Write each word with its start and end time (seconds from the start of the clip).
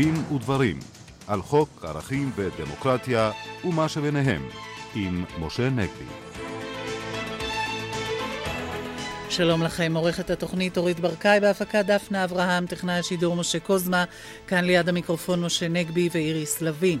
דין 0.00 0.14
ודברים 0.34 0.78
על 1.26 1.42
חוק 1.42 1.84
ערכים 1.84 2.30
ודמוקרטיה 2.36 3.30
ומה 3.64 3.88
שביניהם 3.88 4.48
עם 4.94 5.24
משה 5.40 5.70
נגבי. 5.70 6.04
שלום 9.28 9.62
לכם, 9.62 9.92
עורכת 9.96 10.30
התוכנית 10.30 10.78
אורית 10.78 11.00
ברקאי 11.00 11.40
בהפקה 11.40 11.82
דפנה 11.82 12.24
אברהם, 12.24 12.66
טכנאי 12.66 12.98
השידור 12.98 13.36
משה 13.36 13.60
קוזמה, 13.60 14.04
כאן 14.46 14.64
ליד 14.64 14.88
המיקרופון 14.88 15.40
משה 15.40 15.68
נגבי 15.68 16.08
ואיריס 16.12 16.62
לביא. 16.62 16.98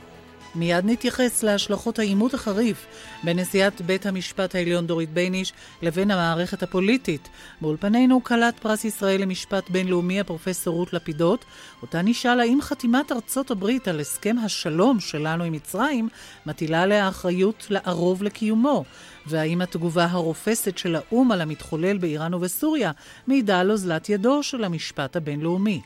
מיד 0.54 0.84
נתייחס 0.84 1.42
להשלכות 1.42 1.98
העימות 1.98 2.34
החריף 2.34 2.86
בין 3.24 3.38
נשיאת 3.38 3.80
בית 3.80 4.06
המשפט 4.06 4.54
העליון 4.54 4.86
דורית 4.86 5.10
בייניש 5.10 5.52
לבין 5.82 6.10
המערכת 6.10 6.62
הפוליטית. 6.62 7.28
באולפנינו 7.60 8.24
כלת 8.24 8.58
פרס 8.58 8.84
ישראל 8.84 9.22
למשפט 9.22 9.70
בינלאומי 9.70 10.20
הפרופסור 10.20 10.74
רות 10.74 10.92
לפידות, 10.92 11.44
אותה 11.82 12.02
נשאל 12.02 12.40
האם 12.40 12.58
חתימת 12.62 13.12
ארצות 13.12 13.50
הברית 13.50 13.88
על 13.88 14.00
הסכם 14.00 14.36
השלום 14.44 15.00
שלנו 15.00 15.44
עם 15.44 15.52
מצרים 15.52 16.08
מטילה 16.46 16.82
עליה 16.82 17.08
אחריות 17.08 17.66
לערוב 17.70 18.22
לקיומו, 18.22 18.84
והאם 19.26 19.60
התגובה 19.60 20.04
הרופסת 20.10 20.78
של 20.78 20.96
האו"ם 20.96 21.32
על 21.32 21.40
המתחולל 21.40 21.98
באיראן 21.98 22.34
ובסוריה 22.34 22.92
מעידה 23.26 23.60
על 23.60 23.70
אוזלת 23.70 24.08
ידו 24.08 24.42
של 24.42 24.64
המשפט 24.64 25.16
הבינלאומי. 25.16 25.80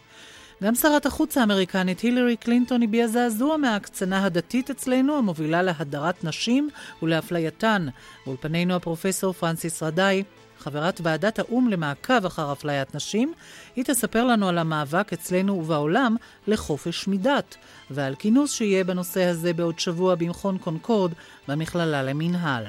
גם 0.63 0.75
שרת 0.75 1.07
החוץ 1.07 1.39
האמריקנית 1.39 2.01
הילרי 2.01 2.37
קלינטון 2.37 2.83
הביעה 2.83 3.09
זעזוע 3.09 3.57
מההקצנה 3.57 4.25
הדתית 4.25 4.71
אצלנו 4.71 5.19
המובילה 5.19 5.63
להדרת 5.63 6.25
נשים 6.25 6.71
ולאפלייתן. 7.03 7.87
באולפנינו 8.27 8.75
הפרופסור 8.75 9.33
פרנסיס 9.33 9.83
רדאי, 9.83 10.23
חברת 10.59 11.01
ועדת 11.03 11.39
האו"ם 11.39 11.69
למעקב 11.69 12.27
אחר 12.27 12.53
אפליית 12.53 12.95
נשים, 12.95 13.33
היא 13.77 13.85
תספר 13.85 14.25
לנו 14.25 14.49
על 14.49 14.59
המאבק 14.59 15.13
אצלנו 15.13 15.53
ובעולם 15.53 16.17
לחופש 16.47 17.09
מדת, 17.09 17.57
ועל 17.91 18.15
כינוס 18.15 18.53
שיהיה 18.53 18.85
בנושא 18.85 19.25
הזה 19.25 19.53
בעוד 19.53 19.79
שבוע 19.79 20.15
במכון 20.15 20.59
קונקורד 20.59 21.13
במכללה 21.49 22.03
למינהל. 22.03 22.65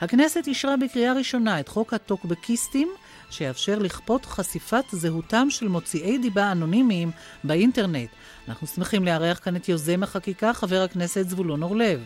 הכנסת 0.00 0.46
אישרה 0.46 0.76
בקריאה 0.76 1.12
ראשונה 1.12 1.60
את 1.60 1.68
חוק 1.68 1.94
הטוקבקיסטים, 1.94 2.88
שיאפשר 3.30 3.78
לכפות 3.78 4.26
חשיפת 4.26 4.84
זהותם 4.92 5.50
של 5.50 5.68
מוציאי 5.68 6.18
דיבה 6.18 6.52
אנונימיים 6.52 7.10
באינטרנט. 7.44 8.10
אנחנו 8.48 8.66
שמחים 8.66 9.04
לארח 9.04 9.38
כאן 9.38 9.56
את 9.56 9.68
יוזם 9.68 10.02
החקיקה, 10.02 10.52
חבר 10.52 10.82
הכנסת 10.82 11.28
זבולון 11.28 11.62
אורלב. 11.62 12.00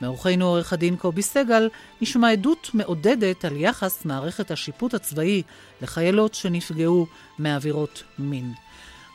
מאורחנו 0.00 0.44
עורך 0.44 0.72
הדין 0.72 0.96
קובי 0.96 1.22
סגל 1.22 1.68
נשמע 2.00 2.30
עדות 2.30 2.70
מעודדת 2.74 3.44
על 3.44 3.56
יחס 3.56 4.04
מערכת 4.04 4.50
השיפוט 4.50 4.94
הצבאי 4.94 5.42
לחיילות 5.82 6.34
שנפגעו 6.34 7.06
מעבירות 7.38 8.02
מין. 8.18 8.52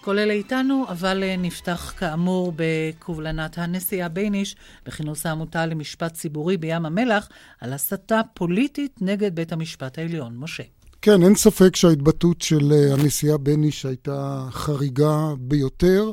כל 0.04 0.20
אלה 0.20 0.34
איתנו, 0.34 0.86
אבל 0.90 1.24
אה, 1.24 1.36
נפתח 1.38 1.94
כאמור 1.98 2.54
בקובלנת 2.56 3.58
הנשיאה 3.58 4.10
בייניש 4.10 4.56
בכינוס 4.86 5.26
העמותה 5.26 5.66
למשפט 5.66 6.14
ציבורי 6.14 6.58
בים 6.58 6.86
המלח 6.86 7.30
על 7.60 7.74
הסתה 7.74 8.22
פוליטית 8.34 8.96
נגד 9.02 9.36
בית 9.36 9.52
המשפט 9.52 9.98
העליון. 9.98 10.38
משה. 10.38 10.64
כן, 11.04 11.24
אין 11.24 11.36
ספק 11.36 11.76
שההתבטאות 11.76 12.42
של 12.42 12.72
אה, 12.72 12.94
הנשיאה 12.94 13.38
בייניש 13.38 13.86
הייתה 13.86 14.48
חריגה 14.52 15.34
ביותר, 15.40 16.12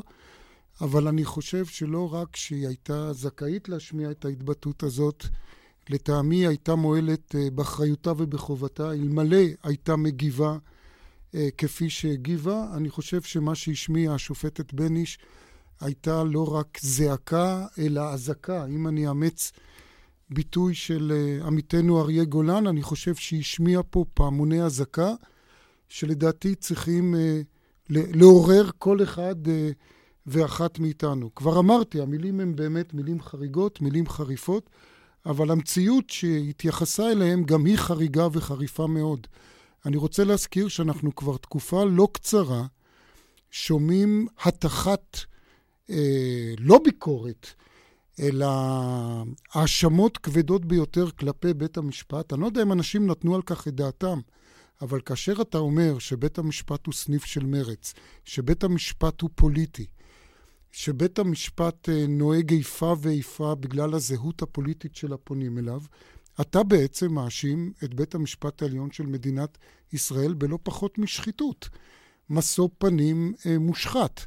אבל 0.81 1.07
אני 1.07 1.25
חושב 1.25 1.65
שלא 1.65 2.13
רק 2.13 2.35
שהיא 2.35 2.67
הייתה 2.67 3.13
זכאית 3.13 3.69
להשמיע 3.69 4.11
את 4.11 4.25
ההתבטאות 4.25 4.83
הזאת, 4.83 5.25
לטעמי 5.89 6.47
הייתה 6.47 6.75
מועלת 6.75 7.35
אה, 7.35 7.49
באחריותה 7.49 8.11
ובחובתה, 8.17 8.91
אלמלא 8.91 9.37
הייתה 9.63 9.95
מגיבה 9.95 10.57
אה, 11.35 11.47
כפי 11.57 11.89
שהגיבה. 11.89 12.67
אני 12.73 12.89
חושב 12.89 13.21
שמה 13.21 13.55
שהשמיעה 13.55 14.15
השופטת 14.15 14.73
בניש 14.73 15.19
הייתה 15.81 16.23
לא 16.23 16.55
רק 16.55 16.77
זעקה, 16.81 17.65
אלא 17.79 18.13
אזעקה. 18.13 18.65
אם 18.65 18.87
אני 18.87 19.07
אאמץ 19.07 19.51
ביטוי 20.29 20.75
של 20.75 21.11
אה, 21.15 21.47
עמיתנו 21.47 22.01
אריה 22.01 22.23
גולן, 22.23 22.67
אני 22.67 22.81
חושב 22.81 23.15
שהשמיע 23.15 23.81
פה 23.89 24.05
פעמוני 24.13 24.61
אזעקה, 24.63 25.13
שלדעתי 25.89 26.55
צריכים 26.55 27.15
אה, 27.15 27.41
לעורר 27.89 28.69
כל 28.77 29.03
אחד 29.03 29.35
ואחת 30.27 30.79
מאיתנו. 30.79 31.35
כבר 31.35 31.59
אמרתי, 31.59 32.01
המילים 32.01 32.39
הן 32.39 32.55
באמת 32.55 32.93
מילים 32.93 33.21
חריגות, 33.21 33.81
מילים 33.81 34.07
חריפות, 34.07 34.69
אבל 35.25 35.51
המציאות 35.51 36.09
שהתייחסה 36.09 37.11
אליהם 37.11 37.43
גם 37.43 37.65
היא 37.65 37.77
חריגה 37.77 38.27
וחריפה 38.31 38.87
מאוד. 38.87 39.27
אני 39.85 39.97
רוצה 39.97 40.23
להזכיר 40.23 40.67
שאנחנו 40.67 41.15
כבר 41.15 41.37
תקופה 41.37 41.83
לא 41.83 42.07
קצרה 42.13 42.65
שומעים 43.51 44.27
התחת, 44.43 45.17
אה, 45.89 46.53
לא 46.59 46.79
ביקורת, 46.83 47.53
אלא 48.19 48.47
האשמות 49.53 50.17
כבדות 50.17 50.65
ביותר 50.65 51.11
כלפי 51.11 51.53
בית 51.53 51.77
המשפט. 51.77 52.33
אני 52.33 52.41
לא 52.41 52.45
יודע 52.45 52.61
אם 52.61 52.71
אנשים 52.71 53.07
נתנו 53.07 53.35
על 53.35 53.41
כך 53.41 53.67
את 53.67 53.75
דעתם, 53.75 54.19
אבל 54.81 55.01
כאשר 55.01 55.41
אתה 55.41 55.57
אומר 55.57 55.99
שבית 55.99 56.37
המשפט 56.37 56.85
הוא 56.85 56.93
סניף 56.93 57.25
של 57.25 57.45
מרץ, 57.45 57.93
שבית 58.25 58.63
המשפט 58.63 59.21
הוא 59.21 59.29
פוליטי, 59.35 59.85
שבית 60.71 61.19
המשפט 61.19 61.89
אה, 61.89 62.05
נוהג 62.07 62.53
איפה 62.53 62.95
ואיפה 63.01 63.55
בגלל 63.55 63.93
הזהות 63.93 64.41
הפוליטית 64.41 64.95
של 64.95 65.13
הפונים 65.13 65.57
אליו, 65.57 65.81
אתה 66.41 66.63
בעצם 66.63 67.13
מאשים 67.13 67.73
את 67.83 67.93
בית 67.93 68.15
המשפט 68.15 68.61
העליון 68.61 68.91
של 68.91 69.05
מדינת 69.05 69.57
ישראל 69.93 70.33
בלא 70.33 70.59
פחות 70.63 70.97
משחיתות. 70.97 71.69
משוא 72.29 72.69
פנים 72.77 73.33
אה, 73.45 73.59
מושחת. 73.59 74.25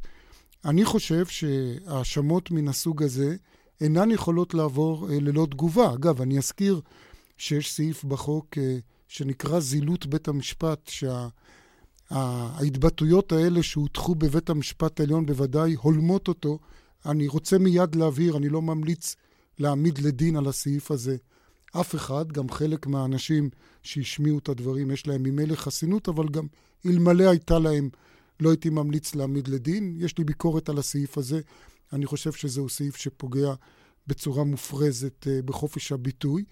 אני 0.64 0.84
חושב 0.84 1.26
שהאשמות 1.26 2.50
מן 2.50 2.69
הסוג 2.69 3.03
הזה 3.03 3.36
אינן 3.82 4.10
יכולות 4.10 4.54
לעבור 4.54 5.10
אה, 5.10 5.20
ללא 5.20 5.47
תגובה. 5.50 5.94
אגב, 5.94 6.20
אני 6.20 6.38
אזכיר 6.38 6.81
שיש 7.37 7.72
סעיף 7.72 8.04
בחוק 8.04 8.59
אה, 8.59 8.78
שנקרא 9.09 9.60
זילות 9.60 10.06
בית 10.06 10.28
המשפט, 10.28 10.91
שההתבטאויות 12.10 13.31
שה, 13.31 13.37
האלה 13.37 13.62
שהוטחו 13.62 14.15
בבית 14.15 14.50
המשפט 14.50 15.00
העליון 15.00 15.26
בוודאי 15.26 15.75
הולמות 15.75 16.28
אותו. 16.28 16.59
אני 17.06 17.28
רוצה 17.28 17.59
מיד 17.59 17.94
להבהיר, 17.94 18.37
אני 18.37 18.48
לא 18.48 18.62
ממליץ 18.62 19.16
להעמיד 19.59 19.98
לדין 19.98 20.37
על 20.37 20.47
הסעיף 20.47 20.91
הזה 20.91 21.16
אף 21.72 21.94
אחד, 21.94 22.32
גם 22.32 22.50
חלק 22.50 22.87
מהאנשים 22.87 23.50
שהשמיעו 23.82 24.38
את 24.38 24.48
הדברים, 24.48 24.91
יש 24.91 25.06
להם 25.06 25.22
ממילא 25.22 25.54
חסינות, 25.54 26.09
אבל 26.09 26.28
גם 26.28 26.47
אלמלא 26.87 27.25
הייתה 27.25 27.59
להם, 27.59 27.88
לא 28.41 28.50
הייתי 28.50 28.71
ממליץ 28.71 29.15
להעמיד 29.15 29.48
לדין. 29.48 29.97
יש 29.98 30.19
לי 30.19 30.25
ביקורת 30.25 30.69
על 30.69 30.78
הסעיף 30.78 31.19
הזה. 31.19 31.41
אני 31.92 32.06
חושב 32.06 32.32
שזהו 32.32 32.69
סעיף 32.69 32.97
שפוגע 32.97 33.54
בצורה 34.06 34.44
מופרזת 34.44 35.26
uh, 35.26 35.42
בחופש 35.44 35.92
הביטוי, 35.92 36.44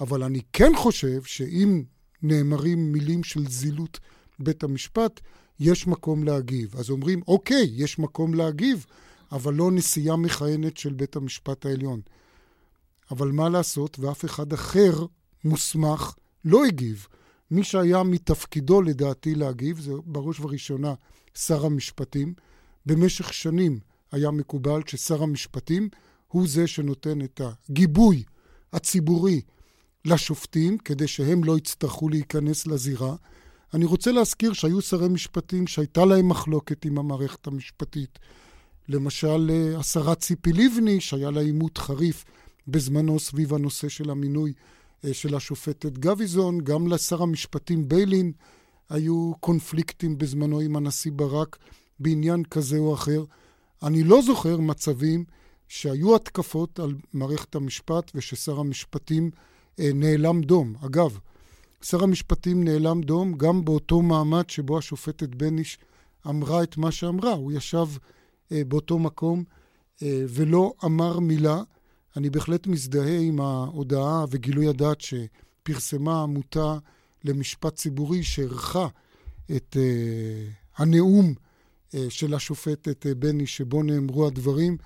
אבל 0.00 0.22
אני 0.22 0.40
כן 0.52 0.72
חושב 0.76 1.22
שאם 1.22 1.82
נאמרים 2.22 2.92
מילים 2.92 3.24
של 3.24 3.48
זילות 3.48 4.00
בית 4.38 4.64
המשפט, 4.64 5.20
יש 5.60 5.86
מקום 5.86 6.24
להגיב. 6.24 6.76
אז 6.76 6.90
אומרים, 6.90 7.20
אוקיי, 7.28 7.70
יש 7.72 7.98
מקום 7.98 8.34
להגיב, 8.34 8.86
אבל 9.32 9.54
לא 9.54 9.70
נשיאה 9.70 10.16
מכהנת 10.16 10.76
של 10.76 10.92
בית 10.92 11.16
המשפט 11.16 11.66
העליון. 11.66 12.00
אבל 13.10 13.30
מה 13.30 13.48
לעשות, 13.48 13.98
ואף 13.98 14.24
אחד 14.24 14.52
אחר 14.52 15.06
מוסמך 15.44 16.14
לא 16.44 16.64
הגיב. 16.64 17.06
מי 17.50 17.64
שהיה 17.64 18.02
מתפקידו 18.02 18.82
לדעתי 18.82 19.34
להגיב, 19.34 19.80
זה 19.80 19.92
בראש 20.04 20.40
ובראשונה 20.40 20.94
שר 21.34 21.66
המשפטים. 21.66 22.34
במשך 22.86 23.32
שנים 23.32 23.80
היה 24.12 24.30
מקובל 24.30 24.80
ששר 24.86 25.22
המשפטים 25.22 25.88
הוא 26.28 26.48
זה 26.48 26.66
שנותן 26.66 27.22
את 27.22 27.40
הגיבוי 27.44 28.22
הציבורי 28.72 29.40
לשופטים, 30.04 30.78
כדי 30.78 31.08
שהם 31.08 31.44
לא 31.44 31.58
יצטרכו 31.58 32.08
להיכנס 32.08 32.66
לזירה. 32.66 33.16
אני 33.74 33.84
רוצה 33.84 34.12
להזכיר 34.12 34.52
שהיו 34.52 34.80
שרי 34.82 35.08
משפטים 35.08 35.66
שהייתה 35.66 36.04
להם 36.04 36.28
מחלוקת 36.28 36.84
עם 36.84 36.98
המערכת 36.98 37.46
המשפטית. 37.46 38.18
למשל, 38.88 39.50
אה, 39.50 39.78
השרה 39.78 40.14
ציפי 40.14 40.52
לבני, 40.52 41.00
שהיה 41.00 41.30
לה 41.30 41.40
עימות 41.40 41.78
חריף 41.78 42.24
בזמנו 42.68 43.20
סביב 43.20 43.54
הנושא 43.54 43.88
של 43.88 44.10
המינוי 44.10 44.52
אה, 45.04 45.14
של 45.14 45.34
השופטת 45.34 45.92
גביזון, 45.92 46.60
גם 46.60 46.88
לשר 46.88 47.22
המשפטים 47.22 47.88
ביילין 47.88 48.32
היו 48.88 49.32
קונפליקטים 49.40 50.18
בזמנו 50.18 50.60
עם 50.60 50.76
הנשיא 50.76 51.12
ברק 51.14 51.58
בעניין 52.00 52.42
כזה 52.44 52.78
או 52.78 52.94
אחר. 52.94 53.24
אני 53.82 54.04
לא 54.04 54.22
זוכר 54.22 54.60
מצבים 54.60 55.24
שהיו 55.68 56.16
התקפות 56.16 56.80
על 56.80 56.94
מערכת 57.12 57.54
המשפט 57.54 58.10
וששר 58.14 58.60
המשפטים 58.60 59.30
אה, 59.80 59.90
נאלם 59.94 60.40
דום. 60.40 60.74
אגב, 60.86 61.18
שר 61.82 62.02
המשפטים 62.02 62.64
נאלם 62.64 63.00
דום 63.00 63.32
גם 63.32 63.64
באותו 63.64 64.02
מעמד 64.02 64.50
שבו 64.50 64.78
השופטת 64.78 65.28
בניש 65.28 65.78
אמרה 66.26 66.62
את 66.62 66.76
מה 66.76 66.92
שאמרה. 66.92 67.32
הוא 67.32 67.52
ישב 67.52 67.86
אה, 68.52 68.62
באותו 68.68 68.98
מקום 68.98 69.44
אה, 70.02 70.24
ולא 70.28 70.72
אמר 70.84 71.18
מילה. 71.18 71.62
אני 72.16 72.30
בהחלט 72.30 72.66
מזדהה 72.66 73.18
עם 73.20 73.40
ההודעה 73.40 74.24
וגילוי 74.30 74.68
הדעת 74.68 75.00
שפרסמה 75.00 76.20
העמותה 76.20 76.78
למשפט 77.24 77.74
ציבורי, 77.74 78.22
שערכה 78.22 78.86
את 79.56 79.76
uh, 79.76 80.80
הנאום 80.82 81.34
של 82.08 82.34
השופטת 82.34 83.06
בני, 83.06 83.46
שבו 83.46 83.82
נאמרו 83.82 84.26
הדברים. 84.26 84.76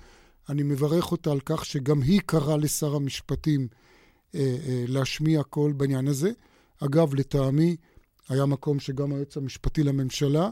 אני 0.49 0.63
מברך 0.63 1.11
אותה 1.11 1.31
על 1.31 1.39
כך 1.45 1.65
שגם 1.65 2.01
היא 2.01 2.21
קראה 2.25 2.57
לשר 2.57 2.95
המשפטים 2.95 3.67
להשמיע 4.87 5.43
קול 5.43 5.73
בעניין 5.73 6.07
הזה. 6.07 6.31
אגב, 6.83 7.15
לטעמי, 7.15 7.75
היה 8.29 8.45
מקום 8.45 8.79
שגם 8.79 9.13
היועץ 9.13 9.37
המשפטי 9.37 9.83
לממשלה 9.83 10.49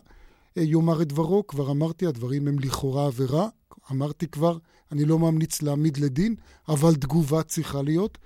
יאמר 0.55 1.01
את 1.01 1.07
דברו. 1.07 1.47
כבר 1.47 1.71
אמרתי, 1.71 2.07
הדברים 2.07 2.47
הם 2.47 2.59
לכאורה 2.59 3.07
עבירה. 3.07 3.47
אמרתי 3.91 4.27
כבר, 4.27 4.57
אני 4.91 5.05
לא 5.05 5.19
ממליץ 5.19 5.61
להעמיד 5.61 5.97
לדין, 5.97 6.35
אבל 6.69 6.95
תגובה 6.95 7.43
צריכה 7.43 7.81
להיות 7.81 8.17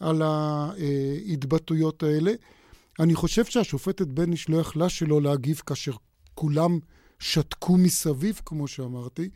על 0.00 0.22
ההתבטאויות 0.22 2.02
האלה. 2.02 2.32
אני 3.00 3.14
חושב 3.14 3.44
שהשופטת 3.44 4.06
בניש 4.06 4.48
לא 4.48 4.56
יכלה 4.56 4.88
שלא 4.88 5.22
להגיב 5.22 5.62
כאשר 5.66 5.92
כולם 6.34 6.78
שתקו 7.18 7.76
מסביב, 7.76 8.40
כמו 8.44 8.68
שאמרתי, 8.68 9.28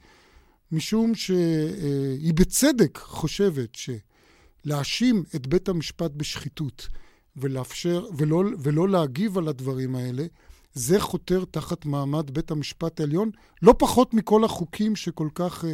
משום 0.73 1.15
שהיא 1.15 2.35
בצדק 2.35 2.99
חושבת 2.99 3.71
שלהאשים 3.75 5.25
את 5.37 5.47
בית 5.47 5.69
המשפט 5.69 6.11
בשחיתות 6.11 6.89
ולאפשר, 7.37 8.07
ולא, 8.17 8.43
ולא 8.59 8.89
להגיב 8.89 9.39
על 9.39 9.49
הדברים 9.49 9.95
האלה, 9.95 10.27
זה 10.75 11.01
חותר 11.01 11.45
תחת 11.51 11.85
מעמד 11.85 12.31
בית 12.31 12.51
המשפט 12.51 13.01
העליון, 13.01 13.31
לא 13.63 13.75
פחות 13.79 14.15
מכל 14.15 14.45
החוקים 14.45 14.97
שכל 14.97 15.29
כך 15.35 15.65
uh, 15.65 15.67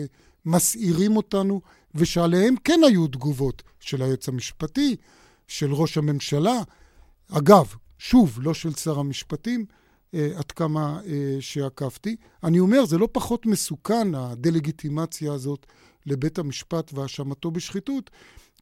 מסעירים 0.44 1.16
אותנו, 1.16 1.60
ושעליהם 1.94 2.54
כן 2.64 2.80
היו 2.86 3.06
תגובות 3.06 3.62
של 3.80 4.02
היועץ 4.02 4.28
המשפטי, 4.28 4.96
של 5.48 5.72
ראש 5.72 5.98
הממשלה. 5.98 6.62
אגב, 7.30 7.74
שוב, 7.98 8.38
לא 8.42 8.54
של 8.54 8.74
שר 8.74 8.98
המשפטים, 8.98 9.66
עד 10.12 10.52
כמה 10.52 11.00
uh, 11.00 11.06
שעקבתי. 11.40 12.16
אני 12.44 12.60
אומר, 12.60 12.84
זה 12.84 12.98
לא 12.98 13.08
פחות 13.12 13.46
מסוכן, 13.46 14.14
הדה-לגיטימציה 14.14 15.32
הזאת 15.32 15.66
לבית 16.06 16.38
המשפט 16.38 16.90
והאשמתו 16.94 17.50
בשחיתות, 17.50 18.10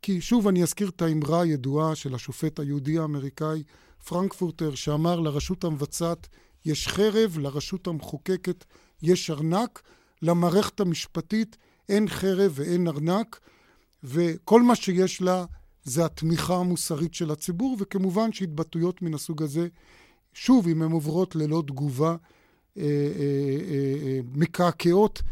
כי 0.03 0.21
שוב 0.21 0.49
אני 0.49 0.63
אזכיר 0.63 0.89
את 0.89 1.03
האמרה 1.03 1.43
הידועה 1.43 1.95
של 1.95 2.15
השופט 2.15 2.61
היהודי 2.61 2.99
האמריקאי 2.99 3.63
פרנקפורטר, 4.09 4.75
שאמר 4.75 5.21
לרשות 5.21 5.65
המבצעת 5.65 6.29
יש 6.65 6.89
חרב, 6.89 7.39
לרשות 7.39 7.87
המחוקקת 7.87 8.65
יש 9.03 9.31
ארנק, 9.31 9.83
למערכת 10.23 10.81
המשפטית 10.81 11.57
אין 11.89 12.09
חרב 12.09 12.53
ואין 12.55 12.89
ארנק, 12.89 13.41
וכל 14.05 14.63
מה 14.63 14.75
שיש 14.75 15.23
לה 15.23 15.45
זה 15.85 16.05
התמיכה 16.05 16.57
המוסרית 16.57 17.15
של 17.15 17.31
הציבור, 17.31 17.77
וכמובן 17.81 18.33
שהתבטאויות 18.33 19.03
מן 19.03 19.15
הסוג 19.15 19.43
הזה, 19.43 19.69
שוב, 20.37 20.69
אם 20.69 20.83
הן 20.83 20.93
עוברות 20.93 21.37
ללא 21.37 21.63
תגובה, 21.67 22.17
אה, 22.79 22.83
אה, 22.83 22.83
אה, 24.03 24.21
מקעקעות 24.35 25.23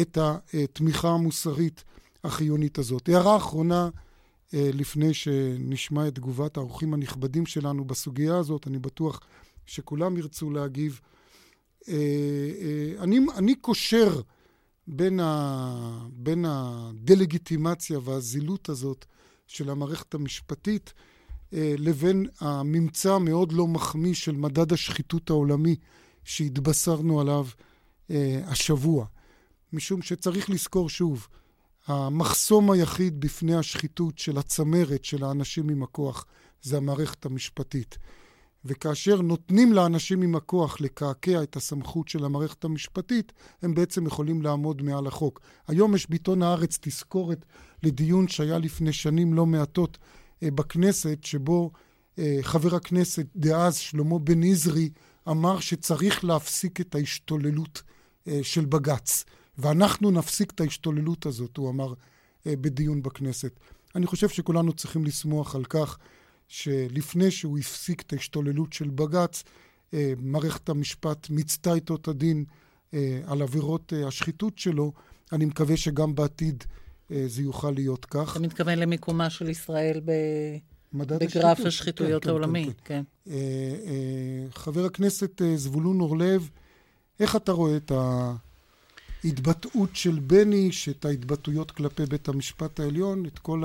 את 0.00 0.18
התמיכה 0.18 1.08
המוסרית 1.08 1.84
החיונית 2.24 2.78
הזאת. 2.78 3.08
הערה 3.08 3.36
אחרונה, 3.36 3.88
לפני 4.52 5.14
שנשמע 5.14 6.08
את 6.08 6.14
תגובת 6.14 6.56
האורחים 6.56 6.94
הנכבדים 6.94 7.46
שלנו 7.46 7.84
בסוגיה 7.84 8.36
הזאת, 8.36 8.66
אני 8.66 8.78
בטוח 8.78 9.20
שכולם 9.66 10.16
ירצו 10.16 10.50
להגיב. 10.50 11.00
אני, 12.98 13.20
אני 13.36 13.54
קושר 13.54 14.20
בין, 14.86 15.20
ה, 15.20 16.06
בין 16.12 16.44
הדה-לגיטימציה 16.48 17.98
והזילות 18.02 18.68
הזאת 18.68 19.04
של 19.46 19.70
המערכת 19.70 20.14
המשפטית 20.14 20.92
לבין 21.52 22.26
הממצא 22.40 23.14
המאוד 23.14 23.52
לא 23.52 23.66
מחמיא 23.66 24.14
של 24.14 24.36
מדד 24.36 24.72
השחיתות 24.72 25.30
העולמי 25.30 25.76
שהתבשרנו 26.24 27.20
עליו 27.20 27.46
השבוע. 28.46 29.06
משום 29.72 30.02
שצריך 30.02 30.50
לזכור 30.50 30.88
שוב, 30.88 31.28
המחסום 31.86 32.70
היחיד 32.70 33.20
בפני 33.20 33.54
השחיתות 33.54 34.18
של 34.18 34.38
הצמרת, 34.38 35.04
של 35.04 35.24
האנשים 35.24 35.68
עם 35.68 35.82
הכוח, 35.82 36.26
זה 36.62 36.76
המערכת 36.76 37.26
המשפטית. 37.26 37.98
וכאשר 38.64 39.22
נותנים 39.22 39.72
לאנשים 39.72 40.22
עם 40.22 40.34
הכוח 40.34 40.80
לקעקע 40.80 41.42
את 41.42 41.56
הסמכות 41.56 42.08
של 42.08 42.24
המערכת 42.24 42.64
המשפטית, 42.64 43.32
הם 43.62 43.74
בעצם 43.74 44.06
יכולים 44.06 44.42
לעמוד 44.42 44.82
מעל 44.82 45.06
החוק. 45.06 45.40
היום 45.68 45.94
יש 45.94 46.10
בעיתון 46.10 46.42
הארץ 46.42 46.78
תזכורת 46.80 47.44
לדיון 47.82 48.28
שהיה 48.28 48.58
לפני 48.58 48.92
שנים 48.92 49.34
לא 49.34 49.46
מעטות 49.46 49.98
אה, 49.98 50.04
בכנסת, 50.42 51.18
שבו 51.24 51.70
אה, 52.18 52.38
חבר 52.42 52.76
הכנסת 52.76 53.26
דאז 53.36 53.76
שלמה 53.76 54.18
בן 54.18 54.42
נזרי 54.42 54.90
אמר 55.28 55.60
שצריך 55.60 56.24
להפסיק 56.24 56.80
את 56.80 56.94
ההשתוללות 56.94 57.82
אה, 58.28 58.40
של 58.42 58.64
בג"ץ. 58.64 59.24
ואנחנו 59.58 60.10
נפסיק 60.10 60.50
את 60.50 60.60
ההשתוללות 60.60 61.26
הזאת, 61.26 61.56
הוא 61.56 61.70
אמר 61.70 61.94
אה, 62.46 62.56
בדיון 62.56 63.02
בכנסת. 63.02 63.60
אני 63.94 64.06
חושב 64.06 64.28
שכולנו 64.28 64.72
צריכים 64.72 65.04
לשמוח 65.04 65.54
על 65.54 65.64
כך 65.64 65.98
שלפני 66.48 67.30
שהוא 67.30 67.58
הפסיק 67.58 68.02
את 68.02 68.12
ההשתוללות 68.12 68.72
של 68.72 68.90
בג"ץ, 68.90 69.44
אה, 69.94 70.12
מערכת 70.18 70.68
המשפט 70.68 71.30
מיצתה 71.30 71.74
איתו 71.74 71.96
את 71.96 72.08
הדין 72.08 72.44
אה, 72.94 73.20
על 73.26 73.42
עבירות 73.42 73.92
השחיתות 74.06 74.58
שלו. 74.58 74.92
אני 75.32 75.44
מקווה 75.44 75.76
שגם 75.76 76.14
בעתיד 76.14 76.64
זה 77.10 77.42
יוכל 77.42 77.70
להיות 77.70 78.04
כך. 78.04 78.30
אתה 78.32 78.40
מתכוון 78.40 78.78
למיקומה 78.78 79.30
של 79.30 79.48
ישראל 79.48 80.00
ב... 80.04 80.10
בגרף 80.92 81.60
השחיתויות 81.60 82.22
כן, 82.22 82.28
כן, 82.28 82.30
העולמי, 82.30 82.66
כן. 82.66 82.72
כן. 82.84 83.02
כן. 83.24 83.30
חבר 84.54 84.84
הכנסת 84.84 85.42
זבולון 85.56 86.00
אורלב, 86.00 86.50
איך 87.20 87.36
אתה 87.36 87.52
רואה 87.52 87.76
את. 87.76 87.92
ההתבטאות 89.24 89.90
של 89.94 90.18
בני, 90.20 90.70
את 90.90 91.04
ההתבטאויות 91.04 91.70
כלפי 91.70 92.06
בית 92.06 92.28
המשפט 92.28 92.80
העליון, 92.80 93.26
את 93.26 93.38
כל 93.38 93.62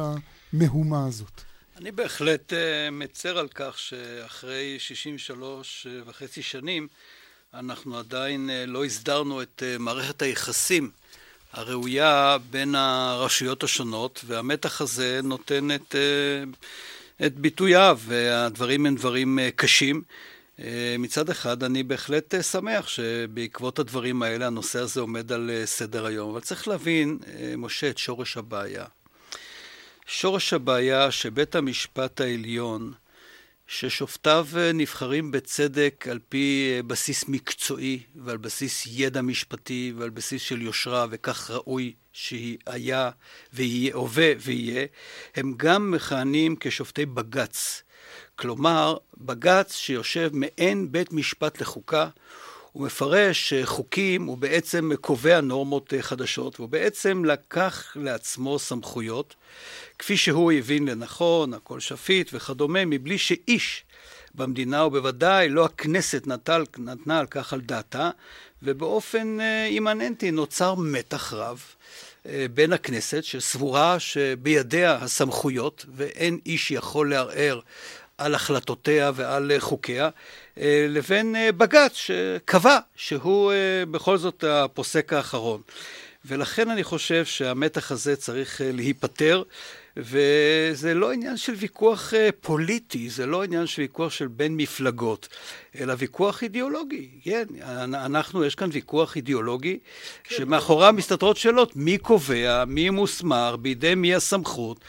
המהומה 0.53 1.05
הזאת. 1.07 1.41
אני 1.77 1.91
בהחלט 1.91 2.53
מצר 2.91 3.37
על 3.37 3.47
כך 3.47 3.79
שאחרי 3.79 4.79
63 4.79 5.87
וחצי 6.05 6.41
שנים 6.41 6.87
אנחנו 7.53 7.97
עדיין 7.97 8.49
לא 8.67 8.85
הסדרנו 8.85 9.41
את 9.41 9.63
מערכת 9.79 10.21
היחסים 10.21 10.91
הראויה 11.53 12.37
בין 12.49 12.75
הרשויות 12.75 13.63
השונות, 13.63 14.21
והמתח 14.27 14.81
הזה 14.81 15.19
נותן 15.23 15.71
את, 15.71 15.95
את 17.25 17.35
ביטוייו, 17.35 17.99
והדברים 18.05 18.85
הם 18.85 18.95
דברים 18.95 19.39
קשים. 19.55 20.01
אה, 20.63 20.95
מצד 20.99 21.29
אחד, 21.29 21.63
אני 21.63 21.83
בהחלט 21.83 22.35
אה, 22.35 22.43
שמח 22.43 22.87
שבעקבות 22.87 23.79
הדברים 23.79 24.23
האלה 24.23 24.47
הנושא 24.47 24.79
הזה 24.79 25.01
עומד 25.01 25.31
על 25.31 25.49
אה, 25.49 25.65
סדר 25.65 26.05
היום, 26.05 26.29
אבל 26.31 26.39
צריך 26.39 26.67
להבין, 26.67 27.17
משה, 27.57 27.89
את 27.89 27.97
שורש 27.97 28.37
הבעיה. 28.37 28.85
שורש 30.05 30.53
הבעיה 30.53 31.11
שבית 31.11 31.55
המשפט 31.55 32.21
העליון, 32.21 32.93
ששופטיו 33.71 34.47
נבחרים 34.73 35.31
בצדק 35.31 36.05
על 36.11 36.19
פי 36.29 36.79
בסיס 36.87 37.27
מקצועי 37.27 37.99
ועל 38.15 38.37
בסיס 38.37 38.83
ידע 38.87 39.21
משפטי 39.21 39.93
ועל 39.97 40.09
בסיס 40.09 40.41
של 40.41 40.61
יושרה, 40.61 41.05
וכך 41.09 41.51
ראוי 41.51 41.93
שהיה 42.13 43.09
ויהיה, 43.53 43.95
הווה 43.95 44.31
ויהיה, 44.39 44.85
הם 45.35 45.53
גם 45.57 45.91
מכהנים 45.91 46.55
כשופטי 46.59 47.05
בג"ץ. 47.05 47.83
כלומר, 48.35 48.97
בג"ץ 49.17 49.75
שיושב 49.75 50.29
מעין 50.33 50.91
בית 50.91 51.13
משפט 51.13 51.61
לחוקה, 51.61 52.07
הוא 52.71 52.85
מפרש 52.85 53.53
חוקים, 53.63 54.25
הוא 54.25 54.37
בעצם 54.37 54.91
קובע 55.01 55.41
נורמות 55.41 55.93
חדשות, 56.01 56.59
והוא 56.59 56.69
בעצם 56.69 57.25
לקח 57.25 57.93
לעצמו 57.95 58.59
סמכויות, 58.59 59.35
כפי 59.99 60.17
שהוא 60.17 60.51
הבין 60.51 60.87
לנכון, 60.87 61.53
הכל 61.53 61.79
שפיט 61.79 62.29
וכדומה, 62.33 62.85
מבלי 62.85 63.17
שאיש 63.17 63.83
במדינה, 64.35 64.85
ובוודאי 64.85 65.49
לא 65.49 65.65
הכנסת 65.65 66.27
נטל, 66.27 66.63
נתנה 66.77 67.19
על 67.19 67.25
כך 67.25 67.53
על 67.53 67.61
דעתה, 67.61 68.09
ובאופן 68.63 69.39
אה, 69.41 69.65
אימננטי 69.65 70.31
נוצר 70.31 70.75
מתח 70.75 71.33
רב. 71.33 71.63
אה, 72.25 72.45
בין 72.53 72.73
הכנסת, 72.73 73.23
שסבורה 73.23 73.99
שבידיה 73.99 74.95
הסמכויות 74.95 75.85
ואין 75.95 76.39
איש 76.45 76.71
יכול 76.71 77.09
לערער 77.09 77.59
על 78.19 78.35
החלטותיה 78.35 79.11
ועל 79.15 79.51
חוקיה, 79.59 80.09
אה, 80.59 80.85
לבין 80.89 81.35
אה, 81.35 81.51
בג"ץ 81.51 81.93
שקבע 81.93 82.77
שהוא 82.95 83.51
אה, 83.51 83.83
בכל 83.91 84.17
זאת 84.17 84.43
הפוסק 84.47 85.13
האחרון. 85.13 85.61
ולכן 86.25 86.69
אני 86.69 86.83
חושב 86.83 87.25
שהמתח 87.25 87.91
הזה 87.91 88.15
צריך 88.15 88.61
להיפטר, 88.63 89.43
וזה 90.01 90.93
לא 90.93 91.11
עניין 91.11 91.37
של 91.37 91.53
ויכוח 91.53 92.13
פוליטי, 92.41 93.09
זה 93.09 93.25
לא 93.25 93.43
עניין 93.43 93.67
של 93.67 93.81
ויכוח 93.81 94.11
של 94.11 94.27
בין 94.27 94.57
מפלגות, 94.57 95.27
אלא 95.79 95.93
ויכוח 95.97 96.43
אידיאולוגי. 96.43 97.09
כן, 97.23 97.45
אנחנו, 97.93 98.45
יש 98.45 98.55
כאן 98.55 98.69
ויכוח 98.71 99.15
אידיאולוגי, 99.15 99.79
כן. 100.23 100.35
שמאחוריו 100.35 100.93
מסתתרות 100.93 101.37
שאלות, 101.37 101.75
מי 101.75 101.97
קובע, 101.97 102.65
מי 102.65 102.89
מוסמר, 102.89 103.55
בידי 103.55 103.95
מי 103.95 104.15
הסמכות. 104.15 104.79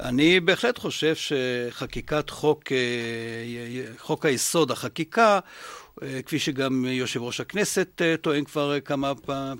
אני 0.00 0.40
בהחלט 0.40 0.78
חושב 0.78 1.14
שחקיקת 1.14 2.30
חוק, 2.30 2.62
חוק 3.98 4.26
היסוד, 4.26 4.70
החקיקה, 4.70 5.34
אה, 5.34 5.38
כפי 6.26 6.38
שגם 6.38 6.84
יושב 6.88 7.22
ראש 7.22 7.40
הכנסת 7.40 8.02
אה, 8.04 8.16
טוען 8.16 8.44
כבר 8.44 8.80
כמה, 8.80 9.12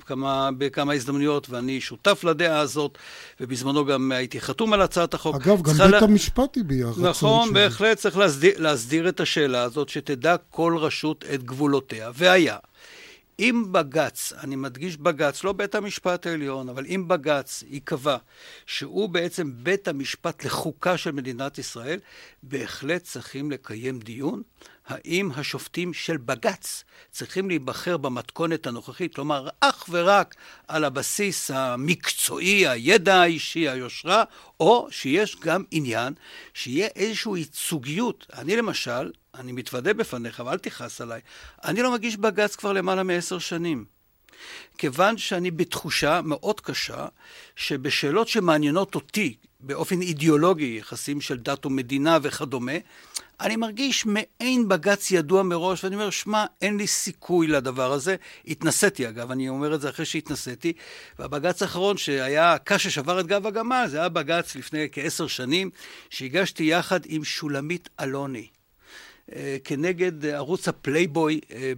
כמה, 0.05 0.49
בכמה 0.57 0.93
הזדמנויות, 0.93 1.49
ואני 1.49 1.81
שותף 1.81 2.23
לדעה 2.23 2.59
הזאת, 2.59 2.97
ובזמנו 3.39 3.85
גם 3.85 4.11
הייתי 4.11 4.41
חתום 4.41 4.73
על 4.73 4.81
הצעת 4.81 5.13
החוק. 5.13 5.35
אגב, 5.35 5.61
גם 5.61 5.73
בית 5.73 5.91
לה... 5.91 5.99
המשפט 5.99 6.57
הביע 6.57 6.87
רצון 6.87 7.09
נכון, 7.09 7.53
בהחלט 7.53 7.97
צריך 7.97 8.17
להסדיר, 8.17 8.53
להסדיר 8.57 9.09
את 9.09 9.19
השאלה 9.19 9.61
הזאת, 9.61 9.89
שתדע 9.89 10.35
כל 10.49 10.77
רשות 10.79 11.25
את 11.33 11.43
גבולותיה. 11.43 12.11
והיה. 12.13 12.57
אם 13.39 13.63
בג"ץ, 13.71 14.33
אני 14.43 14.55
מדגיש 14.55 14.97
בג"ץ, 14.97 15.43
לא 15.43 15.53
בית 15.53 15.75
המשפט 15.75 16.27
העליון, 16.27 16.69
אבל 16.69 16.85
אם 16.85 17.07
בג"ץ 17.07 17.63
ייקבע 17.67 18.17
שהוא 18.65 19.09
בעצם 19.09 19.51
בית 19.55 19.87
המשפט 19.87 20.45
לחוקה 20.45 20.97
של 20.97 21.11
מדינת 21.11 21.57
ישראל, 21.57 21.99
בהחלט 22.43 23.03
צריכים 23.03 23.51
לקיים 23.51 23.99
דיון 23.99 24.41
האם 24.87 25.31
השופטים 25.35 25.93
של 25.93 26.17
בג"ץ 26.17 26.83
צריכים 27.11 27.47
להיבחר 27.47 27.97
במתכונת 27.97 28.67
הנוכחית, 28.67 29.15
כלומר, 29.15 29.49
אך 29.59 29.85
ורק 29.89 30.35
על 30.67 30.83
הבסיס 30.83 31.51
המקצועי, 31.51 32.67
הידע 32.67 33.15
האישי, 33.15 33.69
היושרה, 33.69 34.23
או 34.59 34.87
שיש 34.91 35.37
גם 35.39 35.63
עניין 35.71 36.13
שיהיה 36.53 36.87
איזושהי 36.95 37.31
ייצוגיות. 37.37 38.25
אני 38.33 38.55
למשל, 38.55 39.11
אני 39.35 39.51
מתוודה 39.51 39.93
בפניך, 39.93 40.43
ואל 40.45 40.57
תכעס 40.57 41.01
עליי, 41.01 41.21
אני 41.63 41.81
לא 41.81 41.93
מגיש 41.93 42.17
בג"ץ 42.17 42.55
כבר 42.55 42.73
למעלה 42.73 43.03
מעשר 43.03 43.39
שנים. 43.39 43.85
כיוון 44.77 45.17
שאני 45.17 45.51
בתחושה 45.51 46.21
מאוד 46.23 46.61
קשה 46.61 47.07
שבשאלות 47.55 48.27
שמעניינות 48.27 48.95
אותי 48.95 49.35
באופן 49.59 50.01
אידיאולוגי, 50.01 50.77
יחסים 50.79 51.21
של 51.21 51.37
דת 51.37 51.65
ומדינה 51.65 52.17
וכדומה, 52.21 52.71
אני 53.41 53.55
מרגיש 53.55 54.05
מעין 54.05 54.67
בג"ץ 54.67 55.11
ידוע 55.11 55.43
מראש, 55.43 55.83
ואני 55.83 55.95
אומר, 55.95 56.09
שמע, 56.09 56.45
אין 56.61 56.77
לי 56.77 56.87
סיכוי 56.87 57.47
לדבר 57.47 57.91
הזה. 57.91 58.15
התנסיתי, 58.47 59.09
אגב, 59.09 59.31
אני 59.31 59.49
אומר 59.49 59.75
את 59.75 59.81
זה 59.81 59.89
אחרי 59.89 60.05
שהתנסיתי, 60.05 60.73
והבג"ץ 61.19 61.61
האחרון 61.61 61.97
שהיה 61.97 62.53
הקש 62.53 62.83
ששבר 62.83 63.19
את 63.19 63.27
גב 63.27 63.47
הגמל, 63.47 63.85
זה 63.87 63.99
היה 63.99 64.09
בג"ץ 64.09 64.55
לפני 64.55 64.87
כעשר 64.91 65.27
שנים, 65.27 65.69
שהגשתי 66.09 66.63
יחד 66.63 66.99
עם 67.05 67.23
שולמית 67.23 67.89
אלוני, 67.99 68.47
אה, 69.35 69.57
כנגד 69.63 70.25
ערוץ 70.25 70.67
הפלייבוי 70.67 71.39
אה, 71.51 71.73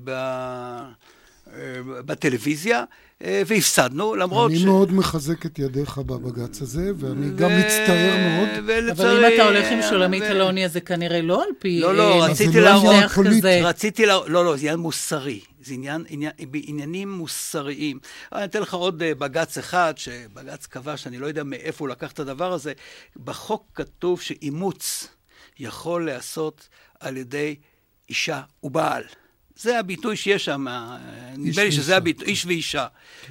אה, 1.54 1.82
בטלוויזיה. 1.84 2.84
אה, 3.24 3.42
והפסדנו, 3.46 4.16
למרות 4.16 4.52
אני 4.52 4.60
ש... 4.60 4.62
אני 4.64 4.72
מאוד 4.72 4.94
מחזק 4.94 5.46
את 5.46 5.60
ידיך 5.60 5.98
בבג"ץ 5.98 6.62
הזה, 6.62 6.92
ואני 6.98 7.30
ו... 7.30 7.36
גם 7.36 7.50
מצטער 7.60 8.18
מאוד. 8.18 8.50
ולצערי... 8.68 9.10
אבל 9.10 9.26
אם 9.26 9.34
אתה 9.34 9.44
הולך 9.44 9.72
עם 9.72 9.80
שולמית 9.90 10.24
ו... 10.24 10.26
אלוני, 10.26 10.66
אז 10.66 10.74
זה 10.74 10.82
כנראה 10.82 11.22
לא 11.22 11.44
על 11.44 11.50
פי... 11.60 11.80
לא, 11.80 11.96
לא, 11.96 12.24
אה, 12.24 12.30
רציתי 12.30 12.58
לא 12.58 12.64
להראות... 12.64 13.06
כזה. 13.12 13.60
רציתי 13.64 14.06
להראות... 14.06 14.30
לא, 14.30 14.46
לא, 14.46 14.56
זה 14.56 14.62
עניין 14.62 14.80
מוסרי. 14.80 15.40
זה 15.62 15.74
עניין, 15.74 16.04
עניין, 16.10 16.32
בעניינים 16.52 17.12
מוסריים. 17.12 18.00
אני 18.34 18.44
אתן 18.44 18.62
לך 18.62 18.74
עוד 18.74 19.04
אה, 19.04 19.16
בג"ץ 19.16 19.58
אחד, 19.58 19.94
שבג"ץ 19.98 20.66
קבע 20.66 20.98
שאני 20.98 21.18
לא 21.18 21.28
יודע 21.28 21.44
מאיפה 21.44 21.86
הוא 21.86 21.90
לקח 21.90 22.12
את 22.12 22.20
הדבר 22.20 22.54
הזה. 22.54 22.74
בחוק 23.24 23.66
כתוב 23.76 24.22
שאימוץ 24.22 25.08
יכול 25.60 26.06
להיעשות 26.06 26.68
על 27.00 27.18
ידי 27.18 27.56
אישה 28.10 28.42
ובעל. 28.64 29.04
זה 29.60 29.80
הביטוי 29.80 30.16
שיש 30.16 30.46
שם, 30.46 30.66
נדמה 31.38 31.64
לי 31.64 31.72
שזה 31.72 31.98
הביטוי, 31.98 32.28
איש 32.28 32.46
ואישה. 32.46 32.88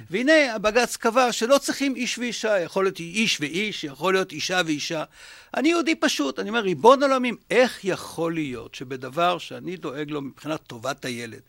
והנה 0.09 0.55
הבג"ץ 0.55 0.95
קבע 0.95 1.31
שלא 1.31 1.57
צריכים 1.57 1.95
איש 1.95 2.19
ואישה, 2.19 2.59
יכול 2.59 2.85
להיות 2.85 2.99
איש 2.99 3.41
ואיש, 3.41 3.83
יכול 3.83 4.13
להיות 4.13 4.31
אישה 4.31 4.61
ואישה. 4.65 5.03
אני 5.53 5.69
יהודי 5.69 5.95
פשוט, 5.95 6.39
אני 6.39 6.49
אומר, 6.49 6.59
ריבון 6.59 7.03
עולמים, 7.03 7.35
איך 7.51 7.79
יכול 7.85 8.33
להיות 8.33 8.75
שבדבר 8.75 9.37
שאני 9.37 9.77
דואג 9.77 10.11
לו 10.11 10.21
מבחינת 10.21 10.59
טובת 10.67 11.05
הילד, 11.05 11.41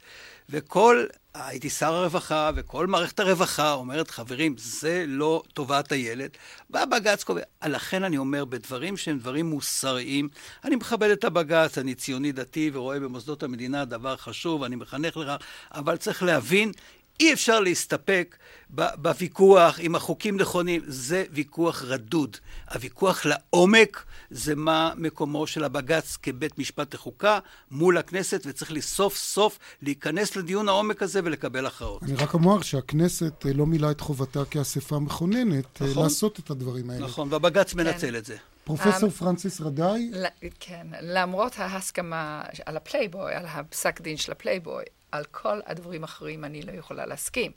וכל, 0.51 1.05
הייתי 1.35 1.71
שר 1.71 1.95
הרווחה, 1.95 2.51
וכל 2.55 2.87
מערכת 2.87 3.21
הרווחה 3.21 3.73
אומרת, 3.73 4.11
חברים, 4.11 4.55
זה 4.59 5.05
לא 5.09 5.43
טובת 5.55 5.93
הילד. 5.93 6.31
בא 6.71 6.85
בג"ץ 6.85 7.25
קובע. 7.25 7.43
לכן 7.67 8.05
אני 8.05 8.19
אומר, 8.19 8.45
בדברים 8.45 8.97
שהם 8.97 9.19
דברים 9.19 9.47
מוסריים, 9.47 10.29
אני 10.65 10.77
מכבד 10.77 11.11
את 11.11 11.25
הבג"ץ, 11.25 11.79
אני 11.79 11.95
ציוני 11.95 12.33
דתי 12.33 12.71
ורואה 12.73 13.01
במוסדות 13.01 13.43
המדינה 13.43 13.85
דבר 13.85 14.17
חשוב, 14.17 14.63
אני 14.63 14.77
מחנך 14.77 15.17
לכך, 15.17 15.37
אבל 15.75 15.97
צריך 15.97 16.23
להבין, 16.23 16.73
אי 17.21 17.33
אפשר 17.33 17.61
להסתפק 17.61 18.37
בוויכוח 18.71 19.81
אם 19.81 19.95
החוקים 19.95 20.37
נכונים, 20.37 20.83
זה 20.87 21.25
ויכוח 21.33 21.83
רדוד. 21.83 22.37
הוויכוח 22.75 23.27
לעומק 23.27 24.05
זה 24.31 24.55
מה 24.55 24.93
מקומו 24.97 25.47
של 25.47 25.65
הבג"ץ 25.65 26.17
כבית 26.23 26.59
משפט 26.59 26.95
לחוקה 26.95 27.39
מול 27.71 27.99
הכנסת, 27.99 28.43
וצריך 28.47 28.71
לי 28.71 28.83
סוף 28.83 29.17
סוף 29.17 29.59
להיכנס 29.83 30.37
לדיון 30.37 30.69
העומק 30.69 31.03
הזה 31.03 31.21
ולקבל 31.25 31.67
הכרעות. 31.67 32.03
אני 32.03 32.15
רק 32.15 32.35
אומר 32.35 32.63
שהכנסת 32.63 33.47
אה, 33.47 33.53
לא 33.53 33.67
מילאה 33.67 33.91
את 33.91 34.01
חובתה 34.01 34.45
כאספה 34.45 34.99
מכוננת 34.99 35.83
אה, 35.83 35.87
נכון, 35.87 36.03
לעשות 36.03 36.39
את 36.39 36.51
הדברים 36.51 36.91
האלה. 36.91 37.05
נכון, 37.07 37.33
והבג"ץ 37.33 37.73
כן. 37.73 37.79
מנצל 37.79 38.17
את 38.17 38.25
זה. 38.25 38.37
פרופסור 38.69 39.09
אממ, 39.09 39.13
פרנסיס 39.13 39.61
רדאי? 39.61 40.11
כן, 40.61 40.87
למרות 41.01 41.53
ההסכמה 41.59 42.43
על 42.67 42.77
הפלייבוי, 42.77 43.35
על 43.35 43.47
הפסק 43.47 44.01
דין 44.01 44.17
של 44.17 44.33
הפלייבוי, 44.33 44.85
על 45.13 45.25
כל 45.25 45.61
הדברים 45.67 46.03
האחרים 46.03 46.45
אני 46.45 46.63
לא 46.63 46.73
יכולה 46.73 47.07
להסכים. 47.07 47.53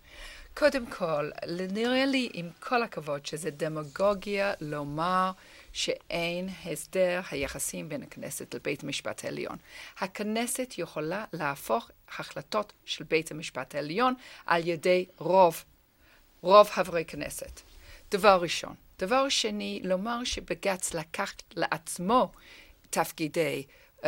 קודם 0.53 0.85
כל, 0.85 1.29
נראה 1.71 2.05
לי, 2.05 2.29
עם 2.33 2.49
כל 2.59 2.83
הכבוד, 2.83 3.25
שזה 3.25 3.51
דמגוגיה 3.51 4.53
לומר 4.61 5.31
שאין 5.73 6.49
הסדר 6.65 7.21
היחסים 7.31 7.89
בין 7.89 8.03
הכנסת 8.03 8.53
לבית 8.53 8.83
המשפט 8.83 9.25
העליון. 9.25 9.57
הכנסת 9.99 10.73
יכולה 10.77 11.25
להפוך 11.33 11.89
החלטות 12.17 12.73
של 12.85 13.03
בית 13.03 13.31
המשפט 13.31 13.75
העליון 13.75 14.13
על 14.45 14.67
ידי 14.67 15.05
רוב, 15.17 15.63
רוב 16.41 16.69
חברי 16.69 17.05
כנסת. 17.05 17.61
דבר 18.11 18.41
ראשון. 18.41 18.75
דבר 19.01 19.29
שני, 19.29 19.79
לומר 19.83 20.23
שבג"ץ 20.23 20.93
לקח 20.93 21.33
לעצמו 21.55 22.31
תפקידי 22.89 23.63
um, 23.99 24.03
uh, 24.03 24.05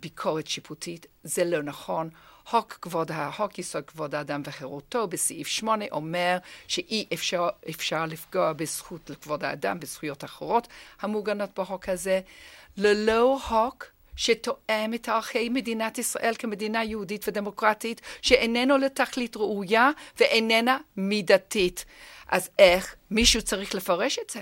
ביקורת 0.00 0.46
שיפוטית, 0.46 1.06
זה 1.24 1.44
לא 1.44 1.62
נכון. 1.62 2.10
חוק 2.44 2.78
כבוד, 2.82 3.10
חוק 3.32 3.58
יסוד 3.58 3.84
כבוד 3.84 4.14
האדם 4.14 4.42
וחירותו 4.44 5.06
בסעיף 5.06 5.48
8 5.48 5.84
אומר 5.92 6.38
שאי 6.68 7.06
אפשר, 7.14 7.48
אפשר 7.70 8.06
לפגוע 8.06 8.52
בזכות 8.52 9.10
לכבוד 9.10 9.44
האדם, 9.44 9.80
בזכויות 9.80 10.24
אחרות 10.24 10.68
המוגנות 11.00 11.58
בחוק 11.58 11.88
הזה, 11.88 12.20
ללא 12.76 13.38
חוק 13.42 13.86
שתואם 14.18 14.94
את 14.94 15.08
ערכי 15.08 15.48
מדינת 15.48 15.98
ישראל 15.98 16.34
כמדינה 16.38 16.84
יהודית 16.84 17.28
ודמוקרטית, 17.28 18.00
שאיננו 18.22 18.78
לתכלית 18.78 19.36
ראויה 19.36 19.90
ואיננה 20.20 20.78
מידתית. 20.96 21.84
אז 22.28 22.50
איך 22.58 22.94
מישהו 23.10 23.42
צריך 23.42 23.74
לפרש 23.74 24.18
את 24.18 24.30
זה? 24.30 24.40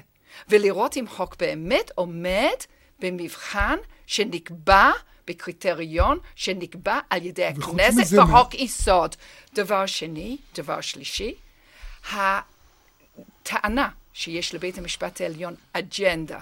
ולראות 0.49 0.97
אם 0.97 1.05
חוק 1.09 1.37
באמת 1.39 1.91
עומד 1.95 2.57
במבחן 2.99 3.77
שנקבע 4.07 4.91
בקריטריון 5.27 6.19
שנקבע 6.35 6.99
על 7.11 7.27
ידי 7.27 7.45
הכנסת 7.45 8.19
בחוק 8.19 8.55
יסוד. 8.55 9.17
דבר 9.55 9.87
שני, 9.87 10.37
דבר 10.55 10.81
שלישי, 10.81 11.35
הטענה 12.13 13.89
שיש 14.13 14.55
לבית 14.55 14.79
המשפט 14.79 15.21
העליון 15.21 15.55
אג'נדה. 15.73 16.39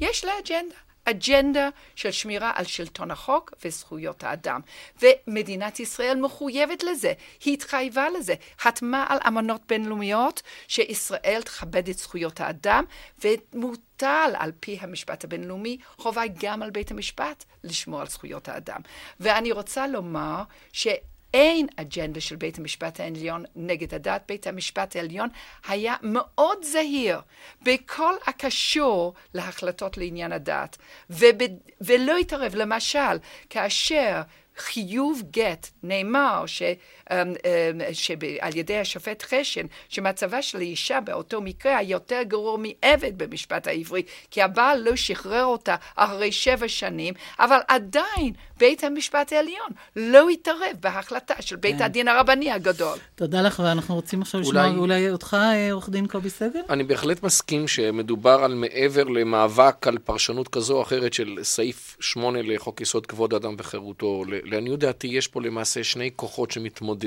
יש 0.00 0.24
לה 0.24 0.32
אג'נדה. 0.38 0.76
אג'נדה 1.04 1.68
של 1.96 2.10
שמירה 2.10 2.52
על 2.54 2.64
שלטון 2.64 3.10
החוק 3.10 3.52
וזכויות 3.64 4.24
האדם. 4.24 4.60
ומדינת 5.02 5.80
ישראל 5.80 6.20
מחויבת 6.20 6.82
לזה, 6.82 7.12
היא 7.44 7.54
התחייבה 7.54 8.10
לזה, 8.18 8.34
חתמה 8.58 9.06
על 9.08 9.18
אמנות 9.28 9.60
בינלאומיות 9.68 10.42
שישראל 10.68 11.42
תכבד 11.44 11.88
את 11.88 11.98
זכויות 11.98 12.40
האדם, 12.40 12.84
ומוטל 13.24 14.32
על 14.38 14.52
פי 14.60 14.78
המשפט 14.80 15.24
הבינלאומי 15.24 15.78
חובה 15.96 16.22
גם 16.42 16.62
על 16.62 16.70
בית 16.70 16.90
המשפט 16.90 17.44
לשמור 17.64 18.00
על 18.00 18.06
זכויות 18.06 18.48
האדם. 18.48 18.80
ואני 19.20 19.52
רוצה 19.52 19.86
לומר 19.86 20.42
ש... 20.72 20.88
אין 21.34 21.66
אג'נדה 21.76 22.20
של 22.20 22.36
בית 22.36 22.58
המשפט 22.58 23.00
העליון 23.00 23.44
נגד 23.56 23.94
הדת. 23.94 24.22
בית 24.28 24.46
המשפט 24.46 24.96
העליון 24.96 25.28
היה 25.68 25.94
מאוד 26.02 26.58
זהיר 26.62 27.20
בכל 27.62 28.14
הקשור 28.26 29.14
להחלטות 29.34 29.96
לעניין 29.96 30.32
הדת, 30.32 30.76
וב, 31.10 31.38
ולא 31.80 32.16
התערב. 32.16 32.54
למשל, 32.54 33.18
כאשר 33.50 34.22
חיוב 34.56 35.22
גט 35.30 35.70
נאמר 35.82 36.46
ש, 36.46 36.62
אמ, 37.10 37.16
אמ, 37.44 37.80
שעל 37.92 38.56
ידי 38.56 38.78
השופט 38.78 39.22
חשן 39.22 39.66
שמצבה 39.88 40.42
של 40.42 40.58
האישה 40.58 41.00
באותו 41.00 41.40
מקרה 41.40 41.76
היה 41.78 41.90
יותר 41.90 42.22
גרוע 42.22 42.58
מעבד 42.58 43.18
במשפט 43.18 43.66
העברי 43.66 44.02
כי 44.30 44.42
הבעל 44.42 44.80
לא 44.82 44.96
שחרר 44.96 45.44
אותה 45.44 45.76
אחרי 45.96 46.32
שבע 46.32 46.68
שנים 46.68 47.14
אבל 47.38 47.58
עדיין 47.68 48.32
בית 48.58 48.84
המשפט 48.84 49.32
העליון 49.32 49.70
לא 49.96 50.28
התערב 50.28 50.76
בהחלטה 50.80 51.34
של 51.40 51.56
בית 51.56 51.78
כן. 51.78 51.84
הדין 51.84 52.08
הרבני 52.08 52.50
הגדול. 52.50 52.98
תודה 53.14 53.42
לך 53.42 53.62
ואנחנו 53.64 53.94
רוצים 53.94 54.22
עכשיו 54.22 54.40
לשמוע 54.40 54.66
אולי... 54.66 54.76
אולי 54.76 55.10
אותך 55.10 55.36
אה, 55.40 55.72
עורך 55.72 55.88
דין 55.88 56.06
קובי 56.06 56.30
סגל? 56.30 56.60
אני 56.70 56.84
בהחלט 56.84 57.22
מסכים 57.22 57.68
שמדובר 57.68 58.40
על 58.44 58.54
מעבר 58.54 59.04
למאבק 59.04 59.86
על 59.86 59.98
פרשנות 59.98 60.48
כזו 60.48 60.76
או 60.76 60.82
אחרת 60.82 61.12
של 61.12 61.38
סעיף 61.42 61.96
8 62.00 62.42
לחוק 62.42 62.80
יסוד 62.80 63.06
כבוד 63.06 63.34
האדם 63.34 63.54
וחירותו 63.58 64.22
לעניות 64.28 64.78
דעתי 64.80 65.06
יש 65.06 65.28
פה 65.28 65.40
למעשה 65.42 65.84
שני 65.84 66.10
כוחות 66.16 66.50
שמתמודדים, 66.50 66.99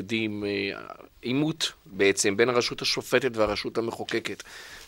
אה, 0.45 0.79
עימות 1.21 1.71
בעצם 1.85 2.37
בין 2.37 2.49
הרשות 2.49 2.81
השופטת 2.81 3.37
והרשות 3.37 3.77
המחוקקת. 3.77 4.43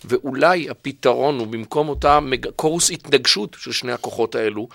ואולי 0.06 0.70
הפתרון 0.70 1.40
הוא 1.40 1.48
במקום 1.48 1.90
אותה 1.90 2.20
קורוס 2.56 2.92
התנגשות 2.92 3.56
של 3.60 3.72
שני 3.72 3.92
הכוחות 3.92 4.36
האלו, 4.36 4.68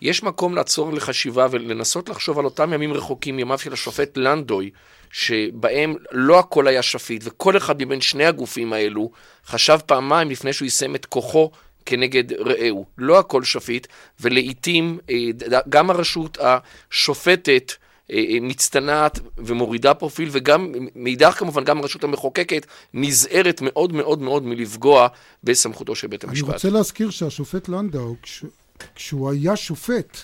יש 0.00 0.22
מקום 0.22 0.54
לעצור 0.54 0.92
לחשיבה 0.92 1.46
ולנסות 1.50 2.08
לחשוב 2.08 2.38
על 2.38 2.44
אותם 2.44 2.72
ימים 2.72 2.92
רחוקים, 2.92 3.38
ימיו 3.38 3.58
של 3.58 3.72
השופט 3.72 4.16
לנדוי, 4.16 4.70
שבהם 5.10 5.94
לא 6.12 6.38
הכל 6.38 6.68
היה 6.68 6.82
שפיט, 6.82 7.22
וכל 7.24 7.56
אחד 7.56 7.82
מבין 7.82 8.00
שני 8.00 8.26
הגופים 8.26 8.72
האלו 8.72 9.10
חשב 9.46 9.78
פעמיים 9.86 10.30
לפני 10.30 10.52
שהוא 10.52 10.66
יישם 10.66 10.94
את 10.94 11.06
כוחו 11.06 11.50
כנגד 11.86 12.32
רעהו. 12.32 12.86
לא 12.98 13.18
הכל 13.18 13.44
שפיט, 13.44 13.86
ולעיתים 14.20 14.98
אה, 15.10 15.16
גם 15.68 15.90
הרשות 15.90 16.38
השופטת 16.40 17.72
מצטנעת 18.40 19.20
ומורידה 19.38 19.94
פרופיל, 19.94 20.28
וגם, 20.32 20.72
מאידך 20.96 21.34
כמובן, 21.38 21.64
גם 21.64 21.78
הרשות 21.78 22.04
המחוקקת 22.04 22.66
נזהרת 22.94 23.60
מאוד 23.64 23.92
מאוד 23.92 24.22
מאוד 24.22 24.42
מלפגוע 24.42 25.08
בסמכותו 25.44 25.94
של 25.94 26.06
בית 26.06 26.24
המשפט. 26.24 26.44
אני 26.44 26.54
רוצה 26.54 26.70
להזכיר 26.70 27.10
שהשופט 27.10 27.68
לנדאו, 27.68 28.14
כש, 28.22 28.44
כשהוא 28.94 29.30
היה 29.30 29.56
שופט, 29.56 30.16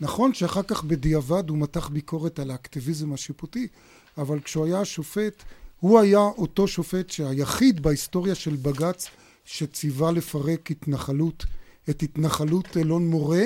נכון 0.00 0.34
שאחר 0.34 0.62
כך 0.62 0.84
בדיעבד 0.84 1.48
הוא 1.48 1.58
מתח 1.58 1.88
ביקורת 1.88 2.38
על 2.38 2.50
האקטיביזם 2.50 3.12
השיפוטי, 3.12 3.68
אבל 4.18 4.40
כשהוא 4.40 4.66
היה 4.66 4.84
שופט, 4.84 5.42
הוא 5.80 6.00
היה 6.00 6.18
אותו 6.18 6.68
שופט 6.68 7.10
שהיחיד 7.10 7.82
בהיסטוריה 7.82 8.34
של 8.34 8.56
בג"ץ 8.56 9.10
שציווה 9.44 10.12
לפרק 10.12 10.70
התנחלות, 10.70 11.44
את 11.90 12.02
התנחלות 12.02 12.76
אלון 12.76 13.06
מורה, 13.06 13.44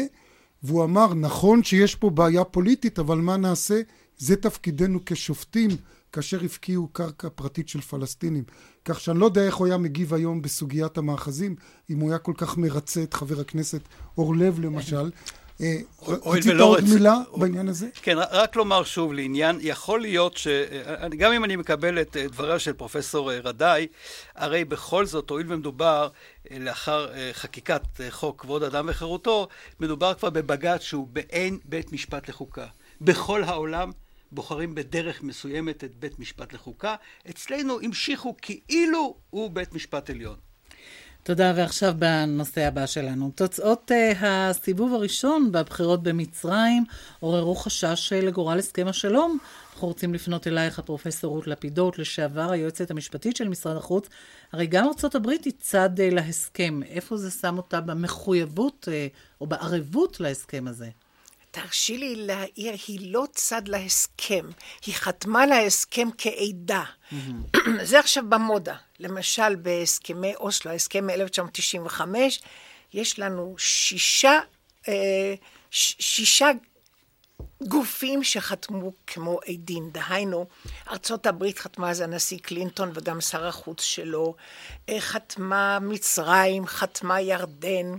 והוא 0.62 0.84
אמר, 0.84 1.14
נכון 1.14 1.62
שיש 1.62 1.94
פה 1.94 2.10
בעיה 2.10 2.44
פוליטית, 2.44 2.98
אבל 2.98 3.18
מה 3.18 3.36
נעשה? 3.36 3.80
זה 4.18 4.36
תפקידנו 4.36 5.00
כשופטים 5.06 5.70
כאשר 6.12 6.44
הפקיעו 6.44 6.88
קרקע 6.88 7.28
פרטית 7.28 7.68
של 7.68 7.80
פלסטינים. 7.80 8.44
כך 8.84 9.00
שאני 9.00 9.18
לא 9.18 9.26
יודע 9.26 9.46
איך 9.46 9.54
הוא 9.54 9.66
היה 9.66 9.76
מגיב 9.76 10.14
היום 10.14 10.42
בסוגיית 10.42 10.98
המאחזים, 10.98 11.54
אם 11.90 12.00
הוא 12.00 12.10
היה 12.10 12.18
כל 12.18 12.32
כך 12.36 12.58
מרצה 12.58 13.02
את 13.02 13.14
חבר 13.14 13.40
הכנסת 13.40 13.80
אורלב 14.18 14.60
למשל. 14.60 15.10
אה, 15.60 15.76
רצית 16.26 16.52
עוד 16.60 16.84
מילה 16.94 17.16
בעניין 17.36 17.68
הזה? 17.68 17.88
כן, 18.02 18.16
רק 18.30 18.56
לומר 18.56 18.84
שוב 18.84 19.12
לעניין, 19.12 19.58
יכול 19.60 20.00
להיות 20.00 20.36
ש... 20.36 20.48
גם 21.18 21.32
אם 21.32 21.44
אני 21.44 21.56
מקבל 21.56 22.00
את 22.00 22.16
דבריה 22.16 22.58
של 22.58 22.72
פרופסור 22.72 23.32
רדאי, 23.32 23.86
הרי 24.34 24.64
בכל 24.64 25.06
זאת, 25.06 25.30
הואיל 25.30 25.52
ומדובר 25.52 26.08
לאחר 26.50 27.08
חקיקת 27.32 27.82
חוק 28.10 28.40
כבוד 28.40 28.62
אדם 28.62 28.86
וחירותו, 28.88 29.48
מדובר 29.80 30.14
כבר 30.14 30.30
בבג"ץ 30.30 30.80
שהוא 30.80 31.08
באין 31.12 31.58
בית 31.64 31.92
משפט 31.92 32.28
לחוקה. 32.28 32.66
בכל 33.00 33.44
העולם 33.44 33.90
בוחרים 34.32 34.74
בדרך 34.74 35.22
מסוימת 35.22 35.84
את 35.84 35.96
בית 35.96 36.18
משפט 36.18 36.52
לחוקה. 36.52 36.94
אצלנו 37.30 37.80
המשיכו 37.80 38.34
כאילו 38.42 39.16
הוא 39.30 39.50
בית 39.50 39.74
משפט 39.74 40.10
עליון. 40.10 40.49
תודה, 41.22 41.52
ועכשיו 41.56 41.94
בנושא 41.98 42.66
הבא 42.66 42.86
שלנו. 42.86 43.30
תוצאות 43.34 43.90
uh, 43.90 44.24
הסיבוב 44.26 44.94
הראשון 44.94 45.52
בבחירות 45.52 46.02
במצרים 46.02 46.84
עוררו 47.20 47.54
חשש 47.54 48.12
uh, 48.12 48.24
לגורל 48.24 48.58
הסכם 48.58 48.88
השלום. 48.88 49.38
אנחנו 49.72 49.88
רוצים 49.88 50.14
לפנות 50.14 50.46
אלייך, 50.46 50.78
הפרופסור 50.78 51.34
רות 51.34 51.46
לפידות, 51.46 51.98
לשעבר 51.98 52.50
היועצת 52.50 52.90
המשפטית 52.90 53.36
של 53.36 53.48
משרד 53.48 53.76
החוץ. 53.76 54.08
הרי 54.52 54.66
גם 54.66 54.84
ארה"ב 54.84 55.28
היא 55.28 55.52
צד 55.58 55.90
uh, 55.96 56.14
להסכם. 56.14 56.80
איפה 56.88 57.16
זה 57.16 57.30
שם 57.30 57.56
אותה 57.56 57.80
במחויבות 57.80 58.88
uh, 58.90 59.16
או 59.40 59.46
בערבות 59.46 60.20
להסכם 60.20 60.68
הזה? 60.68 60.88
תרשי 61.50 61.98
לי 61.98 62.16
להעיר, 62.16 62.74
היא 62.88 63.12
לא 63.12 63.24
צד 63.32 63.68
להסכם, 63.68 64.46
היא 64.86 64.94
חתמה 64.94 65.46
להסכם 65.46 66.08
כעדה. 66.18 66.84
זה 67.90 67.98
עכשיו 67.98 68.24
במודה. 68.28 68.76
למשל, 69.00 69.56
בהסכמי 69.56 70.34
אוסלו, 70.34 70.70
ההסכם 70.70 71.06
מ-1995, 71.06 72.00
יש 72.92 73.18
לנו 73.18 73.54
שישה, 73.58 74.40
אה, 74.88 75.34
שישה 75.70 76.50
גופים 77.62 78.24
שחתמו 78.24 78.92
כמו 79.06 79.40
עדים. 79.48 79.90
דהיינו, 79.90 80.46
ארצות 80.90 81.26
הברית 81.26 81.58
חתמה 81.58 81.90
אז 81.90 82.00
הנשיא 82.00 82.38
קלינטון 82.38 82.90
וגם 82.94 83.20
שר 83.20 83.46
החוץ 83.46 83.82
שלו, 83.82 84.34
אה, 84.88 85.00
חתמה 85.00 85.78
מצרים, 85.82 86.66
חתמה 86.66 87.20
ירדן. 87.20 87.98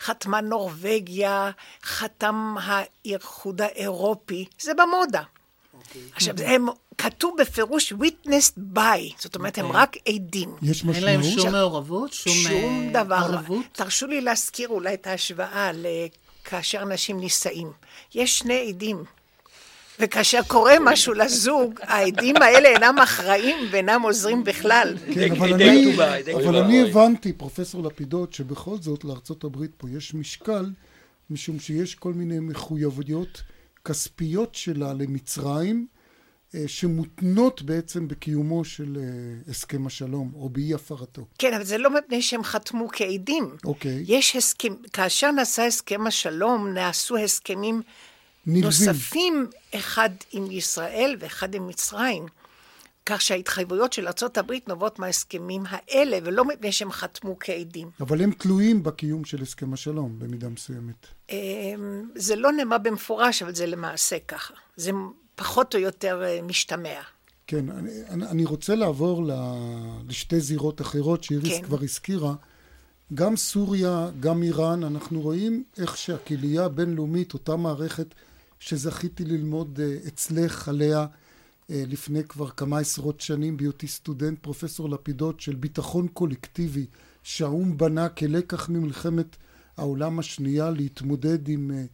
חתמה 0.00 0.40
נורבגיה, 0.40 1.50
חתם 1.82 2.54
האיחוד 2.62 3.62
האירופי, 3.62 4.44
זה 4.60 4.72
במודה. 4.74 5.22
Okay. 5.22 5.74
אוקיי. 5.74 6.02
עכשיו, 6.12 6.34
הם 6.44 6.66
כתוב 6.98 7.34
בפירוש 7.40 7.92
witnessed 7.92 8.76
by, 8.76 9.14
זאת 9.18 9.36
אומרת, 9.36 9.58
okay. 9.58 9.60
הם 9.60 9.66
אוקיי. 9.66 9.80
רק 9.80 9.96
עדים. 10.08 10.56
יש 10.62 10.76
משמעות? 10.76 10.96
אין 10.96 11.04
להם 11.04 11.22
שום 11.22 11.52
מעורבות? 11.52 12.12
שום, 12.12 12.32
שום 12.32 12.92
אה, 12.94 13.04
דבר. 13.04 13.14
ערבות? 13.14 13.64
תרשו 13.72 14.06
לי 14.06 14.20
להזכיר 14.20 14.68
אולי 14.68 14.94
את 14.94 15.06
ההשוואה 15.06 15.70
לכאשר 15.74 16.82
אנשים 16.82 17.20
נישאים. 17.20 17.72
יש 18.14 18.38
שני 18.38 18.68
עדים. 18.68 19.04
וכאשר 20.00 20.40
קורה 20.46 20.74
משהו 20.80 21.12
לזוג, 21.12 21.80
העדים 21.82 22.36
האלה 22.36 22.68
אינם 22.68 22.98
אחראים 22.98 23.56
ואינם 23.70 24.02
עוזרים 24.02 24.44
בכלל. 24.44 24.96
כן, 25.14 25.32
אבל 25.32 25.54
אני, 25.54 25.96
אבל 26.34 26.56
אני 26.56 26.82
הבנתי, 26.82 27.32
פרופסור 27.32 27.82
לפידות, 27.82 28.32
שבכל 28.32 28.76
זאת 28.80 29.04
לארצות 29.04 29.44
הברית 29.44 29.70
פה 29.76 29.90
יש 29.90 30.14
משקל, 30.14 30.70
משום 31.30 31.60
שיש 31.60 31.94
כל 31.94 32.12
מיני 32.12 32.38
מחויבויות 32.38 33.42
כספיות 33.84 34.54
שלה 34.54 34.92
למצרים, 34.92 35.86
אה, 36.54 36.64
שמותנות 36.66 37.62
בעצם 37.62 38.08
בקיומו 38.08 38.64
של 38.64 38.96
אה, 39.00 39.50
הסכם 39.50 39.86
השלום, 39.86 40.32
או 40.34 40.48
באי 40.48 40.74
הפרתו. 40.74 41.26
כן, 41.38 41.54
אבל 41.54 41.64
זה 41.64 41.78
לא 41.78 41.90
מפני 41.90 42.22
שהם 42.22 42.44
חתמו 42.44 42.88
כעדים. 42.92 43.56
אוקיי. 43.64 44.04
יש 44.06 44.36
הסכם, 44.36 44.74
כאשר 44.92 45.30
נעשה 45.30 45.66
הסכם 45.66 46.06
השלום, 46.06 46.68
נעשו 46.68 47.16
הסכמים 47.16 47.82
נלווים. 48.46 48.64
נוספים, 48.64 49.46
אחד 49.74 50.10
עם 50.32 50.50
ישראל 50.50 51.16
ואחד 51.18 51.54
עם 51.54 51.66
מצרים. 51.66 52.26
כך 53.08 53.20
שההתחייבויות 53.20 53.92
של 53.92 54.06
ארה"ב 54.06 54.52
נובעות 54.68 54.98
מההסכמים 54.98 55.62
האלה, 55.68 56.18
ולא 56.24 56.44
מפני 56.44 56.72
שהם 56.72 56.92
חתמו 56.92 57.36
כעדים. 57.40 57.90
אבל 58.00 58.22
הם 58.22 58.30
תלויים 58.30 58.82
בקיום 58.82 59.24
של 59.24 59.42
הסכם 59.42 59.72
השלום, 59.72 60.18
במידה 60.18 60.48
מסוימת. 60.48 61.06
אמ, 61.30 61.36
זה 62.14 62.36
לא 62.36 62.52
נאמר 62.52 62.78
במפורש, 62.78 63.42
אבל 63.42 63.54
זה 63.54 63.66
למעשה 63.66 64.16
ככה. 64.28 64.54
זה 64.76 64.90
פחות 65.34 65.74
או 65.74 65.80
יותר 65.80 66.22
אה, 66.24 66.42
משתמע. 66.42 67.00
כן, 67.46 67.70
אני, 67.70 68.26
אני 68.26 68.44
רוצה 68.44 68.74
לעבור 68.74 69.30
לשתי 70.08 70.40
זירות 70.40 70.80
אחרות 70.80 71.24
שאיריס 71.24 71.56
כן. 71.58 71.62
כבר 71.62 71.78
הזכירה. 71.82 72.34
גם 73.14 73.36
סוריה, 73.36 74.10
גם 74.20 74.42
איראן, 74.42 74.84
אנחנו 74.84 75.20
רואים 75.20 75.64
איך 75.78 75.96
שהקהילייה 75.96 76.64
הבינלאומית, 76.64 77.34
אותה 77.34 77.56
מערכת 77.56 78.14
שזכיתי 78.58 79.24
ללמוד 79.24 79.80
אה, 79.82 79.96
אצלך 80.08 80.68
עליה 80.68 81.06
אה, 81.70 81.84
לפני 81.86 82.24
כבר 82.24 82.50
כמה 82.50 82.78
עשרות 82.78 83.20
שנים 83.20 83.56
בהיותי 83.56 83.86
סטודנט, 83.86 84.38
פרופסור 84.38 84.88
לפידות, 84.88 85.40
של 85.40 85.54
ביטחון 85.54 86.08
קולקטיבי 86.08 86.86
שהאו"ם 87.22 87.78
בנה 87.78 88.08
כלקח 88.08 88.68
ממלחמת 88.68 89.36
העולם 89.76 90.18
השנייה 90.18 90.70
להתמודד 90.70 91.48
עם 91.48 91.70
אה, 91.74 91.84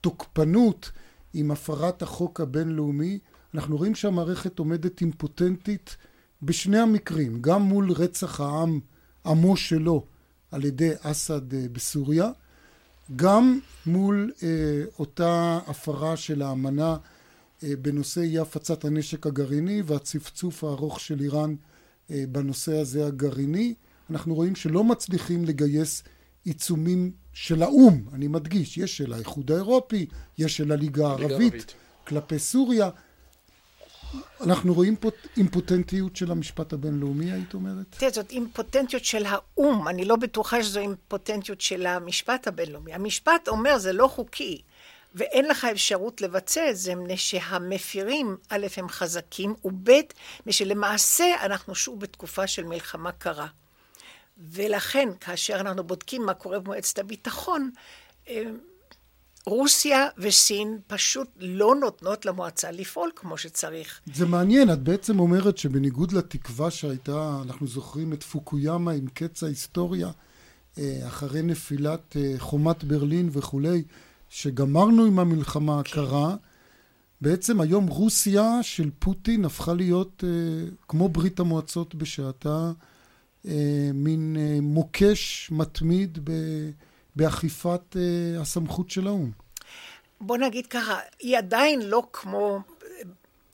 תוקפנות, 0.00 0.90
עם 1.34 1.50
הפרת 1.50 2.02
החוק 2.02 2.40
הבינלאומי. 2.40 3.18
אנחנו 3.54 3.76
רואים 3.76 3.94
שהמערכת 3.94 4.58
עומדת 4.58 5.00
אימפוטנטית 5.00 5.96
בשני 6.42 6.78
המקרים, 6.78 7.38
גם 7.40 7.62
מול 7.62 7.92
רצח 7.92 8.40
העם, 8.40 8.80
עמו 9.26 9.56
שלו, 9.56 10.06
על 10.54 10.64
ידי 10.64 10.90
אסד 11.00 11.72
בסוריה, 11.72 12.30
גם 13.16 13.60
מול 13.86 14.32
אה, 14.42 14.48
אותה 14.98 15.58
הפרה 15.66 16.16
של 16.16 16.42
האמנה 16.42 16.96
אה, 17.62 17.76
בנושא 17.82 18.20
אי 18.20 18.38
הפצת 18.38 18.84
הנשק 18.84 19.26
הגרעיני 19.26 19.82
והצפצוף 19.86 20.64
הארוך 20.64 21.00
של 21.00 21.20
איראן 21.20 21.54
אה, 22.10 22.24
בנושא 22.28 22.76
הזה 22.78 23.06
הגרעיני. 23.06 23.74
אנחנו 24.10 24.34
רואים 24.34 24.54
שלא 24.54 24.84
מצליחים 24.84 25.44
לגייס 25.44 26.02
עיצומים 26.44 27.12
של 27.32 27.62
האו"ם, 27.62 28.04
אני 28.12 28.28
מדגיש, 28.28 28.78
יש 28.78 28.96
של 28.96 29.12
האיחוד 29.12 29.50
האירופי, 29.50 30.06
יש 30.38 30.56
של 30.56 30.72
הליגה 30.72 31.08
הערבית. 31.08 31.74
כלפי 32.06 32.38
סוריה, 32.38 32.90
אנחנו 34.40 34.74
רואים 34.74 34.96
פה 34.96 35.10
אימפוטנטיות 35.36 36.16
של 36.16 36.30
המשפט 36.30 36.72
הבינלאומי, 36.72 37.32
היית 37.32 37.54
אומרת? 37.54 37.86
תראה, 37.90 38.10
זאת 38.10 38.30
אימפוטנטיות 38.30 39.04
של 39.04 39.26
האו"ם, 39.26 39.88
אני 39.88 40.04
לא 40.04 40.16
בטוחה 40.16 40.62
שזו 40.62 40.80
אימפוטנטיות 40.80 41.60
של 41.60 41.86
המשפט 41.86 42.46
הבינלאומי. 42.46 42.94
המשפט 42.94 43.48
אומר, 43.48 43.78
זה 43.78 43.92
לא 43.92 44.08
חוקי, 44.08 44.62
ואין 45.14 45.44
לך 45.44 45.64
אפשרות 45.64 46.20
לבצע 46.20 46.70
את 46.70 46.76
זה, 46.76 46.94
מפני 46.94 47.16
שהמפירים, 47.16 48.36
א', 48.48 48.66
הם 48.76 48.88
חזקים, 48.88 49.54
וב', 49.64 49.90
מפני 50.40 50.52
שלמעשה 50.52 51.24
אנחנו 51.44 51.74
שוב 51.74 52.00
בתקופה 52.00 52.46
של 52.46 52.64
מלחמה 52.64 53.12
קרה. 53.12 53.46
ולכן, 54.38 55.08
כאשר 55.20 55.60
אנחנו 55.60 55.84
בודקים 55.84 56.26
מה 56.26 56.34
קורה 56.34 56.58
במועצת 56.58 56.98
הביטחון, 56.98 57.70
אה, 58.28 58.42
רוסיה 59.46 60.08
וסין 60.18 60.78
פשוט 60.86 61.28
לא 61.40 61.74
נותנות 61.74 62.26
למועצה 62.26 62.70
לפעול 62.70 63.10
כמו 63.16 63.38
שצריך. 63.38 64.00
זה 64.14 64.26
מעניין, 64.26 64.72
את 64.72 64.82
בעצם 64.82 65.18
אומרת 65.18 65.58
שבניגוד 65.58 66.12
לתקווה 66.12 66.70
שהייתה, 66.70 67.40
אנחנו 67.42 67.66
זוכרים 67.66 68.12
את 68.12 68.22
פוקויאמה 68.22 68.92
עם 68.92 69.06
קץ 69.14 69.42
ההיסטוריה, 69.42 70.10
אה, 70.78 71.00
אחרי 71.06 71.42
נפילת 71.42 72.16
אה, 72.16 72.34
חומת 72.38 72.84
ברלין 72.84 73.28
וכולי, 73.32 73.82
שגמרנו 74.28 75.04
עם 75.04 75.18
המלחמה 75.18 75.80
הקרה, 75.80 76.30
כן. 76.30 76.36
בעצם 77.20 77.60
היום 77.60 77.86
רוסיה 77.86 78.58
של 78.62 78.90
פוטין 78.98 79.44
הפכה 79.44 79.74
להיות 79.74 80.24
אה, 80.26 80.68
כמו 80.88 81.08
ברית 81.08 81.40
המועצות 81.40 81.94
בשעתה, 81.94 82.72
מין 83.94 84.36
מוקש 84.62 85.48
מתמיד 85.52 86.18
ב... 86.24 86.32
באכיפת 87.16 87.80
uh, 87.92 88.40
הסמכות 88.40 88.90
של 88.90 89.06
האו"ם. 89.06 89.30
בוא 90.20 90.36
נגיד 90.36 90.66
ככה, 90.66 90.98
היא 91.18 91.38
עדיין 91.38 91.82
לא 91.82 92.02
כמו 92.12 92.60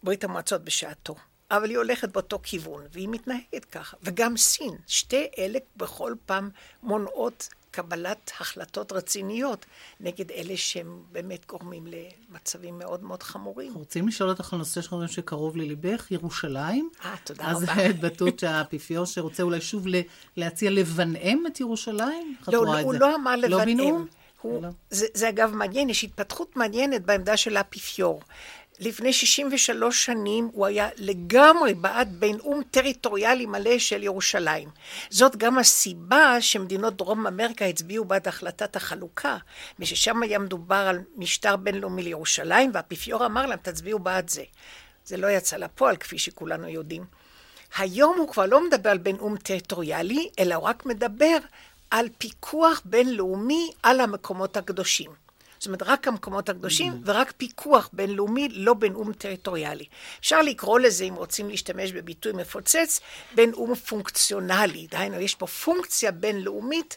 ברית 0.02 0.24
המועצות 0.24 0.64
בשעתו, 0.64 1.14
אבל 1.50 1.70
היא 1.70 1.78
הולכת 1.78 2.08
באותו 2.08 2.38
כיוון, 2.42 2.82
והיא 2.92 3.08
מתנהגת 3.08 3.64
ככה. 3.72 3.96
וגם 4.02 4.36
סין, 4.36 4.76
שתי 4.86 5.28
אלה 5.38 5.58
בכל 5.76 6.14
פעם 6.26 6.50
מונעות 6.82 7.48
קבלת 7.70 8.30
החלטות 8.40 8.92
רציניות 8.92 9.66
נגד 10.00 10.30
אלה 10.30 10.56
שהם 10.56 11.02
באמת 11.12 11.46
גורמים 11.46 11.86
למצבים 11.86 12.78
מאוד 12.78 13.02
מאוד 13.02 13.22
חמורים. 13.22 13.74
רוצים 13.74 14.08
לשאול 14.08 14.30
אותך 14.30 14.52
על 14.52 14.58
נושא 14.58 14.82
שחברים 14.82 15.08
שקרוב 15.08 15.56
לליבך, 15.56 16.06
ירושלים. 16.10 16.90
אה, 17.04 17.14
תודה 17.24 17.44
אז 17.44 17.62
רבה. 17.62 17.72
אז 17.72 17.78
התבטאות 17.78 18.38
שהאפיפיור 18.38 19.04
שרוצה 19.04 19.42
אולי 19.42 19.60
שוב 19.60 19.86
להציע 20.36 20.70
לבנאם 20.70 21.44
את 21.46 21.60
ירושלים? 21.60 22.36
לא, 22.48 22.64
לא 22.66 22.80
הוא 22.80 22.94
לא 22.94 23.14
אמר 23.14 23.36
לבנאם. 23.36 23.78
לא? 23.78 23.98
הוא, 24.42 24.62
לא. 24.62 24.68
זה, 24.90 25.06
זה 25.14 25.28
אגב 25.28 25.54
מעניין, 25.54 25.90
יש 25.90 26.04
התפתחות 26.04 26.56
מעניינת 26.56 27.02
בעמדה 27.04 27.36
של 27.36 27.56
האפיפיור. 27.56 28.22
לפני 28.80 29.12
63 29.12 30.04
שנים 30.04 30.50
הוא 30.52 30.66
היה 30.66 30.88
לגמרי 30.96 31.74
בעד 31.74 32.16
בין 32.18 32.40
אום 32.40 32.62
טריטוריאלי 32.70 33.46
מלא 33.46 33.78
של 33.78 34.02
ירושלים. 34.02 34.68
זאת 35.10 35.36
גם 35.36 35.58
הסיבה 35.58 36.36
שמדינות 36.40 36.96
דרום 36.96 37.26
אמריקה 37.26 37.64
הצביעו 37.64 38.04
בעד 38.04 38.28
החלטת 38.28 38.76
החלוקה, 38.76 39.36
מששם 39.78 40.22
היה 40.22 40.38
מדובר 40.38 40.86
על 40.88 40.98
משטר 41.16 41.56
בינלאומי 41.56 42.02
לירושלים, 42.02 42.70
והאפיפיור 42.74 43.26
אמר 43.26 43.46
להם 43.46 43.58
תצביעו 43.62 43.98
בעד 43.98 44.30
זה. 44.30 44.44
זה 45.04 45.16
לא 45.16 45.26
יצא 45.26 45.56
לפועל 45.56 45.96
כפי 45.96 46.18
שכולנו 46.18 46.68
יודעים. 46.68 47.04
היום 47.78 48.18
הוא 48.18 48.28
כבר 48.28 48.46
לא 48.46 48.66
מדבר 48.66 48.90
על 48.90 48.98
בין 48.98 49.16
אום 49.18 49.36
טריטוריאלי, 49.36 50.28
אלא 50.38 50.54
הוא 50.54 50.64
רק 50.64 50.86
מדבר 50.86 51.36
על 51.90 52.08
פיקוח 52.18 52.82
בינלאומי 52.84 53.70
על 53.82 54.00
המקומות 54.00 54.56
הקדושים. 54.56 55.10
זאת 55.60 55.66
אומרת, 55.66 55.82
רק 55.82 56.08
המקומות 56.08 56.48
הקדושים 56.48 56.92
mm-hmm. 56.92 57.10
ורק 57.10 57.32
פיקוח 57.36 57.90
בינלאומי, 57.92 58.48
לא 58.48 58.74
בין 58.74 58.94
אום 58.94 59.12
טריטוריאלי. 59.12 59.84
אפשר 60.20 60.42
לקרוא 60.42 60.80
לזה, 60.80 61.04
אם 61.04 61.14
רוצים 61.14 61.50
להשתמש 61.50 61.92
בביטוי 61.92 62.32
מפוצץ, 62.32 63.00
בין 63.34 63.52
אום 63.52 63.74
פונקציונלי. 63.74 64.86
דהיינו, 64.90 65.20
יש 65.20 65.34
פה 65.34 65.46
פונקציה 65.46 66.10
בינלאומית 66.10 66.96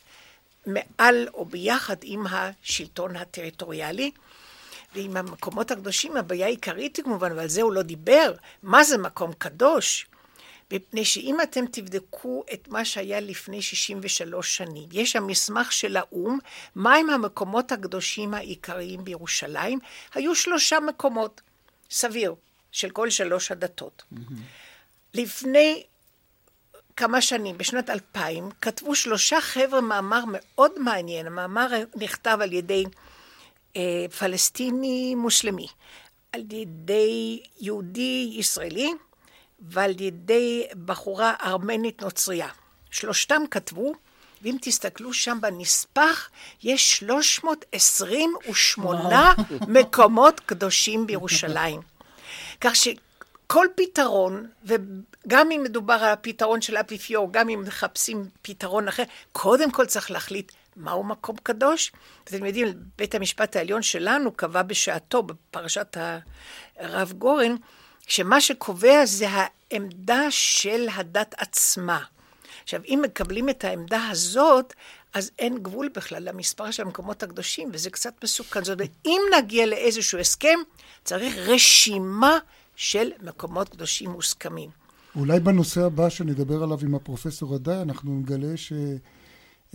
מעל 0.65 1.27
או 1.33 1.45
ביחד 1.45 1.95
עם 2.03 2.25
השלטון 2.29 3.15
הטריטוריאלי. 3.15 4.11
ועם 4.95 5.17
המקומות 5.17 5.71
הקדושים 5.71 6.17
הבעיה 6.17 6.45
העיקרית 6.45 6.95
היא 6.95 7.05
כמובן, 7.05 7.31
ועל 7.31 7.47
זה 7.47 7.61
הוא 7.61 7.73
לא 7.73 7.81
דיבר, 7.81 8.33
מה 8.63 8.83
זה 8.83 8.97
מקום 8.97 9.33
קדוש? 9.37 10.05
מפני 10.73 11.05
שאם 11.05 11.37
אתם 11.43 11.65
תבדקו 11.71 12.43
את 12.53 12.67
מה 12.67 12.85
שהיה 12.85 13.19
לפני 13.19 13.61
63 13.61 14.57
שנים, 14.57 14.89
יש 14.91 15.11
שם 15.11 15.27
מסמך 15.27 15.71
של 15.71 15.97
האו"ם, 15.97 16.39
מהם 16.75 17.09
המקומות 17.09 17.71
הקדושים 17.71 18.33
העיקריים 18.33 19.03
בירושלים, 19.03 19.79
היו 20.13 20.35
שלושה 20.35 20.79
מקומות, 20.79 21.41
סביר, 21.91 22.35
של 22.71 22.89
כל 22.89 23.09
שלוש 23.09 23.51
הדתות. 23.51 24.03
Mm-hmm. 24.13 24.33
לפני 25.13 25.83
כמה 26.95 27.21
שנים, 27.21 27.57
בשנת 27.57 27.89
2000, 27.89 28.49
כתבו 28.61 28.95
שלושה 28.95 29.41
חבר'ה 29.41 29.81
מאמר 29.81 30.23
מאוד 30.27 30.79
מעניין, 30.79 31.27
המאמר 31.27 31.67
נכתב 31.95 32.37
על 32.41 32.53
ידי 32.53 32.83
אה, 33.75 34.05
פלסטיני 34.19 35.15
מוסלמי, 35.15 35.67
על 36.31 36.41
ידי 36.51 37.43
יהודי 37.59 38.33
ישראלי, 38.33 38.93
ועל 39.69 40.01
ידי 40.01 40.65
בחורה 40.85 41.33
ארמנית 41.43 42.01
נוצרייה. 42.01 42.47
שלושתם 42.91 43.41
כתבו, 43.51 43.93
ואם 44.41 44.57
תסתכלו 44.61 45.13
שם 45.13 45.37
בנספח, 45.41 46.29
יש 46.63 46.97
328 46.97 49.33
מקומות 49.79 50.39
קדושים 50.39 51.07
בירושלים. 51.07 51.81
כך 52.61 52.75
שכל 52.75 53.67
פתרון, 53.75 54.47
וגם 54.65 55.51
אם 55.51 55.61
מדובר 55.63 55.93
על 55.93 56.13
הפתרון 56.13 56.61
של 56.61 56.77
האפיפיור, 56.77 57.27
גם 57.31 57.49
אם 57.49 57.63
מחפשים 57.67 58.29
פתרון 58.41 58.87
אחר, 58.87 59.03
קודם 59.31 59.71
כל 59.71 59.85
צריך 59.85 60.11
להחליט 60.11 60.51
מהו 60.75 61.03
מקום 61.03 61.35
קדוש. 61.43 61.91
אתם 62.23 62.45
יודעים, 62.45 62.73
בית 62.97 63.15
המשפט 63.15 63.55
העליון 63.55 63.81
שלנו 63.81 64.31
קבע 64.31 64.61
בשעתו, 64.61 65.23
בפרשת 65.23 65.97
הרב 66.77 67.13
גורן, 67.17 67.55
שמה 68.07 68.41
שקובע 68.41 69.05
זה 69.05 69.27
העמדה 69.29 70.27
של 70.29 70.87
הדת 70.95 71.35
עצמה. 71.37 71.99
עכשיו, 72.63 72.81
אם 72.87 72.99
מקבלים 73.03 73.49
את 73.49 73.63
העמדה 73.63 74.07
הזאת, 74.07 74.73
אז 75.13 75.31
אין 75.39 75.57
גבול 75.57 75.89
בכלל 75.95 76.23
למספר 76.23 76.71
של 76.71 76.83
המקומות 76.83 77.23
הקדושים, 77.23 77.69
וזה 77.73 77.89
קצת 77.89 78.23
מסוכן. 78.23 78.63
זאת 78.63 78.79
אומרת, 78.79 78.89
אם 79.05 79.21
נגיע 79.37 79.65
לאיזשהו 79.65 80.19
הסכם, 80.19 80.59
צריך 81.03 81.35
רשימה 81.37 82.37
של 82.75 83.11
מקומות 83.21 83.69
קדושים 83.69 84.09
מוסכמים. 84.09 84.69
אולי 85.15 85.39
בנושא 85.39 85.81
הבא 85.81 86.09
שנדבר 86.09 86.63
עליו 86.63 86.77
עם 86.81 86.95
הפרופסור 86.95 87.55
עדיי, 87.55 87.81
אנחנו 87.81 88.11
נגלה 88.19 88.57
ש... 88.57 88.73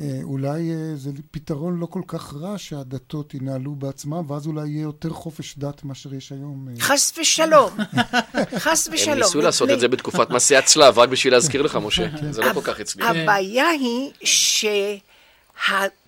אה, 0.01 0.19
אולי 0.23 0.71
אה, 0.71 0.97
זה 0.97 1.11
פתרון 1.31 1.79
לא 1.79 1.87
כל 1.87 2.03
כך 2.07 2.35
רע 2.35 2.59
שהדתות 2.59 3.35
ינהלו 3.35 3.75
בעצמם, 3.75 4.31
ואז 4.31 4.47
אולי 4.47 4.69
יהיה 4.69 4.83
יותר 4.83 5.11
חופש 5.11 5.59
דת 5.59 5.85
מאשר 5.85 6.15
יש 6.15 6.33
היום. 6.33 6.69
אה. 6.69 6.81
חס 6.81 7.19
ושלום, 7.19 7.71
חס 8.65 8.89
ושלום. 8.93 9.13
הם 9.13 9.19
ניסו 9.19 9.41
לעשות 9.41 9.71
את 9.71 9.81
זה 9.81 9.89
בתקופת 9.89 10.31
מסעי 10.31 10.57
הצלב, 10.57 10.99
רק 10.99 11.09
בשביל 11.09 11.33
להזכיר 11.33 11.63
לך, 11.63 11.79
משה. 11.83 12.11
כן. 12.11 12.33
זה 12.33 12.43
לא 12.43 12.53
כל 12.53 12.63
כך 12.63 12.81
הצליח. 12.81 13.07
הבעיה 13.09 13.69
היא 13.69 14.11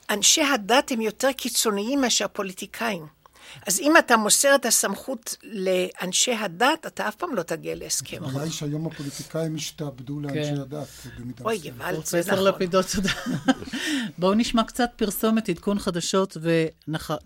שאנשי 0.07 0.43
הדת 0.43 0.93
הם 0.93 1.01
יותר 1.01 1.33
קיצוניים 1.33 2.01
מאשר 2.01 2.27
פוליטיקאים. 2.33 3.20
אז 3.67 3.81
אם 3.81 3.97
אתה 3.97 4.17
מוסר 4.17 4.55
את 4.55 4.67
הסמכות 4.67 5.37
לאנשי 5.43 6.33
הדת, 6.33 6.87
אתה 6.87 7.09
אף 7.09 7.15
פעם 7.15 7.35
לא 7.35 7.43
תגיע 7.43 7.75
להסכם. 7.75 8.25
הבעיה 8.25 8.43
היא 8.43 8.53
שהיום 8.53 8.87
הפוליטיקאים 8.87 9.55
השתעבדו 9.55 10.21
לאנשי 10.21 10.55
כן. 10.55 10.61
הדת. 10.61 10.89
אוי, 11.45 11.59
גוואלד, 11.59 12.05
זה 12.07 12.21
נכון. 12.21 12.31
פרופסור 12.31 12.41
לפידות, 12.41 12.87
תודה. 12.95 13.13
בואו 14.19 14.35
נשמע 14.35 14.65
קצת 14.65 14.91
פרסומת, 14.97 15.49
עדכון 15.49 15.79
חדשות, 15.79 16.37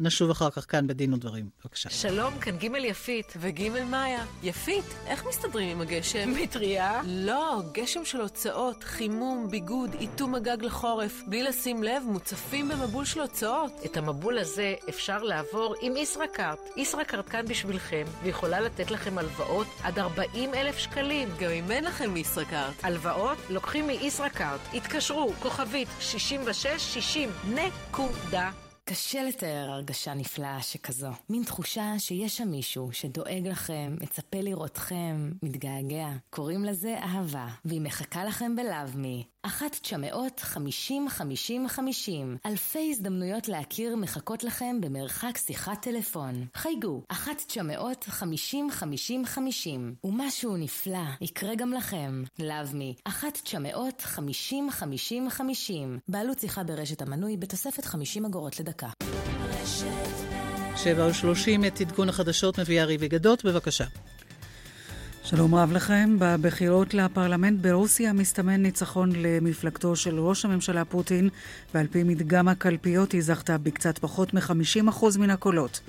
ונשוב 0.00 0.30
אחר 0.30 0.50
כך 0.50 0.70
כאן 0.70 0.86
בדין 0.86 1.14
ודברים. 1.14 1.48
בבקשה. 1.64 1.90
שלום, 1.90 2.38
כאן 2.38 2.56
ג' 2.58 2.74
יפית. 2.84 3.32
וג' 3.36 3.68
מאיה. 3.90 4.24
יפית, 4.42 4.84
איך 5.06 5.24
מסתדרים 5.28 5.68
עם 5.68 5.80
הגשם? 5.80 6.34
מטריה? 6.42 7.00
לא, 7.06 7.62
גשם 7.72 8.04
של 8.04 8.20
הוצאות, 8.20 8.84
חימום, 8.84 9.48
ביגוד, 9.50 9.90
איתום 10.00 10.34
הגג 10.34 10.56
לחורף. 10.62 11.22
בלי 11.26 11.42
לשים 11.42 11.82
לב, 11.82 12.02
מוצפים 12.06 12.68
במבול 12.68 13.04
של 13.04 13.20
הוצאות. 13.20 13.72
את 13.84 13.96
המבול 13.96 14.38
הזה 14.38 14.74
אפשר 14.88 15.22
לעבור 15.22 15.74
עם 15.80 15.96
איס 15.96 16.13
ישראכרט. 16.14 16.58
ישראכרט 16.76 17.28
כאן 17.30 17.46
בשבילכם, 17.46 18.04
ויכולה 18.22 18.60
לתת 18.60 18.90
לכם 18.90 19.18
הלוואות 19.18 19.66
עד 19.82 19.98
40 19.98 20.54
אלף 20.54 20.78
שקלים. 20.78 21.28
גם 21.40 21.50
אם 21.50 21.70
אין 21.70 21.84
לכם 21.84 22.16
ישראכרט. 22.16 22.74
הלוואות 22.82 23.38
לוקחים 23.50 23.86
מישראכרט. 23.86 24.60
התקשרו, 24.74 25.32
כוכבית 25.42 25.88
6660 26.00 27.30
נקודה. 27.54 28.50
קשה 28.84 29.22
לתאר 29.22 29.70
הרגשה 29.70 30.14
נפלאה 30.14 30.62
שכזו. 30.62 31.10
מין 31.30 31.44
תחושה 31.44 31.94
שיש 31.98 32.36
שם 32.36 32.48
מישהו 32.48 32.92
שדואג 32.92 33.48
לכם, 33.48 33.96
מצפה 34.00 34.38
לראותכם, 34.40 35.30
מתגעגע. 35.42 36.08
קוראים 36.30 36.64
לזה 36.64 36.98
אהבה, 36.98 37.46
והיא 37.64 37.80
מחכה 37.80 38.24
לכם 38.24 38.56
בלאו 38.56 38.88
מי. 38.94 39.24
1-900-50-50-50 39.44 39.48
אלפי 42.46 42.88
הזדמנויות 42.90 43.48
להכיר 43.48 43.96
מחכות 43.96 44.44
לכם 44.44 44.76
במרחק 44.80 45.38
שיחת 45.38 45.82
טלפון. 45.82 46.46
חייגו 46.54 47.02
1-900-50-50-50 47.12 47.16
ומשהו 50.04 50.56
נפלא 50.56 50.98
יקרה 51.20 51.54
גם 51.54 51.72
לכם. 51.72 52.22
לאו 52.38 52.66
מי 52.74 52.94
1-900-50-50-50 53.08 53.12
בעלות 56.08 56.38
שיחה 56.38 56.64
ברשת 56.64 57.02
המנוי 57.02 57.36
בתוספת 57.36 57.84
50 57.84 58.24
אגורות 58.24 58.60
לדקה. 58.60 58.88
רשת 59.62 59.86
7 60.76 61.06
ו-30 61.06 61.66
את 61.66 61.80
עדכון 61.80 62.08
החדשות 62.08 62.58
מביאה 62.58 62.84
ריבי 62.84 63.08
גדות, 63.08 63.44
בבקשה. 63.44 63.84
שלום 65.26 65.54
רב 65.54 65.72
לכם. 65.72 66.16
בבחירות 66.18 66.94
לפרלמנט 66.94 67.60
ברוסיה 67.60 68.12
מסתמן 68.12 68.62
ניצחון 68.62 69.12
למפלגתו 69.16 69.96
של 69.96 70.18
ראש 70.18 70.44
הממשלה 70.44 70.84
פוטין, 70.84 71.28
ועל 71.74 71.86
פי 71.86 72.02
מדגם 72.02 72.48
הקלפיות 72.48 73.12
היא 73.12 73.22
זכתה 73.22 73.58
בקצת 73.58 73.98
פחות 73.98 74.34
מ-50% 74.34 75.18
מן 75.18 75.30
הקולות. 75.30 75.80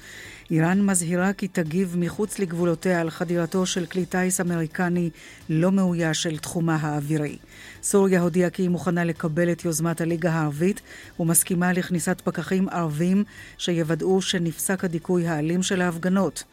איראן 0.51 0.81
מזהירה 0.81 1.33
כי 1.33 1.47
תגיב 1.47 1.95
מחוץ 1.97 2.39
לגבולותיה 2.39 3.01
על 3.01 3.09
חדירתו 3.09 3.65
של 3.65 3.85
כלי 3.85 4.05
טיס 4.05 4.41
אמריקני 4.41 5.09
לא 5.49 5.71
מאויש 5.71 6.23
של 6.23 6.37
תחומה 6.37 6.75
האווירי. 6.75 7.37
סוריה 7.83 8.21
הודיעה 8.21 8.49
כי 8.49 8.61
היא 8.61 8.69
מוכנה 8.69 9.03
לקבל 9.03 9.51
את 9.51 9.65
יוזמת 9.65 10.01
הליגה 10.01 10.31
הערבית 10.31 10.81
ומסכימה 11.19 11.73
לכניסת 11.73 12.21
פקחים 12.23 12.69
ערבים 12.69 13.23
שיוודאו 13.57 14.21
שנפסק 14.21 14.83
הדיכוי 14.83 15.27
האלים 15.27 15.63
של 15.63 15.81
ההפגנות. 15.81 16.43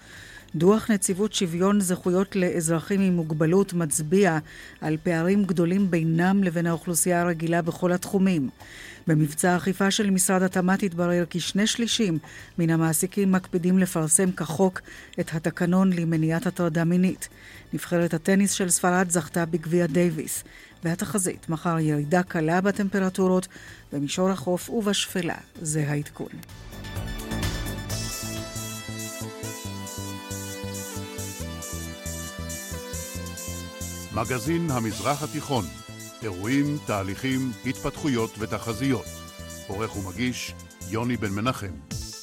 דוח 0.54 0.90
נציבות 0.90 1.32
שוויון 1.32 1.80
זכויות 1.80 2.36
לאזרחים 2.36 3.00
עם 3.00 3.12
מוגבלות 3.12 3.72
מצביע 3.72 4.38
על 4.80 4.96
פערים 5.02 5.44
גדולים 5.44 5.90
בינם 5.90 6.44
לבין 6.44 6.66
האוכלוסייה 6.66 7.20
הרגילה 7.20 7.62
בכל 7.62 7.92
התחומים. 7.92 8.48
במבצע 9.06 9.50
האכיפה 9.50 9.90
של 9.90 10.10
משרד 10.10 10.42
התמ"ת 10.42 10.82
התברר 10.82 11.24
כי 11.30 11.40
שני 11.40 11.66
שלישים 11.66 12.18
מן 12.58 12.70
המעסיקים 12.70 13.32
מקפידים 13.32 13.78
לפרסם 13.78 14.32
כחוק 14.32 14.80
את 15.20 15.34
התקנון 15.34 15.92
למניעת 15.92 16.46
הטרדה 16.46 16.84
מינית. 16.84 17.28
נבחרת 17.72 18.14
הטניס 18.14 18.52
של 18.52 18.70
ספרד 18.70 19.10
זכתה 19.10 19.46
בגביע 19.46 19.86
דייוויס. 19.86 20.44
והתחזית, 20.84 21.48
מחר 21.48 21.78
ירידה 21.78 22.22
קלה 22.22 22.60
בטמפרטורות 22.60 23.48
במישור 23.92 24.30
החוף 24.30 24.70
ובשפלה. 24.70 25.36
זה 25.62 25.84
העדכון. 25.88 26.28
מגזין 34.14 34.70
המזרח 34.70 35.22
התיכון, 35.22 35.64
אירועים, 36.22 36.78
תהליכים, 36.86 37.50
התפתחויות 37.66 38.30
ותחזיות. 38.38 39.04
עורך 39.68 39.96
ומגיש 39.96 40.54
יוני 40.90 41.16
בן 41.16 41.30
מנחם. 41.30 41.72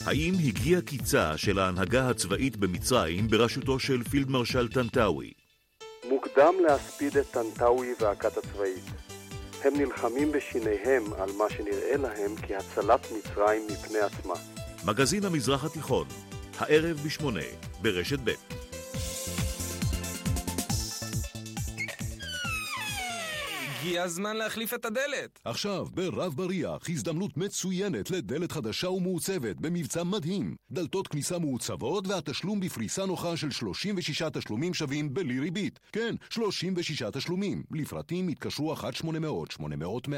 האם 0.05 0.33
הגיע 0.47 0.81
קיצה 0.81 1.37
של 1.37 1.59
ההנהגה 1.59 2.09
הצבאית 2.09 2.57
במצרים 2.57 3.27
בראשותו 3.27 3.79
של 3.79 4.03
פילד 4.03 4.29
מרשל 4.29 4.67
טנטאווי? 4.67 5.33
מוקדם 6.09 6.53
להספיד 6.67 7.17
את 7.17 7.25
טנטאווי 7.31 7.93
והכת 7.99 8.37
הצבאית. 8.37 8.83
הם 9.63 9.73
נלחמים 9.77 10.31
בשיניהם 10.31 11.03
על 11.17 11.29
מה 11.37 11.45
שנראה 11.49 11.97
להם 11.97 12.35
כהצלת 12.47 13.07
מצרים 13.17 13.61
מפני 13.71 13.99
עצמה. 13.99 14.33
מגזין 14.85 15.25
המזרח 15.25 15.63
התיכון, 15.63 16.07
הערב 16.57 16.97
בשמונה, 17.05 17.45
ברשת 17.81 18.19
ב'. 18.23 18.31
הגיע 23.79 24.03
הזמן 24.03 24.37
להחליף 24.37 24.73
את 24.73 24.85
הדלת. 24.85 25.39
עכשיו, 25.45 25.87
ברב 25.93 26.33
בריח, 26.35 26.89
הזדמנות 26.89 27.37
מצוינת 27.37 28.11
לדלת 28.11 28.51
חדשה 28.51 28.89
ומעוצבת 28.89 29.55
במבצע 29.55 30.03
מדהים. 30.03 30.55
דלתות 30.71 31.07
כניסה 31.07 31.39
מעוצבות 31.39 32.07
והתשלום 32.07 32.59
בפריסה 32.59 33.05
נוחה 33.05 33.37
של 33.37 33.51
36 33.51 34.21
תשלומים 34.21 34.73
שווים 34.73 35.13
בלי 35.13 35.39
ריבית. 35.39 35.79
כן, 35.91 36.15
36 36.29 37.03
תשלומים. 37.03 37.63
לפרטים 37.71 38.27
התקשרו 38.27 38.75
1-800-800-100. 38.75 40.11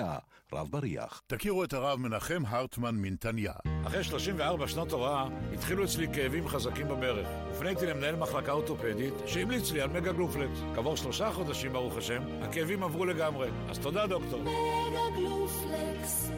רב 0.54 0.68
בריח. 0.72 1.22
תכירו 1.28 1.64
את 1.64 1.74
הרב 1.74 2.00
מנחם 2.00 2.44
הרטמן 2.48 2.96
מנתניה. 2.96 3.54
אחרי 3.88 4.04
34 4.04 4.68
שנות 4.68 4.92
הוראה, 4.92 5.28
התחילו 5.54 5.84
אצלי 5.84 6.08
כאבים 6.14 6.48
חזקים 6.48 6.88
בברך. 6.88 7.28
הופניתי 7.50 7.86
למנהל 7.86 8.16
מחלקה 8.16 8.52
אורתופדית, 8.52 9.14
שהמליץ 9.26 9.72
לי 9.72 9.82
על 9.82 9.90
מגה 9.90 10.12
גלופלקס. 10.12 10.60
כעבור 10.76 10.98
שלושה 10.98 11.32
חודשים, 11.32 11.74
ברוך 11.74 11.98
השם, 11.98 12.24
הכאבים 12.42 12.84
עברו 12.84 13.06
לגמרי. 13.06 13.50
אז 13.70 13.80
תודה, 13.80 14.08
דוקטור. 14.08 14.42
מגה 14.42 15.18
גלופלקס, 15.18 16.32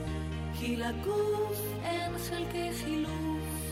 כי 0.60 0.76
לגוף 0.76 1.62
אין 1.84 2.18
חלקי 2.18 2.74
חילוף. 2.74 3.64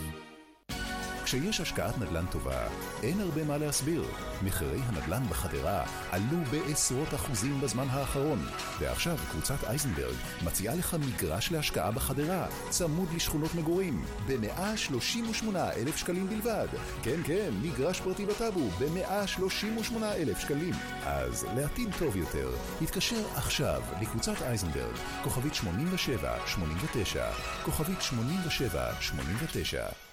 כשיש 1.32 1.60
השקעת 1.60 1.98
נדל"ן 1.98 2.26
טובה, 2.30 2.66
אין 3.02 3.20
הרבה 3.20 3.44
מה 3.44 3.58
להסביר. 3.58 4.04
מחירי 4.42 4.80
הנדל"ן 4.82 5.22
בחדרה 5.28 5.84
עלו 6.10 6.38
בעשרות 6.50 7.14
אחוזים 7.14 7.60
בזמן 7.60 7.86
האחרון, 7.90 8.46
ועכשיו 8.80 9.16
קבוצת 9.30 9.64
אייזנברג 9.64 10.14
מציעה 10.44 10.74
לך 10.74 10.94
מגרש 10.94 11.52
להשקעה 11.52 11.90
בחדרה, 11.90 12.46
צמוד 12.70 13.08
לשכונות 13.14 13.54
מגורים, 13.54 14.04
ב-138 14.26 15.56
אלף 15.56 15.96
שקלים 15.96 16.28
בלבד. 16.28 16.68
כן, 17.02 17.20
כן, 17.24 17.50
מגרש 17.62 18.00
פרטי 18.00 18.26
בטאבו, 18.26 18.70
ב-138 18.70 20.04
אלף 20.04 20.38
שקלים. 20.38 20.74
אז 21.04 21.46
לעתיד 21.56 21.88
טוב 21.98 22.16
יותר, 22.16 22.50
התקשר 22.82 23.24
עכשיו 23.34 23.82
לקבוצת 24.00 24.42
אייזנברג, 24.42 24.96
כוכבית 25.24 25.54
8789, 25.54 27.26
כוכבית 27.64 28.02
8789. 28.02 30.11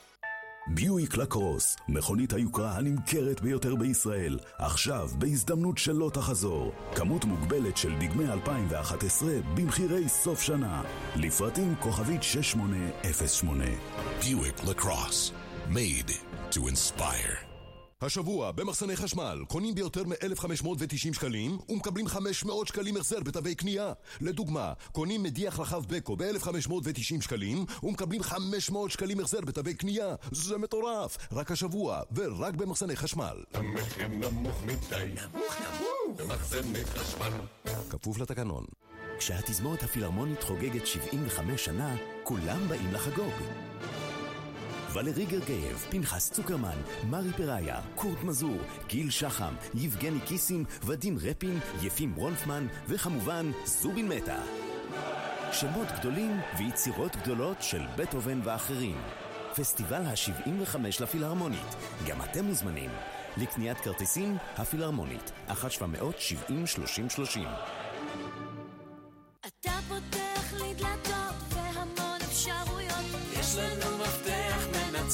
ביואיק 0.70 1.18
לקרוס, 1.18 1.78
מכונית 1.88 2.34
היוקרה 2.34 2.78
הנמכרת 2.78 3.42
ביותר 3.42 3.76
בישראל, 3.76 4.40
עכשיו 4.58 5.10
בהזדמנות 5.18 5.78
שלא 5.78 6.12
תחזור. 6.14 6.72
כמות 6.96 7.26
מוגבלת 7.26 7.78
של 7.78 7.92
דגמי 8.00 8.32
2011 8.32 9.30
במחירי 9.56 10.10
סוף 10.10 10.42
שנה. 10.42 10.82
לפרטים 11.16 11.76
כוכבית 11.80 12.24
6808. 12.24 13.66
ביואיק 14.24 14.64
לקרוס, 14.64 15.32
made 15.72 16.12
to 16.52 16.60
inspire. 16.60 17.49
השבוע 18.02 18.52
במחסני 18.52 18.96
חשמל 18.96 19.44
קונים 19.48 19.76
ביותר 19.76 20.04
מ-1,590 20.04 21.14
שקלים 21.14 21.58
ומקבלים 21.70 22.08
500 22.08 22.68
שקלים 22.68 22.98
החזר 22.98 23.20
בתווי 23.20 23.56
קנייה. 23.56 23.94
לדוגמה, 24.22 24.74
קונים 24.92 25.24
מדיח 25.24 25.60
רחב 25.60 25.84
בקו 25.88 26.16
ב-1,590 26.16 27.22
שקלים 27.22 27.66
ומקבלים 27.84 28.24
500 28.24 28.92
שקלים 28.92 29.20
החזר 29.20 29.42
בתווי 29.42 29.74
קנייה. 29.74 30.16
זה 30.32 30.58
מטורף! 30.58 31.18
רק 31.32 31.52
השבוע 31.52 32.02
ורק 32.16 32.54
במחסני 32.54 32.96
חשמל. 32.96 33.44
המחיר 33.54 34.08
נמוך 34.08 34.64
מדי. 34.64 35.06
נמוך 35.34 35.56
נמוך! 35.62 36.22
במחסני 36.22 36.86
חשמל. 36.86 37.32
כפוף 37.90 38.18
לתקנון. 38.18 38.66
כשהתזמורת 39.18 39.84
הפילהרמונית 39.84 40.44
חוגגת 40.44 40.88
75 40.88 41.66
שנה, 41.66 41.96
כולם 42.24 42.68
באים 42.68 42.94
לחגוג. 42.94 43.34
ולרי 44.94 45.26
גרגייב, 45.26 45.86
פנחס 45.90 46.32
צוקרמן, 46.32 46.78
מרי 47.10 47.34
פראיה, 47.34 47.82
קורט 47.96 48.24
מזור, 48.24 48.58
גיל 48.88 49.10
שחם, 49.10 49.54
יבגני 49.74 50.20
קיסים, 50.20 50.66
ודים 50.86 51.18
רפין, 51.22 51.60
יפים 51.82 52.16
ברונפמן, 52.16 52.68
וכמובן 52.88 53.52
זובין 53.66 54.08
מטה. 54.08 54.42
שמות 55.52 55.88
גדולים 56.00 56.40
ויצירות 56.58 57.16
גדולות 57.16 57.58
של 57.62 57.82
בטהובן 57.98 58.40
ואחרים. 58.44 58.98
פסטיבל 59.56 60.02
ה-75 60.06 60.78
לפילהרמונית. 61.00 61.76
גם 62.08 62.22
אתם 62.22 62.46
מוזמנים. 62.46 62.90
לקניית 63.38 63.78
כרטיסים, 63.78 64.38
הפילהרמונית, 64.58 65.32
1-770-3030. 65.50 65.54
אתה 69.48 69.72
פותח 69.88 70.54
לי 70.54 70.74
דלתות 70.74 71.29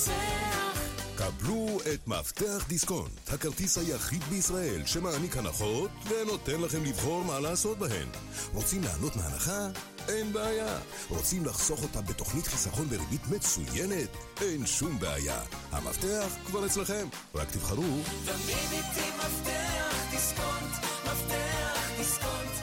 מנצח. 0.07 0.79
קבלו 1.15 1.79
את 1.93 2.07
מפתח 2.07 2.65
דיסקונט, 2.67 3.33
הכרטיס 3.33 3.77
היחיד 3.77 4.23
בישראל 4.23 4.85
שמעניק 4.85 5.37
הנחות 5.37 5.91
ונותן 6.09 6.61
לכם 6.61 6.85
לבחור 6.85 7.23
מה 7.23 7.39
לעשות 7.39 7.77
בהן. 7.77 8.07
רוצים 8.53 8.81
ליהנות 8.83 9.15
מהנחה? 9.15 9.67
אין 10.07 10.33
בעיה. 10.33 10.77
רוצים 11.09 11.45
לחסוך 11.45 11.83
אותה 11.83 12.01
בתוכנית 12.01 12.47
חיסכון 12.47 12.87
בריבית 12.89 13.27
מצוינת? 13.27 14.09
אין 14.41 14.65
שום 14.65 14.99
בעיה. 14.99 15.41
המפתח 15.71 16.27
כבר 16.45 16.65
אצלכם, 16.65 17.07
רק 17.35 17.51
תבחרו. 17.51 17.99
תמיד 18.25 18.71
איתי 18.71 19.09
מפתח 19.17 19.95
דיסקונט, 20.11 20.71
מפתח 21.05 21.89
דיסקונט, 21.97 22.54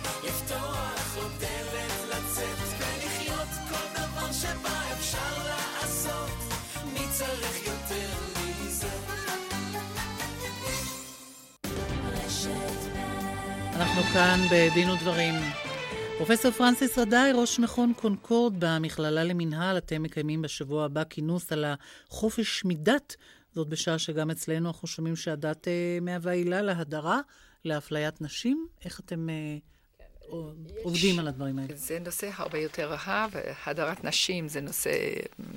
אנחנו 13.92 14.12
כאן 14.12 14.40
בדין 14.50 14.90
ודברים. 14.90 15.35
פרופסור 16.16 16.50
פרנסיס 16.50 16.98
רדאי, 16.98 17.33
ראש 17.35 17.59
מכון 17.59 17.92
קונקורד 17.96 18.55
במכללה 18.59 19.24
למינהל, 19.24 19.78
אתם 19.78 20.02
מקיימים 20.02 20.42
בשבוע 20.42 20.85
הבא 20.85 21.02
כינוס 21.11 21.52
על 21.52 21.64
החופש 21.64 22.64
מדת. 22.64 23.16
זאת 23.55 23.68
בשעה 23.68 23.98
שגם 23.98 24.31
אצלנו 24.31 24.68
אנחנו 24.68 24.88
שומעים 24.88 25.16
שהדת 25.16 25.68
אה, 25.68 25.98
מהווה 26.00 26.33
עילה 26.33 26.62
להדרה, 26.62 27.20
לאפליית 27.64 28.20
נשים. 28.20 28.66
איך 28.85 29.00
אתם 29.00 29.28
אה, 29.31 29.35
עובדים 30.83 31.18
על 31.18 31.28
הדברים 31.28 31.59
האלה? 31.59 31.74
זה 31.76 31.98
נושא 31.98 32.31
הרבה 32.37 32.59
יותר 32.59 32.92
רחב, 32.92 33.31
הדרת 33.66 34.05
נשים 34.05 34.48
זה 34.48 34.61
נושא 34.61 34.90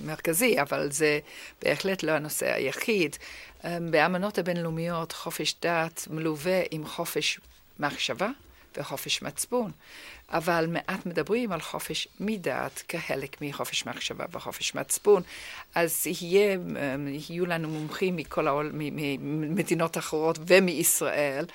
מרכזי, 0.04 0.62
אבל 0.62 0.92
זה 0.92 1.20
בהחלט 1.62 2.04
לא 2.04 2.12
הנושא 2.12 2.54
היחיד. 2.54 3.16
אמ, 3.64 3.92
באמנות 3.92 4.38
הבינלאומיות 4.38 5.12
חופש 5.12 5.56
דת 5.62 6.08
מלווה 6.10 6.62
עם 6.72 6.86
חופש 6.88 7.40
מחשבה 7.80 8.30
וחופש 8.78 9.22
מצפון. 9.22 9.72
אבל 10.30 10.68
מעט 10.70 11.06
מדברים 11.06 11.52
על 11.52 11.62
חופש 11.62 12.08
מדעת 12.20 12.84
כחלק 12.88 13.42
מחופש 13.42 13.86
מחשבה 13.86 14.26
וחופש 14.32 14.76
מצפון. 14.76 15.22
אז 15.76 16.08
יהיה, 16.22 16.58
יהיו 17.30 17.46
לנו 17.46 17.70
מומחים 17.70 18.16
מכל 18.16 18.48
העול, 18.48 18.72
ממדינות 18.74 19.98
אחרות 19.98 20.40
ומישראל, 20.48 21.46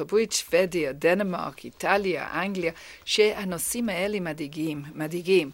הברית, 0.00 0.32
שוודיה, 0.32 0.92
דנמרק, 0.92 1.64
איטליה, 1.64 2.42
אנגליה, 2.42 2.72
שהנושאים 3.04 3.88
האלה 3.88 4.20
מדאיגים, 4.20 4.82
מדאיגים. 4.94 5.50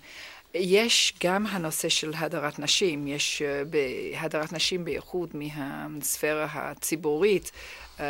יש 0.59 1.14
גם 1.25 1.47
הנושא 1.47 1.88
של 1.88 2.12
הדרת 2.16 2.59
נשים, 2.59 3.07
יש 3.07 3.42
uh, 3.42 4.18
הדרת 4.18 4.53
נשים 4.53 4.85
בייחוד 4.85 5.31
מהספירה 5.35 6.47
הציבורית, 6.53 7.51
uh, 7.97 8.01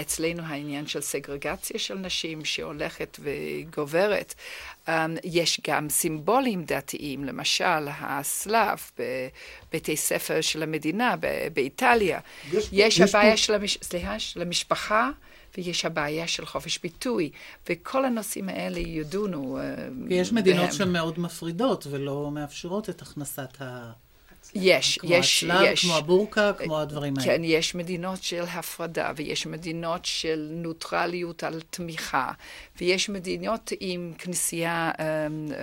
אצלנו 0.00 0.42
העניין 0.42 0.86
של 0.86 1.00
סגרגציה 1.00 1.78
של 1.78 1.94
נשים 1.94 2.44
שהולכת 2.44 3.18
וגוברת. 3.20 4.34
Um, 4.86 4.90
יש 5.24 5.60
גם 5.66 5.88
סימבולים 5.88 6.64
דתיים, 6.64 7.24
למשל 7.24 7.88
הסלאב 8.00 8.90
בבתי 8.98 9.96
ספר 9.96 10.40
של 10.40 10.62
המדינה 10.62 11.14
באיטליה. 11.52 12.20
יש, 12.52 12.68
יש, 12.72 12.98
יש 12.98 13.00
הבעיה 13.00 13.30
פה... 13.30 13.36
של, 13.36 13.54
המש... 13.54 13.78
סליחה, 13.82 14.18
של 14.18 14.42
המשפחה. 14.42 15.10
ויש 15.58 15.84
הבעיה 15.84 16.26
של 16.26 16.46
חופש 16.46 16.78
ביטוי, 16.78 17.30
וכל 17.68 18.04
הנושאים 18.04 18.48
האלה 18.48 18.78
ידונו. 18.78 19.58
אה, 19.58 19.88
יש 20.08 20.32
מדינות 20.32 20.64
בהם. 20.64 20.72
שהן 20.72 20.92
מאוד 20.92 21.20
מפרידות 21.20 21.86
ולא 21.90 22.30
מאפשרות 22.30 22.90
את 22.90 23.02
הכנסת 23.02 23.62
ה... 23.62 23.92
יש, 24.54 24.98
כמו 24.98 25.10
יש, 25.12 25.44
הצלב, 25.44 25.62
יש. 25.72 25.84
כמו 25.84 25.96
הבורקה, 25.96 26.52
כמו 26.52 26.78
הדברים 26.78 27.14
האלה. 27.18 27.26
כן, 27.26 27.40
יש 27.44 27.74
מדינות 27.74 28.22
של 28.22 28.42
הפרדה, 28.42 29.12
ויש 29.16 29.46
מדינות 29.46 30.04
של 30.04 30.48
נוטרליות 30.50 31.44
על 31.44 31.60
תמיכה, 31.70 32.32
ויש 32.80 33.08
מדינות 33.08 33.72
עם 33.80 34.12
כנסייה 34.18 34.90
um, 34.96 35.00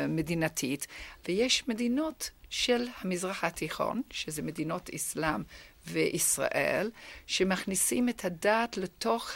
מדינתית, 0.09 0.87
ויש 1.27 1.67
מדינות 1.67 2.29
של 2.49 2.85
המזרח 3.01 3.43
התיכון, 3.43 4.01
שזה 4.11 4.41
מדינות 4.41 4.89
אסלאם 4.95 5.43
וישראל, 5.87 6.91
שמכניסים 7.27 8.09
את 8.09 8.25
הדת 8.25 8.77
לתוך 8.77 9.31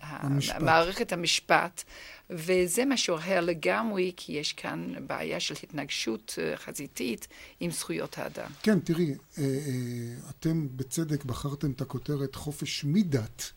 המשפט. 0.00 0.60
מערכת 0.60 1.12
המשפט, 1.12 1.82
וזה 2.30 2.84
משהו 2.84 3.16
אחר 3.16 3.40
לגמרי, 3.40 4.12
כי 4.16 4.32
יש 4.32 4.52
כאן 4.52 4.94
בעיה 5.06 5.40
של 5.40 5.54
התנגשות 5.62 6.38
אה, 6.38 6.56
חזיתית 6.56 7.28
עם 7.60 7.70
זכויות 7.70 8.18
האדם. 8.18 8.50
כן, 8.62 8.80
תראי, 8.80 9.14
אה, 9.38 9.44
אה, 9.44 10.30
אתם 10.30 10.68
בצדק 10.76 11.24
בחרתם 11.24 11.70
את 11.70 11.80
הכותרת 11.80 12.34
חופש 12.34 12.84
מדת, 12.84 13.52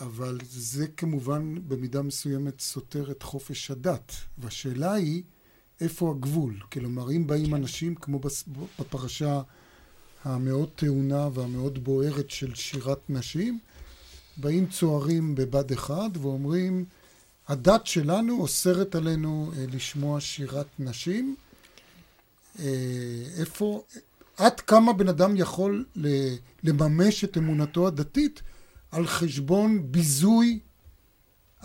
אבל 0.00 0.38
זה 0.42 0.86
כמובן 0.96 1.54
במידה 1.68 2.02
מסוימת 2.02 2.60
סותר 2.60 3.10
את 3.10 3.22
חופש 3.22 3.70
הדת, 3.70 4.12
והשאלה 4.38 4.92
היא 4.92 5.22
איפה 5.80 6.10
הגבול. 6.10 6.60
כלומר, 6.72 7.10
אם 7.10 7.26
באים 7.26 7.46
כן. 7.46 7.54
אנשים, 7.54 7.94
כמו 7.94 8.20
בפרשה 8.78 9.42
המאוד 10.24 10.68
טעונה 10.74 11.28
והמאוד 11.34 11.84
בוערת 11.84 12.30
של 12.30 12.54
שירת 12.54 12.98
נשים, 13.08 13.58
באים 14.36 14.66
צוערים 14.66 15.34
בבד 15.34 15.72
אחד 15.72 16.10
ואומרים, 16.20 16.84
הדת 17.48 17.86
שלנו 17.86 18.40
אוסרת 18.40 18.94
עלינו 18.94 19.52
אה, 19.56 19.64
לשמוע 19.72 20.20
שירת 20.20 20.66
נשים. 20.78 21.36
אה, 22.58 22.64
איפה, 23.38 23.82
עד 24.36 24.60
כמה 24.60 24.92
בן 24.92 25.08
אדם 25.08 25.36
יכול 25.36 25.84
לממש 26.64 27.24
את 27.24 27.36
אמונתו 27.38 27.86
הדתית 27.86 28.42
על 28.90 29.06
חשבון 29.06 29.92
ביזוי 29.92 30.58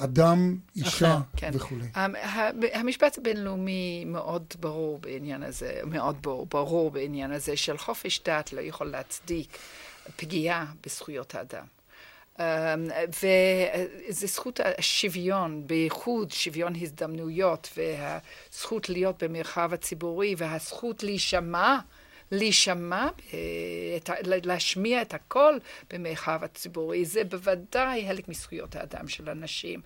אדם, 0.04 0.58
אישה 0.76 1.20
כן. 1.38 1.52
וכולי. 1.54 1.86
המשפט 2.74 3.18
הבינלאומי 3.18 4.04
מאוד 4.06 4.44
ברור 4.60 5.00
בעניין 5.00 5.44
הזה, 5.44 5.80
מאוד 5.86 6.18
ברור, 6.22 6.46
ברור 6.46 6.92
בעניין 6.92 7.32
הזה 7.32 7.58
של 7.58 7.78
חופש 7.78 8.22
דת 8.26 8.54
לא 8.54 8.62
יכול 8.62 8.88
להצדיק 8.88 9.58
פגיעה 10.16 10.66
בזכויות 10.86 11.36
האדם. 11.36 11.66
Um, 12.38 12.40
וזה 13.08 14.28
זכות 14.28 14.60
השוויון, 14.78 15.68
בייחוד 15.68 16.32
שוויון 16.32 16.74
הזדמנויות 16.82 17.70
והזכות 17.78 18.90
להיות 18.90 19.24
במרחב 19.24 19.74
הציבורי 19.74 20.36
והזכות 20.38 21.04
להישמע 21.04 21.78
להישמע, 22.32 23.08
אה, 23.34 23.38
להשמיע 24.24 25.02
את 25.02 25.14
הקול 25.14 25.60
במרחב 25.90 26.44
הציבורי, 26.44 27.06
זה 27.06 27.24
בוודאי 27.24 28.08
חלק 28.08 28.28
מזכויות 28.28 28.76
האדם 28.76 29.08
של 29.08 29.30
אנשים. 29.30 29.82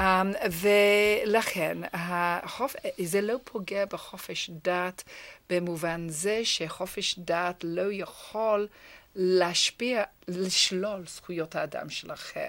Um, 0.00 0.02
ולכן 0.50 1.78
החופ... 1.92 2.76
זה 2.98 3.20
לא 3.20 3.36
פוגע 3.44 3.84
בחופש 3.84 4.50
דת 4.50 5.04
במובן 5.50 6.08
זה 6.08 6.40
שחופש 6.44 7.18
דת 7.18 7.64
לא 7.64 7.92
יכול 7.92 8.68
להשפיע, 9.14 10.02
לשלול 10.28 11.06
זכויות 11.06 11.56
האדם 11.56 11.90
של 11.90 12.12
אחר. 12.12 12.48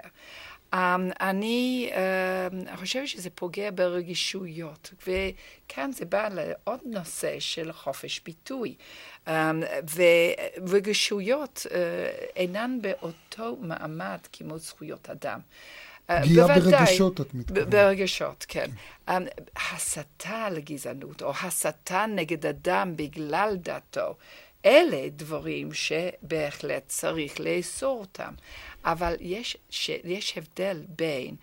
Um, 0.74 0.76
אני 1.22 1.90
uh, 1.92 2.78
חושבת 2.78 3.08
שזה 3.08 3.30
פוגע 3.30 3.70
ברגישויות, 3.76 4.94
וכאן 5.08 5.92
זה 5.92 6.06
בא 6.06 6.30
לעוד 6.32 6.80
נושא 6.86 7.40
של 7.40 7.72
חופש 7.72 8.22
ביטוי. 8.26 8.76
Um, 9.28 9.30
ורגישויות 10.68 11.66
uh, 11.70 11.74
אינן 12.36 12.78
באותו 12.82 13.58
מעמד 13.62 14.18
כמו 14.32 14.58
זכויות 14.58 15.10
אדם. 15.10 15.40
אה, 16.10 16.22
פגיעה 16.22 16.48
ברגשות, 16.48 17.22
את 17.22 17.34
מתכוונת. 17.34 17.68
ברגשות, 17.68 18.46
כן. 18.48 18.70
Um, 19.10 19.12
הסתה 19.56 20.50
לגזענות, 20.50 21.22
או 21.22 21.32
הסתה 21.44 22.06
נגד 22.06 22.46
אדם 22.46 22.94
בגלל 22.96 23.56
דתו, 23.62 24.16
אלה 24.66 25.10
דברים 25.10 25.70
שבהחלט 25.74 26.84
צריך 26.88 27.40
לאסור 27.40 28.00
אותם. 28.00 28.34
אבל 28.86 29.16
יש, 29.20 29.58
ש, 29.70 29.90
יש 30.04 30.38
הבדל 30.38 30.84
בין 30.90 31.36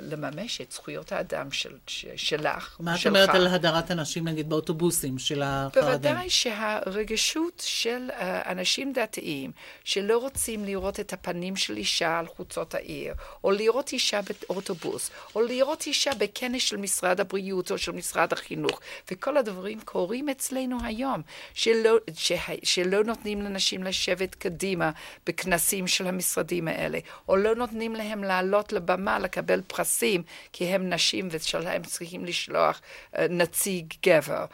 לממש 0.00 0.60
את 0.60 0.72
זכויות 0.72 1.12
האדם 1.12 1.52
של, 1.52 1.76
שלך, 2.16 2.76
מה 2.80 2.94
את 2.94 3.06
אומרת 3.06 3.28
על 3.28 3.46
הדרת 3.46 3.90
אנשים, 3.90 4.28
נגיד, 4.28 4.48
באוטובוסים 4.48 5.18
של 5.18 5.42
החרדים? 5.44 5.82
בוודאי 5.82 6.30
שהרגישות 6.30 7.62
של 7.66 8.10
אה, 8.10 8.52
אנשים 8.52 8.92
דתיים, 8.92 9.52
שלא 9.84 10.18
רוצים 10.18 10.64
לראות 10.64 11.00
את 11.00 11.12
הפנים 11.12 11.56
של 11.56 11.76
אישה 11.76 12.18
על 12.18 12.26
חוצות 12.26 12.74
העיר, 12.74 13.14
או 13.44 13.50
לראות 13.50 13.92
אישה 13.92 14.20
באוטובוס, 14.48 15.10
או 15.34 15.42
לראות 15.42 15.86
אישה 15.86 16.10
בכנס 16.18 16.62
של 16.62 16.76
משרד 16.76 17.20
הבריאות 17.20 17.70
או 17.70 17.78
של 17.78 17.92
משרד 17.92 18.32
החינוך, 18.32 18.80
וכל 19.10 19.36
הדברים 19.36 19.80
קורים 19.80 20.28
אצלנו 20.28 20.78
היום, 20.84 21.22
שלא, 21.54 21.96
שלא 22.62 23.04
נותנים 23.04 23.42
לנשים 23.42 23.84
לשבת 23.84 24.34
קדימה 24.34 24.90
בכנסים 25.26 25.86
של 25.86 26.06
המשרדים 26.06 26.68
האלה, 26.68 26.98
או 27.28 27.36
לא 27.36 27.54
נותנים 27.54 27.94
להם 27.94 28.23
לעלות 28.24 28.72
לבמה 28.72 29.18
לקבל 29.18 29.60
פרסים, 29.66 30.22
כי 30.52 30.64
הם 30.64 30.90
נשים 30.92 31.28
ושלהם 31.30 31.82
צריכים 31.82 32.24
לשלוח 32.24 32.80
אה, 33.16 33.26
נציג 33.30 33.94
גבר. 34.06 34.44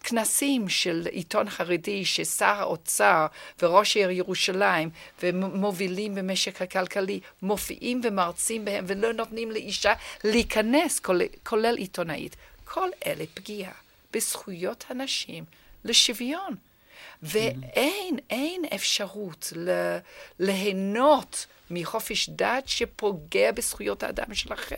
וכנסים 0.00 0.68
של 0.68 1.08
עיתון 1.10 1.50
חרדי 1.50 2.04
ששר 2.04 2.44
האוצר 2.46 3.26
וראש 3.62 3.96
העיר 3.96 4.10
ירושלים 4.10 4.90
ומובילים 5.22 6.14
במשק 6.14 6.62
הכלכלי 6.62 7.20
מופיעים 7.42 8.00
ומרצים 8.04 8.64
בהם 8.64 8.84
ולא 8.88 9.12
נותנים 9.12 9.50
לאישה 9.50 9.92
להיכנס, 10.24 10.98
כולל, 10.98 11.26
כולל 11.42 11.76
עיתונאית. 11.76 12.36
כל 12.64 12.88
אלה 13.06 13.24
פגיעה 13.34 13.72
בזכויות 14.12 14.84
הנשים 14.88 15.44
לשוויון. 15.84 16.54
ואין, 17.22 18.18
אין 18.30 18.62
אפשרות 18.74 19.52
ליהנות 20.38 21.46
מחופש 21.70 22.30
דת 22.30 22.68
שפוגע 22.68 23.52
בזכויות 23.52 24.02
האדם 24.02 24.34
של 24.34 24.52
אחר. 24.52 24.76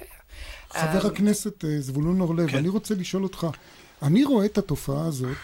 חבר 0.71 1.03
אמ, 1.03 1.07
הכנסת 1.07 1.65
אה, 1.65 1.81
זבולון 1.81 2.21
אורלב, 2.21 2.51
כן. 2.51 2.57
אני 2.57 2.69
רוצה 2.69 2.95
לשאול 2.95 3.23
אותך, 3.23 3.47
אני 4.03 4.25
רואה 4.25 4.47
את 4.47 4.59
התופעה 4.59 5.07
הזאת, 5.07 5.37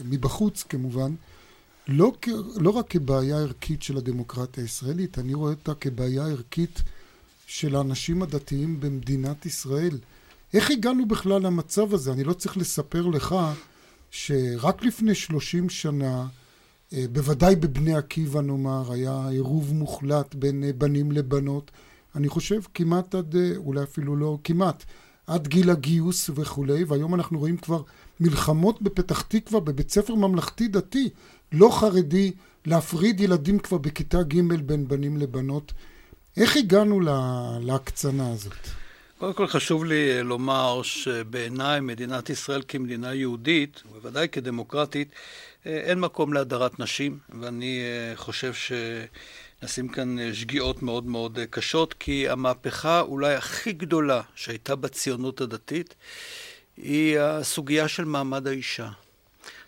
מבחוץ 0.00 0.62
כמובן, 0.62 1.14
לא, 1.88 2.12
לא 2.56 2.70
רק 2.70 2.90
כבעיה 2.90 3.36
ערכית 3.36 3.82
של 3.82 3.96
הדמוקרטיה 3.96 4.64
הישראלית, 4.64 5.18
אני 5.18 5.34
רואה 5.34 5.50
אותה 5.50 5.74
כבעיה 5.74 6.22
ערכית 6.22 6.82
של 7.46 7.76
האנשים 7.76 8.22
הדתיים 8.22 8.80
במדינת 8.80 9.46
ישראל. 9.46 9.98
איך 10.54 10.70
הגענו 10.70 11.08
בכלל 11.08 11.42
למצב 11.42 11.94
הזה? 11.94 12.12
אני 12.12 12.24
לא 12.24 12.32
צריך 12.32 12.56
לספר 12.56 13.06
לך 13.06 13.34
שרק 14.10 14.82
לפני 14.82 15.14
שלושים 15.14 15.70
שנה 15.70 16.20
אה, 16.20 16.41
בוודאי 17.12 17.56
בבני 17.56 17.94
עקיבא 17.94 18.40
נאמר, 18.40 18.92
היה 18.92 19.28
עירוב 19.28 19.74
מוחלט 19.74 20.34
בין 20.34 20.64
אה, 20.64 20.72
בנים 20.72 21.12
לבנות. 21.12 21.70
אני 22.16 22.28
חושב 22.28 22.60
כמעט 22.74 23.14
עד, 23.14 23.36
אה, 23.36 23.50
אולי 23.56 23.82
אפילו 23.82 24.16
לא 24.16 24.38
כמעט, 24.44 24.84
עד 25.26 25.48
גיל 25.48 25.70
הגיוס 25.70 26.30
וכולי, 26.34 26.84
והיום 26.84 27.14
אנחנו 27.14 27.38
רואים 27.38 27.56
כבר 27.56 27.82
מלחמות 28.20 28.82
בפתח 28.82 29.20
תקווה 29.20 29.60
בבית 29.60 29.90
ספר 29.90 30.14
ממלכתי 30.14 30.68
דתי, 30.68 31.08
לא 31.52 31.70
חרדי, 31.80 32.32
להפריד 32.66 33.20
ילדים 33.20 33.58
כבר 33.58 33.78
בכיתה 33.78 34.22
ג' 34.22 34.40
בין 34.66 34.88
בנים 34.88 35.16
לבנות. 35.16 35.72
איך 36.36 36.56
הגענו 36.56 37.00
לה, 37.00 37.50
להקצנה 37.60 38.32
הזאת? 38.32 38.68
קודם 39.18 39.34
כל 39.34 39.46
חשוב 39.46 39.84
לי 39.84 40.22
לומר 40.22 40.82
שבעיניי 40.82 41.80
מדינת 41.80 42.30
ישראל 42.30 42.62
כמדינה 42.68 43.14
יהודית, 43.14 43.82
ובוודאי 43.86 44.28
כדמוקרטית, 44.28 45.08
אין 45.66 46.00
מקום 46.00 46.32
להדרת 46.32 46.80
נשים, 46.80 47.18
ואני 47.40 47.80
אה, 47.80 48.16
חושב 48.16 48.52
שנשים 48.54 49.88
כאן 49.88 50.18
אה, 50.18 50.34
שגיאות 50.34 50.82
מאוד 50.82 51.06
מאוד 51.06 51.38
אה, 51.38 51.46
קשות, 51.46 51.94
כי 51.94 52.28
המהפכה 52.28 53.00
אולי 53.00 53.34
הכי 53.34 53.72
גדולה 53.72 54.20
שהייתה 54.34 54.76
בציונות 54.76 55.40
הדתית 55.40 55.94
היא 56.76 57.18
הסוגיה 57.18 57.88
של 57.88 58.04
מעמד 58.04 58.46
האישה. 58.46 58.88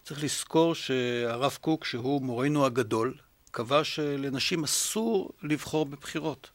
צריך 0.02 0.24
לזכור 0.24 0.74
שהרב 0.74 1.58
קוק, 1.60 1.84
שהוא 1.84 2.22
מורנו 2.22 2.66
הגדול, 2.66 3.14
קבע 3.50 3.84
שלנשים 3.84 4.64
אסור 4.64 5.30
לבחור 5.42 5.86
בבחירות. 5.86 6.50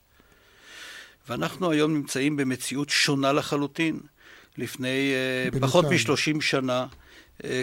ואנחנו 1.29 1.71
היום 1.71 1.93
נמצאים 1.93 2.37
במציאות 2.37 2.89
שונה 2.89 3.31
לחלוטין. 3.33 3.99
לפני 4.57 5.13
בינתיים. 5.51 5.69
פחות 5.71 5.85
מ-30 5.85 6.41
שנה 6.41 6.79
אה, 6.79 6.85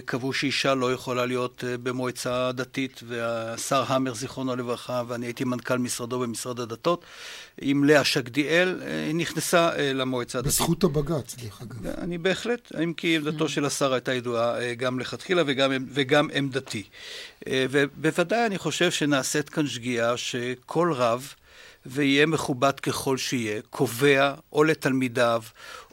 קבעו 0.04 0.32
שאישה 0.32 0.74
לא 0.74 0.92
יכולה 0.92 1.26
להיות 1.26 1.64
אה, 1.66 1.78
במועצה 1.78 2.52
דתית, 2.52 3.00
והשר 3.08 3.84
המר, 3.88 4.14
זיכרונו 4.14 4.56
לברכה, 4.56 5.02
ואני 5.08 5.26
הייתי 5.26 5.44
מנכ"ל 5.44 5.78
משרדו 5.78 6.18
במשרד 6.18 6.60
הדתות, 6.60 7.04
עם 7.60 7.84
לאה 7.84 8.04
שקדיאל, 8.04 8.80
אה, 8.82 9.04
היא 9.06 9.14
נכנסה 9.14 9.70
למועצה 9.94 10.38
הדתית. 10.38 10.52
בזכות 10.52 10.84
הבג"ץ, 10.84 11.34
דרך 11.34 11.62
אגב. 11.62 11.86
אני 11.86 12.18
בהחלט, 12.18 12.72
אם 12.82 12.92
כי 12.92 13.16
עמדתו 13.16 13.48
של 13.48 13.64
השר 13.64 13.92
הייתה 13.92 14.14
ידועה 14.14 14.74
גם 14.74 15.00
לכתחילה 15.00 15.42
וגם, 15.46 15.72
וגם 15.92 16.28
עמדתי. 16.34 16.82
ובוודאי 17.48 18.46
אני 18.46 18.58
חושב 18.58 18.90
שנעשית 18.90 19.48
כאן 19.48 19.66
שגיאה 19.66 20.16
שכל 20.16 20.92
רב, 20.92 21.34
ויהיה 21.86 22.26
מכובד 22.26 22.80
ככל 22.80 23.16
שיהיה, 23.16 23.60
קובע 23.70 24.34
או 24.52 24.64
לתלמידיו 24.64 25.42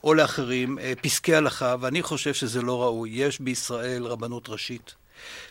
או 0.04 0.14
לאחרים 0.14 0.78
פסקי 1.02 1.36
הלכה, 1.36 1.76
ואני 1.80 2.02
חושב 2.02 2.34
שזה 2.34 2.62
לא 2.62 2.84
ראוי. 2.84 3.10
יש 3.10 3.40
בישראל 3.40 4.04
רבנות 4.04 4.50
ראשית, 4.50 4.96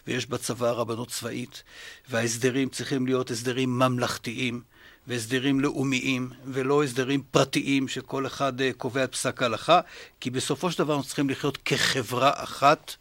ויש 0.07 0.27
בצבא 0.27 0.71
רבנות 0.71 1.09
צבאית, 1.09 1.63
וההסדרים 2.11 2.69
צריכים 2.69 3.07
להיות 3.07 3.31
הסדרים 3.31 3.79
ממלכתיים. 3.79 4.63
והסדרים 5.07 5.61
לאומיים, 5.61 6.31
ולא 6.47 6.85
הסדרים 6.85 7.23
פרטיים 7.31 7.89
שכל 7.89 8.27
אחד 8.27 8.53
קובע 8.77 9.05
את 9.05 9.13
פסק 9.13 9.43
ההלכה, 9.43 9.81
כי 10.21 10.31
בסופו 10.31 10.71
של 10.71 10.79
דבר 10.79 10.95
אנחנו 10.95 11.07
צריכים 11.07 11.31
לחיות 11.31 11.59
כחברה 11.65 12.31
אחת, 12.35 12.95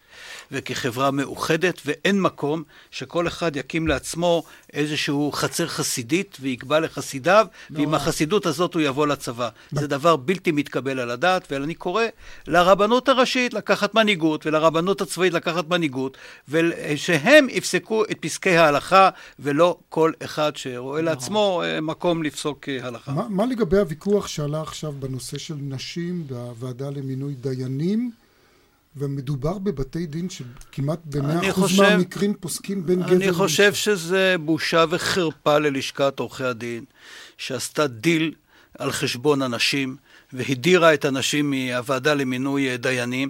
וכחברה 0.52 1.12
מאוחדת, 1.12 1.82
ואין 1.86 2.22
מקום 2.22 2.64
שכל 2.92 3.28
אחד 3.28 3.56
יקים 3.56 3.88
לעצמו 3.88 4.44
איזשהו 4.74 5.32
חצר 5.32 5.68
חסידית 5.68 6.38
ויקבע 6.42 6.80
לחסידיו, 6.80 7.46
לא. 7.70 7.80
ועם 7.80 7.94
החסידות 7.94 8.46
הזאת 8.46 8.74
הוא 8.74 8.82
יבוא 8.82 9.08
לצבא. 9.08 9.50
ב... 9.72 9.80
זה 9.80 9.88
דבר 9.88 10.16
בלתי 10.16 10.52
מתקבל 10.52 11.00
על 11.00 11.12
הדעת, 11.12 11.52
ואני 11.52 11.76
קורא 11.76 12.04
לרבנות 12.48 13.10
הראשית 13.10 13.54
לקחת 13.54 13.96
מנהיגות, 13.96 14.46
ולרבנות 14.46 15.02
הצבאית 15.02 15.34
לקחת 15.34 15.68
מנהיגות, 15.70 16.18
ושהם 16.50 17.48
יפסקו 17.50 18.04
את 18.04 18.18
פסקי 18.20 18.58
ההלכה, 18.58 19.10
ולא 19.40 19.78
כל 19.90 20.12
אחד 20.24 20.52
שרואה 20.56 21.02
לא. 21.02 21.12
לעצמו 21.12 21.62
אה, 21.66 21.82
מקום 21.82 22.24
לפסוק 22.24 22.70
אה, 22.70 22.88
הלכה. 22.88 23.12
מה, 23.12 23.30
מה 23.30 23.46
לגבי 23.46 23.78
הוויכוח 23.78 24.28
שעלה 24.28 24.62
עכשיו 24.62 24.92
בנושא 24.92 25.38
של 25.38 25.56
נשים 25.60 26.28
בוועדה 26.28 26.90
למינוי 26.90 27.34
דיינים? 27.34 28.21
ומדובר 28.96 29.58
בבתי 29.58 30.06
דין 30.06 30.28
שכמעט 30.30 31.00
במאה 31.06 31.50
אחוז 31.50 31.64
חושב, 31.64 31.82
מהמקרים 31.82 32.34
פוסקים 32.40 32.86
בין 32.86 33.02
גבר... 33.02 33.16
אני 33.16 33.32
חושב 33.32 33.64
למשל. 33.64 33.96
שזה 33.96 34.36
בושה 34.40 34.86
וחרפה 34.90 35.58
ללשכת 35.58 36.20
עורכי 36.20 36.44
הדין, 36.44 36.86
שעשתה 37.38 37.88
דיל 37.88 38.34
על 38.80 38.92
חשבון 38.92 39.42
הנשים, 39.42 39.96
והדירה 40.34 40.94
את 40.94 41.06
הנשים 41.06 41.52
מהוועדה 41.52 42.14
למינוי 42.14 42.78
דיינים. 42.78 43.30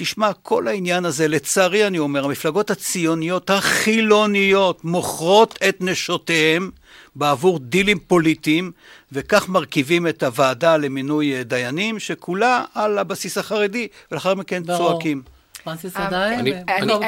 תשמע, 0.00 0.32
כל 0.32 0.68
העניין 0.68 1.04
הזה, 1.04 1.28
לצערי 1.28 1.86
אני 1.86 1.98
אומר, 1.98 2.24
המפלגות 2.24 2.70
הציוניות 2.70 3.50
החילוניות 3.50 4.84
מוכרות 4.84 5.58
את 5.68 5.76
נשותיהם 5.80 6.70
בעבור 7.16 7.58
דילים 7.58 7.98
פוליטיים, 7.98 8.72
וכך 9.12 9.48
מרכיבים 9.48 10.06
את 10.06 10.22
הוועדה 10.22 10.76
למינוי 10.76 11.44
דיינים, 11.44 11.98
שכולה 11.98 12.64
על 12.74 12.98
הבסיס 12.98 13.38
החרדי, 13.38 13.88
ולאחר 14.10 14.34
מכן 14.34 14.62
צועקים. 14.64 15.22
פרנסיס 15.68 15.96
עדיין, 15.96 16.46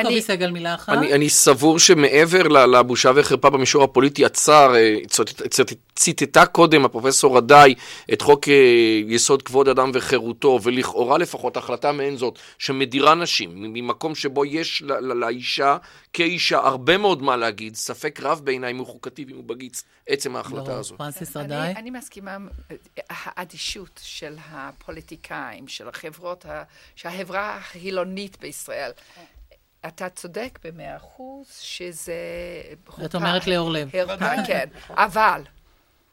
קובי 0.02 0.22
סגל 0.22 0.50
מילה 0.50 0.74
אחת. 0.74 0.92
אני 0.92 1.28
סבור 1.28 1.78
שמעבר 1.78 2.48
לבושה 2.48 3.10
וחרפה 3.14 3.50
במישור 3.50 3.84
הפוליטי 3.84 4.24
הצר, 4.24 4.74
אה, 4.74 4.96
ציטטה 5.94 6.46
קודם 6.46 6.84
הפרופסור 6.84 7.36
רדאי 7.36 7.74
את 8.12 8.22
חוק 8.22 8.48
אה, 8.48 8.54
יסוד 9.08 9.42
כבוד 9.42 9.68
אדם 9.68 9.90
וחירותו, 9.94 10.58
ולכאורה 10.62 11.18
לפחות 11.18 11.56
החלטה 11.56 11.92
מעין 11.92 12.16
זאת, 12.16 12.38
שמדירה 12.58 13.14
נשים, 13.14 13.50
ממקום 13.54 14.14
שבו 14.14 14.44
יש 14.44 14.82
לאישה 15.00 15.76
כאישה 16.12 16.58
הרבה 16.58 16.96
מאוד 16.96 17.22
מה 17.22 17.36
להגיד, 17.36 17.74
ספק 17.76 18.20
רב 18.22 18.40
בעיניי 18.44 18.70
אם 18.70 18.78
הוא 18.78 18.86
חוקתי 18.86 19.24
ואם 19.28 19.36
הוא 19.36 19.44
בגיץ, 19.44 19.82
עצם 20.08 20.36
ההחלטה 20.36 20.78
הזאת. 20.78 20.98
פרנסיס 20.98 21.36
רדאי? 21.36 21.72
אני 21.76 21.90
מסכימה, 21.90 22.36
האדישות 23.10 24.00
של 24.02 24.36
הפוליטיקאים, 24.50 25.68
של 25.68 25.88
החברות, 25.88 26.46
שהחברה 26.96 27.56
החילונית 27.56 28.36
בישראל, 28.50 28.92
אתה 29.86 30.08
צודק 30.08 30.58
במאה 30.64 30.96
אחוז 30.96 31.46
שזה... 31.60 32.14
את 33.04 33.14
אומרת 33.14 33.46
ליאור 33.46 33.70
לב. 33.70 33.90
כן, 34.46 34.68
אבל 34.90 35.42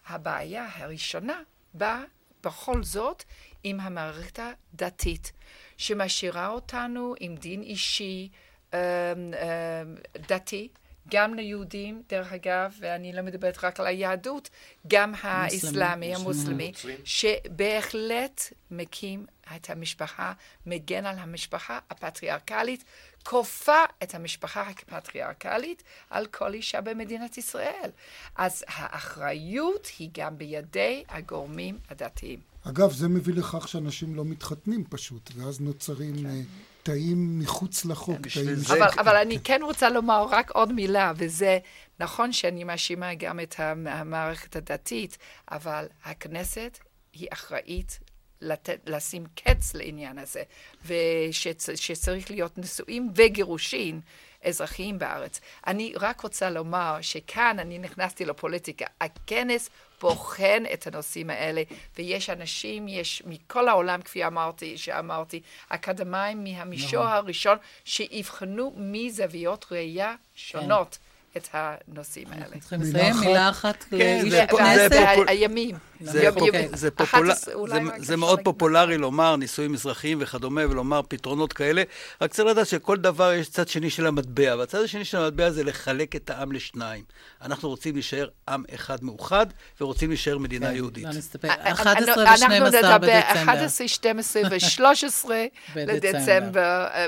הבעיה 0.07 0.67
הראשונה 0.75 1.41
באה 1.73 2.03
בכל 2.43 2.83
זאת 2.83 3.23
עם 3.63 3.79
המערכת 3.79 4.39
הדתית, 4.39 5.31
שמשאירה 5.77 6.47
אותנו 6.47 7.13
עם 7.19 7.35
דין 7.35 7.61
אישי 7.61 8.29
um, 8.71 8.73
um, 8.75 10.19
דתי. 10.27 10.69
גם 11.11 11.33
ליהודים, 11.33 12.01
דרך 12.09 12.33
אגב, 12.33 12.73
ואני 12.79 13.13
לא 13.13 13.21
מדברת 13.21 13.63
רק 13.63 13.79
על 13.79 13.87
היהדות, 13.87 14.49
גם 14.87 15.13
האסלאמי, 15.21 16.15
המוסלמי, 16.15 16.71
שבהחלט 17.03 18.41
מקים 18.71 19.25
את 19.55 19.69
המשפחה, 19.69 20.33
מגן 20.65 21.05
על 21.05 21.15
המשפחה 21.17 21.79
הפטריארכלית, 21.89 22.83
כופה 23.23 23.83
את 24.03 24.15
המשפחה 24.15 24.61
הפטריארכלית 24.61 25.83
על 26.09 26.25
כל 26.25 26.53
אישה 26.53 26.81
במדינת 26.81 27.37
ישראל. 27.37 27.89
אז 28.35 28.63
האחריות 28.67 29.87
היא 29.99 30.09
גם 30.13 30.37
בידי 30.37 31.03
הגורמים 31.09 31.79
הדתיים. 31.89 32.39
אגב, 32.63 32.91
זה 32.91 33.07
מביא 33.07 33.33
לכך 33.33 33.67
שאנשים 33.67 34.15
לא 34.15 34.25
מתחתנים 34.25 34.83
פשוט, 34.89 35.31
ואז 35.35 35.61
נוצרים... 35.61 36.15
כן. 36.15 36.41
תאים 36.87 37.39
מחוץ 37.39 37.85
לחוק, 37.85 38.27
כן, 38.27 38.41
תאים... 38.43 38.55
אבל, 38.67 38.87
אבל 38.99 39.15
אני 39.15 39.39
כן 39.43 39.59
רוצה 39.63 39.89
לומר 39.89 40.25
רק 40.29 40.51
עוד 40.51 40.73
מילה, 40.73 41.13
וזה 41.15 41.59
נכון 41.99 42.31
שאני 42.31 42.63
מאשימה 42.63 43.15
גם 43.15 43.39
את 43.39 43.55
המערכת 43.59 44.55
הדתית, 44.55 45.17
אבל 45.51 45.85
הכנסת 46.05 46.77
היא 47.13 47.27
אחראית 47.33 47.99
לתת, 48.41 48.79
לשים 48.85 49.23
קץ 49.35 49.73
לעניין 49.73 50.17
הזה, 50.17 50.43
ושצריך 50.85 52.31
להיות 52.31 52.57
נישואים 52.57 53.09
וגירושין 53.15 54.01
אזרחיים 54.43 54.99
בארץ. 54.99 55.39
אני 55.67 55.93
רק 55.95 56.21
רוצה 56.21 56.49
לומר 56.49 56.97
שכאן 57.01 57.59
אני 57.59 57.79
נכנסתי 57.79 58.25
לפוליטיקה. 58.25 58.85
הכנס 59.01 59.69
בוחן 60.01 60.63
את 60.73 60.87
הנושאים 60.87 61.29
האלה, 61.29 61.63
ויש 61.97 62.29
אנשים, 62.29 62.87
יש 62.87 63.23
מכל 63.25 63.67
העולם, 63.67 64.01
כפי 64.01 64.25
אמרתי, 64.25 64.77
שאמרתי, 64.77 65.41
אקדמאים 65.69 66.43
מהמישור 66.43 67.03
נכון. 67.03 67.15
הראשון, 67.15 67.57
שיבחנו 67.85 68.73
מזוויות 68.77 69.65
ראייה 69.71 70.15
שונות. 70.35 70.97
כן. 70.97 71.07
את 71.37 71.47
הנושאים 71.53 72.27
האלה. 72.31 72.59
צריכים 72.59 72.81
לסיים 72.81 73.15
מילה 73.19 73.49
אחת 73.49 73.85
לכנסת. 73.91 74.91
הימים. 75.27 75.75
זה, 76.01 76.29
פופ... 76.33 76.49
זה, 76.73 76.91
פופול... 76.91 77.33
זה, 77.33 77.53
זה 77.97 78.17
מאוד 78.17 78.39
פופולרי 78.43 78.97
לומר 78.97 79.35
נישואים 79.35 79.73
אזרחיים 79.73 80.17
וכדומה, 80.21 80.61
ולומר 80.69 81.01
פתרונות 81.07 81.53
כאלה. 81.53 81.83
רק 82.21 82.33
צריך 82.33 82.47
לדעת 82.47 82.67
שכל 82.67 82.97
דבר 82.97 83.33
יש 83.33 83.49
צד 83.49 83.67
שני 83.67 83.89
של 83.89 84.07
המטבע, 84.07 84.55
והצד 84.57 84.81
השני 84.81 85.05
של 85.05 85.17
המטבע 85.17 85.51
זה 85.51 85.63
לחלק 85.63 86.15
את 86.15 86.29
העם 86.29 86.51
לשניים. 86.51 87.03
אנחנו 87.41 87.69
רוצים 87.69 87.93
להישאר 87.93 88.27
עם 88.49 88.63
אחד 88.75 89.03
מאוחד, 89.03 89.45
ורוצים 89.81 90.09
להישאר 90.09 90.37
מדינה 90.37 90.73
יהודית. 90.73 91.03
לא 91.03 91.09
נסתפק. 91.09 91.49
אה, 91.49 91.71
11 91.71 92.23
אנחנו 92.23 92.47
ו-12 92.47 92.59
נדבר 92.59 92.97
בדצמבר. 92.97 93.43
11, 93.43 93.87
12 93.87 94.41
ו-13 94.41 95.29
בדצמבר. 95.75 95.93
לדצמבר, 95.93 96.87
אה, 96.93 97.07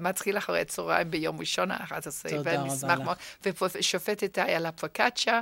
מתחיל 0.00 0.38
אחרי 0.38 0.60
הצהריים 0.60 1.10
ביום 1.10 1.40
ראשון 1.40 1.70
ה-11, 1.70 2.28
תודה 2.28 2.52
רבה 2.52 2.62
ונשמח. 2.62 2.98
מאוד. 2.98 3.16
ושופטת 3.74 4.38
איילה 4.38 4.70
אה, 5.28 5.40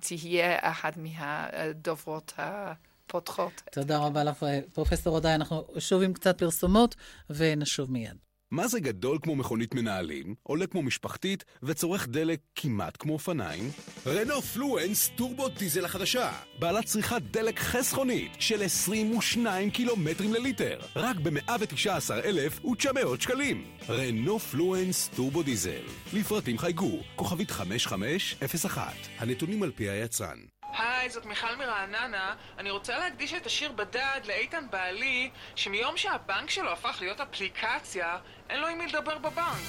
תהיה 0.00 0.56
אחת 0.60 0.96
מהדוברות 0.96 2.32
הפותחות. 2.38 3.62
תודה 3.72 3.98
רבה 3.98 4.24
לך, 4.24 4.46
פרופסור 4.72 5.16
עדיין. 5.16 5.40
אנחנו 5.40 5.64
שוב 5.78 6.02
עם 6.02 6.12
קצת 6.12 6.38
פרסומות, 6.38 6.94
ונשוב 7.30 7.92
מיד. 7.92 8.29
מה 8.50 8.68
זה 8.68 8.80
גדול 8.80 9.18
כמו 9.22 9.36
מכונית 9.36 9.74
מנהלים, 9.74 10.34
עולה 10.42 10.66
כמו 10.66 10.82
משפחתית 10.82 11.44
וצורך 11.62 12.08
דלק 12.08 12.40
כמעט 12.54 12.96
כמו 12.98 13.12
אופניים? 13.12 13.70
רנו 14.06 14.42
פלואנס 14.42 15.10
טורבו 15.16 15.48
דיזל 15.48 15.84
החדשה, 15.84 16.32
בעלת 16.58 16.84
צריכת 16.84 17.22
דלק 17.30 17.58
חסכונית 17.58 18.32
של 18.38 18.62
22 18.62 19.70
קילומטרים 19.70 20.32
לליטר, 20.32 20.78
רק 20.96 21.16
ב-119,900 21.16 23.20
שקלים. 23.20 23.64
רנו 23.88 24.38
פלואנס 24.38 25.10
טורבו 25.16 25.42
דיזל, 25.42 25.82
לפרטים 26.12 26.58
חייגו, 26.58 26.98
כוכבית 27.16 27.50
5501, 27.50 28.94
הנתונים 29.18 29.62
על 29.62 29.70
פי 29.70 29.88
היצרן. 29.88 30.38
היי, 30.78 31.10
זאת 31.10 31.26
מיכל 31.26 31.56
מרעננה. 31.56 32.34
אני 32.58 32.70
רוצה 32.70 32.98
להקדיש 32.98 33.34
את 33.34 33.46
השיר 33.46 33.72
בדד 33.72 34.20
לאיתן 34.24 34.66
בעלי, 34.70 35.30
שמיום 35.54 35.96
שהבנק 35.96 36.50
שלו 36.50 36.72
הפך 36.72 36.96
להיות 37.00 37.20
אפליקציה, 37.20 38.18
אין 38.50 38.60
לו 38.60 38.66
עם 38.66 38.78
מי 38.78 38.86
לדבר 38.86 39.18
בבנק. 39.18 39.60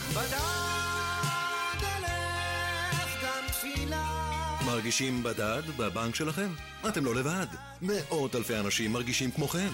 מרגישים 4.66 5.24
בדד 5.24 5.62
בבנק 5.78 6.16
שלכם? 6.16 6.49
אתם 6.89 7.06
לא 7.06 7.16
לבד. 7.16 7.47
מאות 7.82 8.36
אלפי 8.36 8.60
אנשים 8.60 8.93
מרגישים 8.93 9.32
כמוכם. 9.32 9.70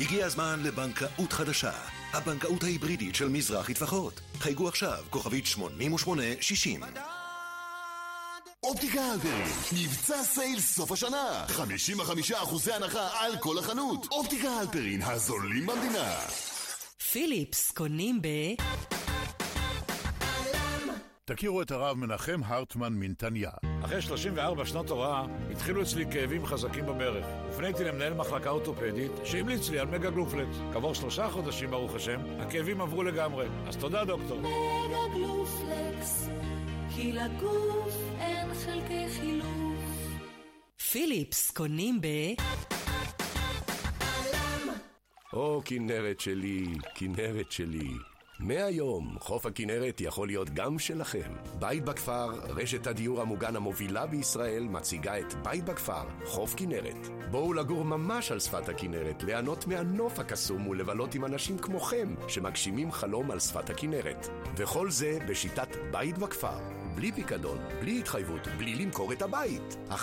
הגיע 0.00 0.26
הזמן 0.26 0.60
לבנקאות 0.62 1.32
חדשה. 1.32 1.72
הבנקאות 2.12 2.62
ההיברידית 2.62 3.14
של 3.14 3.28
מזרחי 3.28 3.74
טפחות. 3.74 4.20
חייגו 4.38 4.68
עכשיו, 4.68 5.04
כוכבית 5.10 5.46
8860. 5.46 6.80
אופטיקה 8.64 9.00
הלפרין, 9.00 9.48
מבצע 9.72 10.22
סייל 10.22 10.60
סוף 10.60 10.92
השנה 10.92 11.46
55% 11.48 12.72
הנחה 12.74 13.08
על 13.20 13.32
כל 13.38 13.58
החנות 13.58 14.06
אופטיקה 14.10 14.48
הלפרין, 14.50 15.02
הזולים 15.02 15.66
במדינה 15.66 16.18
פיליפס 17.12 17.70
קונים 17.70 18.22
ב... 18.22 18.26
תכירו 21.24 21.62
את 21.62 21.70
הרב 21.70 21.96
מנחם 21.96 22.40
הרטמן 22.44 22.92
מנתניה. 22.92 23.50
אחרי 23.84 24.02
34 24.02 24.66
שנות 24.66 24.90
הוראה, 24.90 25.24
התחילו 25.50 25.82
אצלי 25.82 26.04
כאבים 26.12 26.46
חזקים 26.46 26.86
בברך. 26.86 27.26
הופניתי 27.46 27.84
למנהל 27.84 28.14
מחלקה 28.14 28.50
אורתופדית, 28.50 29.12
שהמליץ 29.24 29.68
לי 29.68 29.78
על 29.78 29.86
מגה 29.86 30.10
גלופלקס. 30.10 30.56
כעבור 30.72 30.94
שלושה 30.94 31.30
חודשים, 31.30 31.70
ברוך 31.70 31.94
השם, 31.94 32.20
הכאבים 32.40 32.80
עברו 32.80 33.02
לגמרי. 33.02 33.46
אז 33.68 33.76
תודה, 33.76 34.04
דוקטור. 34.04 34.38
מגה 34.40 35.14
גלופלקס, 35.14 36.28
כי 36.96 37.12
לגוף 37.12 37.96
אין 38.18 38.54
חלקי 38.54 39.08
חילוף. 39.08 39.78
פיליפס 40.92 41.50
קונים 41.50 42.00
ב... 42.00 42.06
או, 45.32 45.62
כנרת 45.64 46.20
שלי, 46.20 46.66
כנרת 46.94 47.52
שלי. 47.52 47.90
מהיום, 48.40 49.16
חוף 49.20 49.46
הכנרת 49.46 50.00
יכול 50.00 50.28
להיות 50.28 50.50
גם 50.50 50.78
שלכם. 50.78 51.32
בית 51.58 51.84
בכפר, 51.84 52.30
רשת 52.48 52.86
הדיור 52.86 53.20
המוגן 53.20 53.56
המובילה 53.56 54.06
בישראל, 54.06 54.62
מציגה 54.62 55.18
את 55.18 55.34
בית 55.34 55.64
בכפר, 55.64 56.04
חוף 56.24 56.54
כנרת. 56.56 57.08
בואו 57.30 57.52
לגור 57.52 57.84
ממש 57.84 58.32
על 58.32 58.40
שפת 58.40 58.68
הכנרת, 58.68 59.22
ליהנות 59.22 59.66
מהנוף 59.66 60.18
הקסום 60.18 60.66
ולבלות 60.68 61.14
עם 61.14 61.24
אנשים 61.24 61.58
כמוכם, 61.58 62.14
שמגשימים 62.28 62.92
חלום 62.92 63.30
על 63.30 63.40
שפת 63.40 63.70
הכנרת. 63.70 64.28
וכל 64.56 64.90
זה 64.90 65.18
בשיטת 65.28 65.76
בית 65.90 66.18
בכפר. 66.18 66.79
בלי 66.94 67.12
פיקדון, 67.12 67.58
בלי 67.80 67.98
התחייבות, 67.98 68.48
בלי 68.58 68.74
למכור 68.74 69.12
את 69.12 69.22
הבית. 69.22 69.76
1-800-30-70-70 69.90 69.94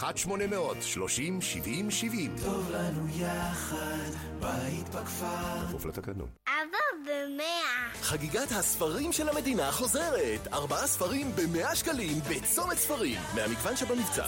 טוב 2.45 2.71
לנו 2.71 3.07
יחד, 3.15 4.11
בית 4.39 4.89
בכפר. 4.89 5.67
כפוף 5.67 5.85
לתקנון. 5.85 6.27
אבא 6.47 6.77
במאה. 7.05 7.93
חגיגת 8.01 8.51
הספרים 8.51 9.13
של 9.13 9.29
המדינה 9.29 9.71
חוזרת 9.71 10.47
ארבעה 10.53 10.88
ספרים 10.88 11.31
במאה 11.35 11.75
שקלים 11.75 12.19
בצומת 12.29 12.77
ספרים 12.77 13.21
מהמגוון 13.35 13.77
שבמבצע 13.77 14.25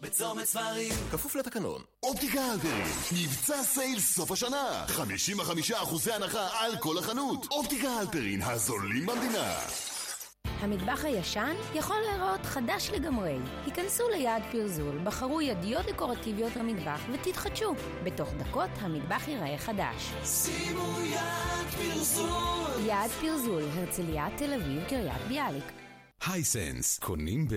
בצומת 0.00 0.44
ספרים. 0.44 0.92
כפוף 1.10 1.36
לתקנון 1.36 1.82
אופטיקה 2.02 2.40
הלפרין, 2.40 2.86
מבצע 3.12 3.62
סייל 3.62 4.00
סוף 4.00 4.30
השנה 4.30 4.84
55% 4.88 6.12
הנחה 6.14 6.48
על 6.52 6.76
כל 6.80 6.98
החנות 6.98 7.46
אופטיקה 7.50 7.88
הלפרין, 7.88 8.42
הזולים 8.42 9.06
במדינה 9.06 9.54
המטבח 10.62 11.04
הישן 11.04 11.54
יכול 11.74 11.96
להיראות 12.08 12.46
חדש 12.46 12.90
לגמרי. 12.90 13.38
היכנסו 13.66 14.08
ליעד 14.08 14.42
פרזול, 14.52 14.98
בחרו 15.04 15.40
ידיות 15.40 15.86
דקורטיביות 15.86 16.56
למטבח 16.56 17.00
ותתחדשו. 17.12 17.74
בתוך 18.04 18.32
דקות 18.32 18.70
המטבח 18.80 19.28
ייראה 19.28 19.58
חדש. 19.58 20.12
שימו 20.24 20.98
יד 21.04 21.70
פרסום. 21.76 22.66
יעד 22.86 23.10
פרזול, 23.10 23.62
הרצליה, 23.74 24.26
תל 24.36 24.52
אביב, 24.54 24.84
קריית 24.88 25.22
ביאליק. 25.28 25.72
הייסנס, 26.26 26.98
קונים 26.98 27.48
ב... 27.48 27.54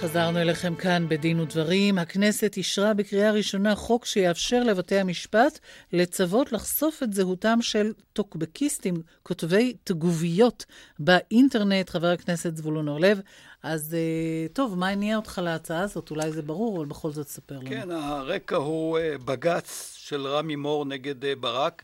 חזרנו 0.00 0.38
אליכם 0.38 0.74
כאן 0.74 1.06
בדין 1.08 1.40
ודברים. 1.40 1.98
הכנסת 1.98 2.56
אישרה 2.56 2.94
בקריאה 2.94 3.30
ראשונה 3.30 3.74
חוק 3.74 4.06
שיאפשר 4.06 4.62
לבתי 4.62 4.98
המשפט 4.98 5.58
לצוות 5.92 6.52
לחשוף 6.52 7.02
את 7.02 7.12
זהותם 7.12 7.58
של 7.62 7.92
טוקבקיסטים, 8.12 8.94
כותבי 9.22 9.76
תגוביות 9.84 10.64
באינטרנט. 10.98 11.90
חבר 11.90 12.06
הכנסת 12.06 12.56
זבולון 12.56 12.88
אורלב, 12.88 13.20
אז 13.62 13.94
אה, 13.94 14.48
טוב, 14.52 14.78
מה 14.78 14.88
הניע 14.88 15.16
אותך 15.16 15.40
להצעה 15.44 15.80
הזאת? 15.80 16.10
אולי 16.10 16.32
זה 16.32 16.42
ברור, 16.42 16.76
אבל 16.76 16.86
בכל 16.86 17.10
זאת 17.10 17.28
ספר 17.28 17.58
לנו. 17.58 17.70
כן, 17.70 17.90
הרקע 17.90 18.56
הוא 18.56 18.98
אה, 18.98 19.14
בג"ץ 19.24 19.94
של 19.98 20.26
רמי 20.26 20.56
מור 20.56 20.84
נגד 20.84 21.24
אה, 21.24 21.34
ברק, 21.36 21.82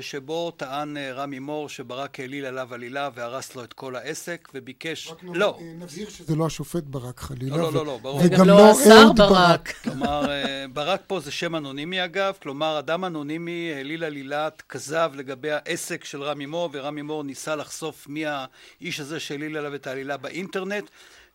שבו 0.00 0.50
טען 0.50 0.96
אה, 0.96 1.12
רמי 1.12 1.38
מור 1.38 1.68
שברק 1.68 2.20
העליל 2.20 2.46
עליו 2.46 2.74
עלילה 2.74 3.10
והרס 3.14 3.56
לו 3.56 3.64
את 3.64 3.72
כל 3.72 3.96
העסק, 3.96 4.48
וביקש... 4.54 5.12
לא. 5.22 5.58
נבהיר 5.78 6.08
שזה 6.08 6.36
לא 6.36 6.46
השופט 6.46 6.82
ברק 6.82 7.20
חלילה. 7.20 7.56
לא, 7.56 7.62
לא, 7.62 7.72
לא, 7.72 7.86
לא, 7.86 7.98
ברור. 8.02 8.20
וגם 8.24 8.46
לא 8.46 8.70
אהוד 8.70 9.16
ברק. 9.16 9.72
כלומר, 9.84 10.30
אה, 10.30 10.64
ברק 10.72 11.00
פה 11.06 11.20
זה 11.20 11.30
שם 11.30 11.56
אנונימי 11.56 12.04
אגב, 12.04 12.34
כלומר, 12.42 12.78
אדם 12.78 13.04
אנונימי 13.04 13.72
העליל 13.74 14.04
עלילת 14.04 14.62
כזב 14.68 15.12
לגבי 15.14 15.50
העסק 15.50 16.04
של 16.04 16.22
רמי 16.22 16.46
מור, 16.46 16.70
ורמי 16.72 17.02
מור 17.02 17.24
ניסה 17.24 17.56
לחשוף 17.56 18.08
מי 18.08 18.24
האיש 18.26 19.00
הזה 19.00 19.20
שהעליל 19.20 19.56
עליו 19.56 19.74
את 19.74 19.86
העלילה 19.86 20.16
באינטרנט. 20.16 20.90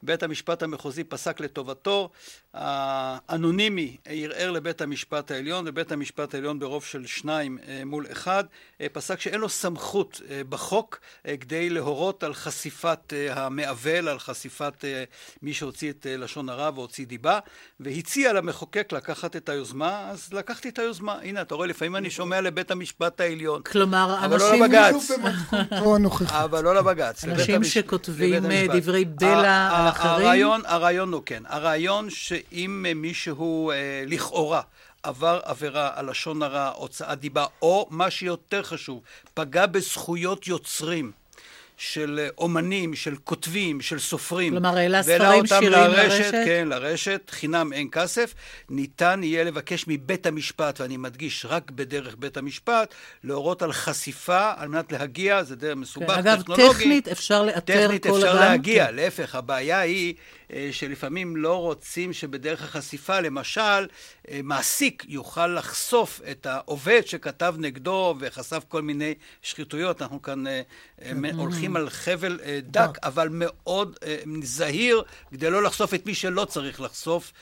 בית 0.05 0.23
המשפט 0.23 0.63
המחוזי 0.63 1.03
פסק 1.03 1.39
לטובתו, 1.39 2.09
האנונימי 2.53 3.97
ערער 4.05 4.51
לבית 4.51 4.81
המשפט 4.81 5.31
העליון, 5.31 5.65
ובית 5.67 5.91
המשפט 5.91 6.33
העליון 6.33 6.59
ברוב 6.59 6.83
של 6.83 7.05
שניים 7.05 7.57
אה, 7.67 7.81
מול 7.85 8.05
אחד, 8.11 8.43
אה, 8.81 8.87
פסק 8.93 9.19
שאין 9.19 9.39
לו 9.39 9.49
סמכות 9.49 10.21
אה, 10.29 10.41
בחוק 10.49 10.99
כדי 11.41 11.69
להורות 11.69 12.23
על 12.23 12.33
חשיפת 12.33 13.13
המעוול, 13.29 14.07
על 14.07 14.19
חשיפת 14.19 14.85
מי 15.41 15.53
שהוציא 15.53 15.89
את 15.91 16.07
לשון 16.09 16.49
הרע 16.49 16.69
והוציא 16.75 17.05
דיבה, 17.07 17.39
והציע 17.79 18.33
למחוקק 18.33 18.91
לקחת 18.91 19.35
את 19.35 19.49
היוזמה, 19.49 20.09
אז 20.11 20.33
לקחתי 20.33 20.69
את 20.69 20.79
היוזמה. 20.79 21.17
הנה, 21.23 21.41
אתה 21.41 21.55
רואה, 21.55 21.67
לפעמים 21.67 21.95
אני 21.95 22.09
שומע 22.09 22.41
לבית 22.41 22.71
המשפט 22.71 23.21
העליון. 23.21 23.61
כלומר, 23.61 24.17
אבל 24.25 24.39
לא 24.39 24.49
אנשים- 24.49 24.63
לבג"ץ. 24.63 25.11
או 25.81 25.95
הנוכחי. 25.95 26.25
אבל 26.43 26.63
לא 26.63 26.75
לבג"ץ. 26.75 27.23
אנשים 27.23 27.63
שכותבים. 27.63 28.43
דברי 28.73 29.05
בלע 29.05 29.69
על 29.73 29.87
אחרים? 29.95 30.25
הרעיון, 30.25 30.61
הרעיון 30.65 31.13
הוא 31.13 31.21
כן. 31.25 31.43
הרעיון 31.47 32.09
שאם 32.09 32.85
מישהו 32.95 33.71
אה, 33.71 34.03
לכאורה 34.07 34.61
עבר 35.03 35.39
עבירה 35.43 35.91
על 35.95 36.09
לשון 36.09 36.43
הרע, 36.43 36.71
הוצאת 36.75 37.19
דיבה, 37.19 37.45
או 37.61 37.87
מה 37.89 38.11
שיותר 38.11 38.63
חשוב, 38.63 39.01
פגע 39.33 39.65
בזכויות 39.65 40.47
יוצרים. 40.47 41.11
של 41.77 42.19
אה, 42.23 42.27
אומנים, 42.37 42.95
של 42.95 43.15
כותבים, 43.23 43.81
של 43.81 43.99
סופרים. 43.99 44.53
כלומר, 44.53 44.77
העלה 44.77 45.03
ספרים, 45.03 45.45
שירים 45.47 45.71
לרשת? 45.71 46.31
כן, 46.45 46.67
לרשת, 46.67 47.29
חינם 47.29 47.73
אין 47.73 47.87
כסף. 47.91 48.33
ניתן 48.69 49.21
יהיה 49.23 49.43
לבקש 49.43 49.85
מבית 49.87 50.25
המשפט, 50.25 50.81
ואני 50.81 50.97
מדגיש, 50.97 51.45
רק 51.49 51.71
בדרך 51.71 52.15
בית 52.19 52.37
המשפט, 52.37 52.93
להורות 53.23 53.61
על 53.61 53.73
חשיפה 53.73 54.51
על 54.57 54.67
מנת 54.67 54.91
להגיע, 54.91 55.43
זה 55.43 55.55
דרך 55.55 55.75
מסובך, 55.77 56.13
כן, 56.13 56.19
אגב, 56.19 56.41
טכנולוגי. 56.41 56.69
טכנית 56.73 57.07
אפשר 57.07 57.43
לאתר 57.43 57.73
כל 57.73 57.79
אדם. 57.79 57.85
טכנית 57.87 58.05
אפשר 58.07 58.33
להגיע, 58.33 58.87
כן. 58.87 58.95
להפך, 58.95 59.35
הבעיה 59.35 59.79
היא 59.79 60.13
שלפעמים 60.71 61.35
לא 61.35 61.61
רוצים 61.61 62.13
שבדרך 62.13 62.63
החשיפה, 62.63 63.19
למשל, 63.19 63.61
אה, 63.61 64.39
מעסיק 64.43 65.05
יוכל 65.07 65.47
לחשוף 65.47 66.21
את 66.31 66.45
העובד 66.45 67.01
שכתב 67.05 67.55
נגדו 67.57 68.15
וחשף 68.19 68.63
כל 68.67 68.81
מיני 68.81 69.13
שחיתויות. 69.41 70.01
אנחנו 70.01 70.21
כאן 70.21 70.47
אה, 70.47 70.61
כן. 70.97 71.25
הולכים 71.35 71.75
על 71.75 71.89
חבל 71.89 72.39
דק, 72.61 72.97
אבל 73.03 73.29
מאוד 73.31 73.97
זהיר, 74.43 75.03
כדי 75.31 75.49
לא 75.49 75.63
לחשוף 75.63 75.93
את 75.93 76.05
מי 76.05 76.15
שלא 76.15 76.45
צריך 76.45 76.81
לחשוף 76.81 77.33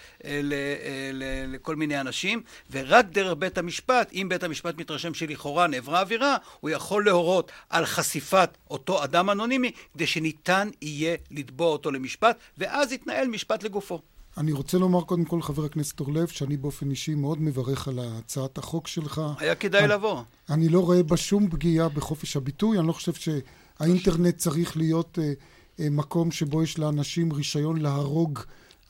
לכל 1.48 1.76
מיני 1.76 2.02
אנשים. 2.02 2.44
ורק 2.72 3.06
דרך 3.06 3.34
בית 3.38 3.58
המשפט, 3.58 4.10
אם 4.14 4.28
בית 4.30 4.44
המשפט 4.44 4.78
מתרשם 4.78 5.14
שלכאורה 5.14 5.68
נעברה 5.68 6.00
עבירה, 6.00 6.38
הוא 6.60 6.70
יכול 6.70 7.06
להורות 7.06 7.52
על 7.70 7.86
חשיפת 7.86 8.50
אותו 8.70 9.04
אדם 9.04 9.30
אנונימי, 9.30 9.72
כדי 9.94 10.08
שניתן 10.08 10.70
יהיה 10.82 11.16
לתבוע 11.32 11.68
אותו 11.68 11.92
למשפט, 11.92 12.38
ואז 12.58 12.93
יתנהל 12.94 13.28
משפט 13.28 13.64
לגופו. 13.64 14.00
אני 14.38 14.52
רוצה 14.52 14.78
לומר 14.78 15.02
קודם 15.02 15.26
כל, 15.26 15.42
חבר 15.42 15.66
הכנסת 15.66 16.00
אורלב, 16.00 16.28
שאני 16.28 16.58
באופן 16.58 16.90
אישי 16.90 17.16
מאוד 17.16 17.42
מברך 17.42 17.88
על 17.88 18.00
הצעת 18.00 18.58
החוק 18.58 18.88
שלך. 18.88 19.22
היה 19.40 19.56
כדאי 19.56 19.82
אני, 19.82 19.90
לבוא. 19.90 20.22
אני 20.50 20.70
לא 20.70 20.80
רואה 20.80 21.04
בה 21.04 21.18
שום 21.18 21.50
פגיעה 21.50 21.90
בחופש 21.90 22.38
הביטוי, 22.38 22.80
אני 22.80 22.88
לא 22.88 22.94
חושב 22.94 23.14
שהאינטרנט 23.14 24.38
צריך 24.38 24.78
להיות 24.78 25.20
אה, 25.22 25.34
אה, 25.80 25.90
מקום 25.90 26.32
שבו 26.32 26.64
יש 26.64 26.80
לאנשים 26.80 27.34
רישיון 27.34 27.82
להרוג 27.82 28.40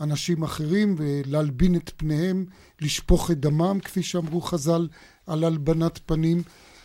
אנשים 0.02 0.44
אחרים 0.44 0.96
ולהלבין 0.98 1.76
את 1.76 1.92
פניהם, 1.98 2.46
לשפוך 2.82 3.32
את 3.32 3.40
דמם, 3.40 3.80
כפי 3.80 4.04
שאמרו 4.04 4.42
חז"ל, 4.42 4.88
על 5.28 5.44
הלבנת 5.44 6.00
פנים. 6.06 6.44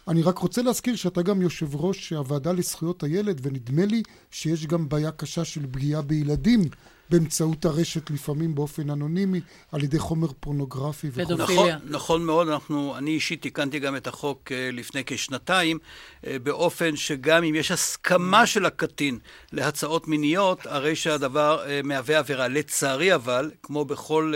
אני 0.08 0.22
רק 0.22 0.38
רוצה 0.38 0.62
להזכיר 0.62 0.96
שאתה 0.96 1.22
גם 1.22 1.42
יושב 1.42 1.76
ראש 1.76 2.12
הוועדה 2.12 2.52
לזכויות 2.52 3.02
הילד, 3.02 3.40
ונדמה 3.42 3.84
לי 3.84 4.02
שיש 4.30 4.66
גם 4.66 4.88
בעיה 4.88 5.10
קשה 5.10 5.44
של 5.44 5.66
פגיעה 5.72 6.02
בילדים 6.02 6.60
באמצעות 7.10 7.64
הרשת, 7.64 8.10
לפעמים 8.10 8.54
באופן 8.54 8.90
אנונימי, 8.90 9.40
על 9.72 9.82
ידי 9.82 9.98
חומר 9.98 10.28
פורנוגרפי. 10.40 11.10
נכון, 11.38 11.68
נכון 11.84 12.24
מאוד, 12.24 12.48
אנחנו, 12.48 12.94
אני 12.98 13.10
אישית 13.10 13.42
תיקנתי 13.42 13.78
גם 13.78 13.96
את 13.96 14.06
החוק 14.06 14.52
אה, 14.52 14.70
לפני 14.72 15.02
כשנתיים, 15.06 15.78
אה, 16.26 16.38
באופן 16.38 16.96
שגם 16.96 17.44
אם 17.44 17.54
יש 17.54 17.70
הסכמה 17.70 18.46
של 18.46 18.66
הקטין 18.66 19.18
להצעות 19.52 20.08
מיניות, 20.08 20.66
הרי 20.66 20.96
שהדבר 20.96 21.64
אה, 21.66 21.80
מהווה 21.84 22.18
עבירה. 22.18 22.48
לצערי 22.48 23.14
אבל, 23.14 23.50
כמו 23.62 23.84
בכל 23.84 24.32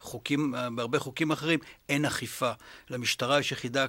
חוקים, 0.00 0.54
בהרבה 0.74 0.98
חוקים 0.98 1.30
אחרים, 1.30 1.58
אין 1.88 2.04
אכיפה. 2.04 2.50
למשטרה 2.90 3.40
יש 3.40 3.52
יחידה 3.52 3.86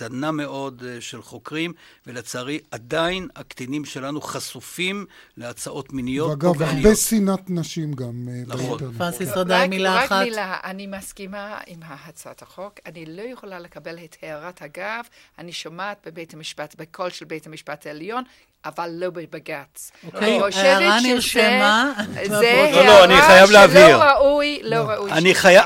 קטנה 0.00 0.30
מאוד 0.30 0.82
של 1.00 1.22
חוקרים, 1.22 1.72
ולצערי 2.06 2.58
עדיין 2.70 3.28
הקטינים 3.36 3.84
שלנו 3.84 4.20
חשופים 4.20 5.06
להצעות 5.36 5.92
מיניות. 5.92 6.30
ואגב, 6.30 6.62
הרבה 6.62 6.94
שנאת 6.94 7.50
נשים 7.50 7.92
גם 7.92 8.28
אה, 8.28 8.42
נכון. 8.46 8.78
פרנסיס 8.98 9.28
רדאי, 9.36 9.68
מילה 9.68 10.04
אחת. 10.04 10.12
רק 10.12 10.22
מילה, 10.22 10.56
אני 10.64 10.86
מסכימה 10.86 11.58
עם 11.66 11.78
הצעת 11.82 12.42
החוק. 12.42 12.74
אני 12.86 13.06
לא 13.06 13.22
יכולה 13.22 13.58
לקבל 13.58 13.98
את 14.04 14.16
הערת 14.22 14.62
אגב. 14.62 15.04
אני 15.38 15.52
שומעת 15.52 16.06
בבית 16.06 16.34
המשפט, 16.34 16.74
בקול 16.78 17.10
של 17.10 17.24
בית 17.24 17.46
המשפט 17.46 17.86
העליון, 17.86 18.24
אבל 18.64 18.90
לא 18.92 19.10
בבג"ץ. 19.10 19.90
אוקיי, 20.06 20.40
הערה 20.54 21.00
נרשמה. 21.00 21.92
זה 22.24 22.72
לא, 22.74 23.06
לא, 23.06 23.52
להבהיר. 23.52 23.98
שלא 23.98 24.02
ראוי, 24.02 24.60
לא 24.62 24.76
ראוי. 24.76 25.12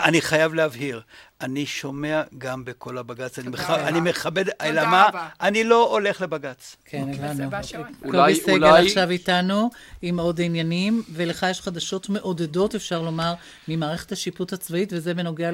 אני 0.05 0.21
חייב 0.21 0.55
להבהיר. 0.55 1.03
אני 1.45 1.67
שומע 1.67 2.23
גם 2.39 2.65
בקול 2.65 2.99
הבג"ץ, 2.99 3.39
אני, 3.39 3.49
מח... 3.49 3.71
אני 3.71 4.01
מכבד, 4.01 4.45
אלא 4.61 4.85
מה? 4.85 5.09
אני 5.41 5.65
לא 5.65 5.91
הולך 5.91 6.21
לבג"ץ. 6.21 6.77
כן, 6.85 7.05
הבנו. 7.23 7.51
קובי 8.03 8.35
סגל 8.35 8.65
עכשיו 8.65 9.11
איתנו 9.11 9.71
עם 10.03 10.21
עוד 10.21 10.41
עניינים, 10.41 11.03
ולך 11.13 11.47
יש 11.51 11.61
חדשות 11.61 12.09
מעודדות, 12.09 12.75
אפשר 12.75 13.03
לומר, 13.03 13.35
ממערכת 13.69 14.13
השיפוט 14.13 14.53
הצבאית, 14.53 14.93
וזה 14.93 15.15
בנוגע 15.15 15.51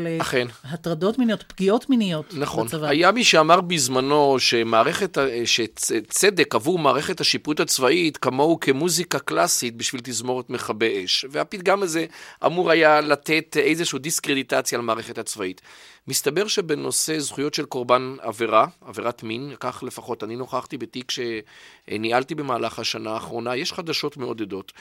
להטרדות 0.64 1.18
מיניות, 1.18 1.42
פגיעות 1.42 1.90
מיניות 1.90 2.34
נכון. 2.36 2.66
בצבא. 2.66 2.88
היה 2.88 3.12
מי 3.12 3.24
שאמר 3.24 3.60
בזמנו 3.60 4.36
שמערכת, 4.38 5.18
שצדק 5.44 6.54
עבור 6.54 6.78
מערכת 6.78 7.20
השיפוט 7.20 7.60
הצבאית 7.60 8.16
כמוהו 8.16 8.60
כמוזיקה 8.60 9.18
קלאסית 9.18 9.76
בשביל 9.76 10.00
תזמורת 10.04 10.50
מכבי 10.50 11.04
אש, 11.04 11.24
והפתגם 11.30 11.82
הזה 11.82 12.06
אמור 12.46 12.70
היה 12.70 13.00
לתת 13.00 13.56
איזושהי 13.60 13.98
דיסקרדיטציה 13.98 14.78
על 14.78 14.84
מערכת 14.84 15.18
הצבאית. 15.18 15.60
מסתבר 16.08 16.46
שבנושא 16.46 17.18
זכויות 17.18 17.54
של 17.54 17.64
קורבן 17.64 18.16
עבירה, 18.20 18.66
עבירת 18.80 19.22
מין, 19.22 19.54
כך 19.60 19.82
לפחות 19.86 20.24
אני 20.24 20.36
נוכחתי 20.36 20.78
בתיק 20.78 21.10
שניהלתי 21.10 22.34
במהלך 22.34 22.78
השנה 22.78 23.10
האחרונה, 23.10 23.56
יש 23.56 23.72
חדשות 23.72 24.16
מעודדות. 24.16 24.72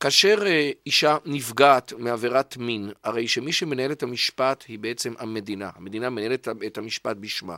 כאשר 0.00 0.42
אה, 0.46 0.70
אישה 0.86 1.16
נפגעת 1.24 1.92
מעבירת 1.98 2.56
מין, 2.56 2.90
הרי 3.04 3.28
שמי 3.28 3.52
שמנהל 3.52 3.92
את 3.92 4.02
המשפט 4.02 4.64
היא 4.68 4.78
בעצם 4.78 5.14
המדינה. 5.18 5.70
המדינה 5.76 6.10
מנהלת 6.10 6.48
את 6.66 6.78
המשפט 6.78 7.16
בשמה. 7.16 7.56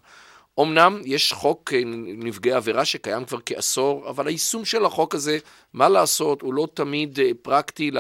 אמנם 0.63 1.01
יש 1.05 1.33
חוק 1.33 1.73
אה, 1.73 1.81
נפגעי 2.17 2.53
עבירה 2.53 2.85
שקיים 2.85 3.25
כבר 3.25 3.39
כעשור, 3.47 4.09
אבל 4.09 4.27
היישום 4.27 4.65
של 4.65 4.85
החוק 4.85 5.15
הזה, 5.15 5.39
מה 5.73 5.89
לעשות, 5.89 6.43
הוא 6.43 6.55
לא 6.55 6.69
תמיד 6.75 7.21
אה, 7.21 7.31
פרקטי, 7.43 7.91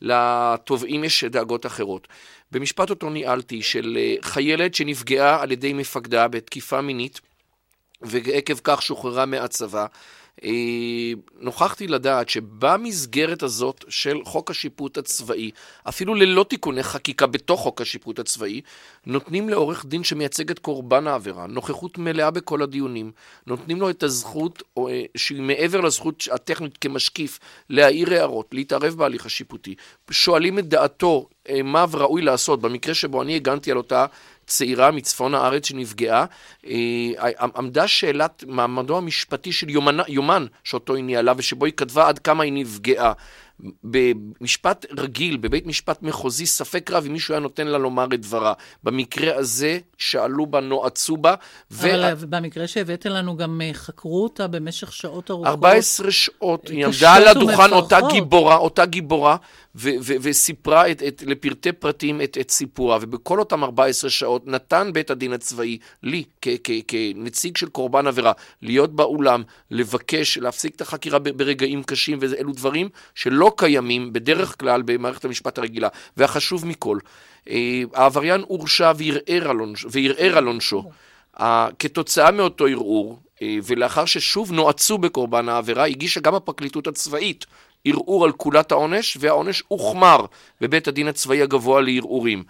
לתובעים 0.00 1.04
יש 1.04 1.24
דאגות 1.24 1.66
אחרות. 1.66 2.08
במשפט 2.52 2.90
אותו 2.90 3.10
ניהלתי 3.10 3.62
של 3.62 3.98
אה, 4.00 4.14
חיילת 4.22 4.74
שנפגעה 4.74 5.42
על 5.42 5.52
ידי 5.52 5.72
מפקדה 5.72 6.28
בתקיפה 6.28 6.80
מינית, 6.80 7.20
ועקב 8.02 8.54
כך 8.64 8.82
שוחררה 8.82 9.26
מהצבא, 9.26 9.86
נוכחתי 11.40 11.86
לדעת 11.86 12.28
שבמסגרת 12.28 13.42
הזאת 13.42 13.84
של 13.88 14.24
חוק 14.24 14.50
השיפוט 14.50 14.98
הצבאי, 14.98 15.50
אפילו 15.88 16.14
ללא 16.14 16.44
תיקוני 16.48 16.82
חקיקה 16.82 17.26
בתוך 17.26 17.60
חוק 17.60 17.80
השיפוט 17.80 18.18
הצבאי, 18.18 18.60
נותנים 19.06 19.48
לעורך 19.48 19.86
דין 19.86 20.04
שמייצג 20.04 20.50
את 20.50 20.58
קורבן 20.58 21.06
העבירה 21.06 21.46
נוכחות 21.46 21.98
מלאה 21.98 22.30
בכל 22.30 22.62
הדיונים, 22.62 23.12
נותנים 23.46 23.80
לו 23.80 23.90
את 23.90 24.02
הזכות, 24.02 24.62
אה, 24.78 25.02
שהיא 25.16 25.42
מעבר 25.42 25.80
לזכות 25.80 26.24
הטכנית 26.32 26.78
כמשקיף, 26.78 27.38
להעיר 27.70 28.14
הערות, 28.14 28.48
להתערב 28.52 28.94
בהליך 28.94 29.26
השיפוטי, 29.26 29.74
שואלים 30.10 30.58
את 30.58 30.68
דעתו 30.68 31.28
אה, 31.48 31.62
מה 31.62 31.86
ראוי 31.92 32.22
לעשות, 32.22 32.60
במקרה 32.60 32.94
שבו 32.94 33.22
אני 33.22 33.36
הגנתי 33.36 33.70
על 33.70 33.76
אותה 33.76 34.06
צעירה 34.50 34.90
מצפון 34.90 35.34
הארץ 35.34 35.66
שנפגעה, 35.66 36.24
אה, 36.66 37.30
עמדה 37.54 37.88
שאלת 37.88 38.44
מעמדו 38.46 38.98
המשפטי 38.98 39.52
של 39.52 39.70
יומן, 39.70 39.96
יומן 40.08 40.46
שאותו 40.64 40.94
היא 40.94 41.04
ניהלה 41.04 41.32
ושבו 41.36 41.64
היא 41.64 41.74
כתבה 41.76 42.08
עד 42.08 42.18
כמה 42.18 42.44
היא 42.44 42.52
נפגעה. 42.52 43.12
במשפט 43.84 44.86
רגיל, 44.98 45.36
בבית 45.36 45.66
משפט 45.66 46.02
מחוזי, 46.02 46.46
ספק 46.46 46.90
רב 46.90 47.04
אם 47.06 47.12
מישהו 47.12 47.34
היה 47.34 47.40
נותן 47.40 47.66
לה 47.66 47.78
לומר 47.78 48.06
את 48.14 48.20
דברה. 48.20 48.52
במקרה 48.84 49.36
הזה, 49.36 49.78
שאלו 49.98 50.46
בה, 50.46 50.60
נועצו 50.60 51.16
בה. 51.16 51.34
אבל 51.70 52.12
ו... 52.16 52.30
במקרה 52.30 52.66
שהבאת 52.66 53.06
לנו, 53.06 53.36
גם 53.36 53.60
אה, 53.64 53.70
חקרו 53.74 54.22
אותה 54.22 54.46
במשך 54.46 54.92
שעות 54.92 55.30
ארוכות. 55.30 55.46
14 55.46 56.10
שעות, 56.10 56.68
היא 56.68 56.86
עמדה 56.86 57.14
על 57.14 57.28
הדוכן, 57.28 57.72
אותה 57.72 57.98
גיבורה, 58.10 58.56
אותה 58.56 58.86
גיבורה, 58.86 59.36
ו- 59.74 59.90
ו- 60.02 60.14
וסיפרה 60.22 60.90
את, 60.90 61.02
את, 61.02 61.22
לפרטי 61.26 61.72
פרטים 61.72 62.20
את, 62.22 62.38
את 62.40 62.50
סיפורה, 62.50 62.98
ובכל 63.00 63.38
אותם 63.38 63.64
14 63.64 64.10
שעות 64.10 64.46
נתן 64.46 64.90
בית 64.92 65.10
הדין 65.10 65.32
הצבאי, 65.32 65.78
לי, 66.02 66.24
כ- 66.42 66.48
כ- 66.64 66.70
כנציג 66.88 67.56
של 67.56 67.68
קורבן 67.68 68.06
עבירה, 68.06 68.32
להיות 68.62 68.96
באולם, 68.96 69.42
לבקש, 69.70 70.38
להפסיק 70.38 70.74
את 70.74 70.80
החקירה 70.80 71.18
ברגעים 71.18 71.82
קשים, 71.82 72.18
ואלו 72.20 72.52
דברים 72.52 72.88
שלא 73.14 73.49
קיימים 73.56 74.12
בדרך 74.12 74.58
כלל 74.60 74.82
במערכת 74.82 75.24
המשפט 75.24 75.58
הרגילה. 75.58 75.88
והחשוב 76.16 76.66
מכל, 76.66 76.98
אה, 77.50 77.82
העבריין 77.94 78.44
הורשע 78.46 78.92
וערער 79.90 80.38
על 80.38 80.46
עונשו. 80.46 80.90
כתוצאה 81.78 82.30
מאותו 82.30 82.66
ערעור, 82.66 83.18
אה, 83.42 83.56
ולאחר 83.64 84.04
ששוב 84.04 84.52
נועצו 84.52 84.98
בקורבן 84.98 85.48
העבירה, 85.48 85.86
הגישה 85.86 86.20
גם 86.20 86.34
הפרקליטות 86.34 86.86
הצבאית 86.86 87.46
ערעור 87.84 88.24
על 88.24 88.32
כולת 88.32 88.72
העונש, 88.72 89.16
והעונש 89.20 89.62
הוחמר 89.68 90.24
בבית 90.60 90.88
הדין 90.88 91.08
הצבאי 91.08 91.42
הגבוה 91.42 91.80
לערעורים. 91.80 92.44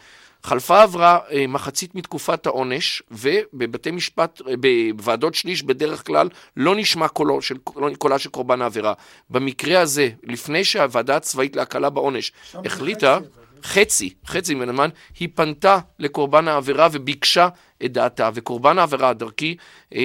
חלפה 0.45 0.83
עברה 0.83 1.19
אה, 1.31 1.47
מחצית 1.47 1.95
מתקופת 1.95 2.47
העונש, 2.47 3.03
ובבתי 3.11 3.91
משפט, 3.91 4.41
אה, 4.49 4.55
בוועדות 4.97 5.35
שליש 5.35 5.63
בדרך 5.63 6.07
כלל 6.07 6.29
לא 6.57 6.77
נשמע 6.77 7.09
קולו 7.09 7.43
של, 7.43 7.57
קולה 7.99 8.19
של 8.19 8.31
קורבן 8.31 8.63
העבירה. 8.63 8.93
במקרה 9.31 9.81
הזה, 9.81 10.11
לפני 10.23 10.65
שהוועדה 10.65 11.17
הצבאית 11.17 11.57
להקלה 11.57 11.91
בעונש 11.91 12.33
החליטה, 12.55 13.19
חצי, 13.65 14.15
חצי 14.27 14.55
מן 14.55 14.69
הזמן, 14.69 14.89
היא 15.19 15.29
פנתה 15.35 15.79
לקורבן 15.99 16.49
העבירה 16.49 16.89
וביקשה 16.93 17.49
את 17.85 17.93
דעתה, 17.93 18.31
וקורבן 18.35 18.79
העבירה 18.79 19.13
דרכי 19.13 19.57
אה, 19.95 19.99
אה, 19.99 20.05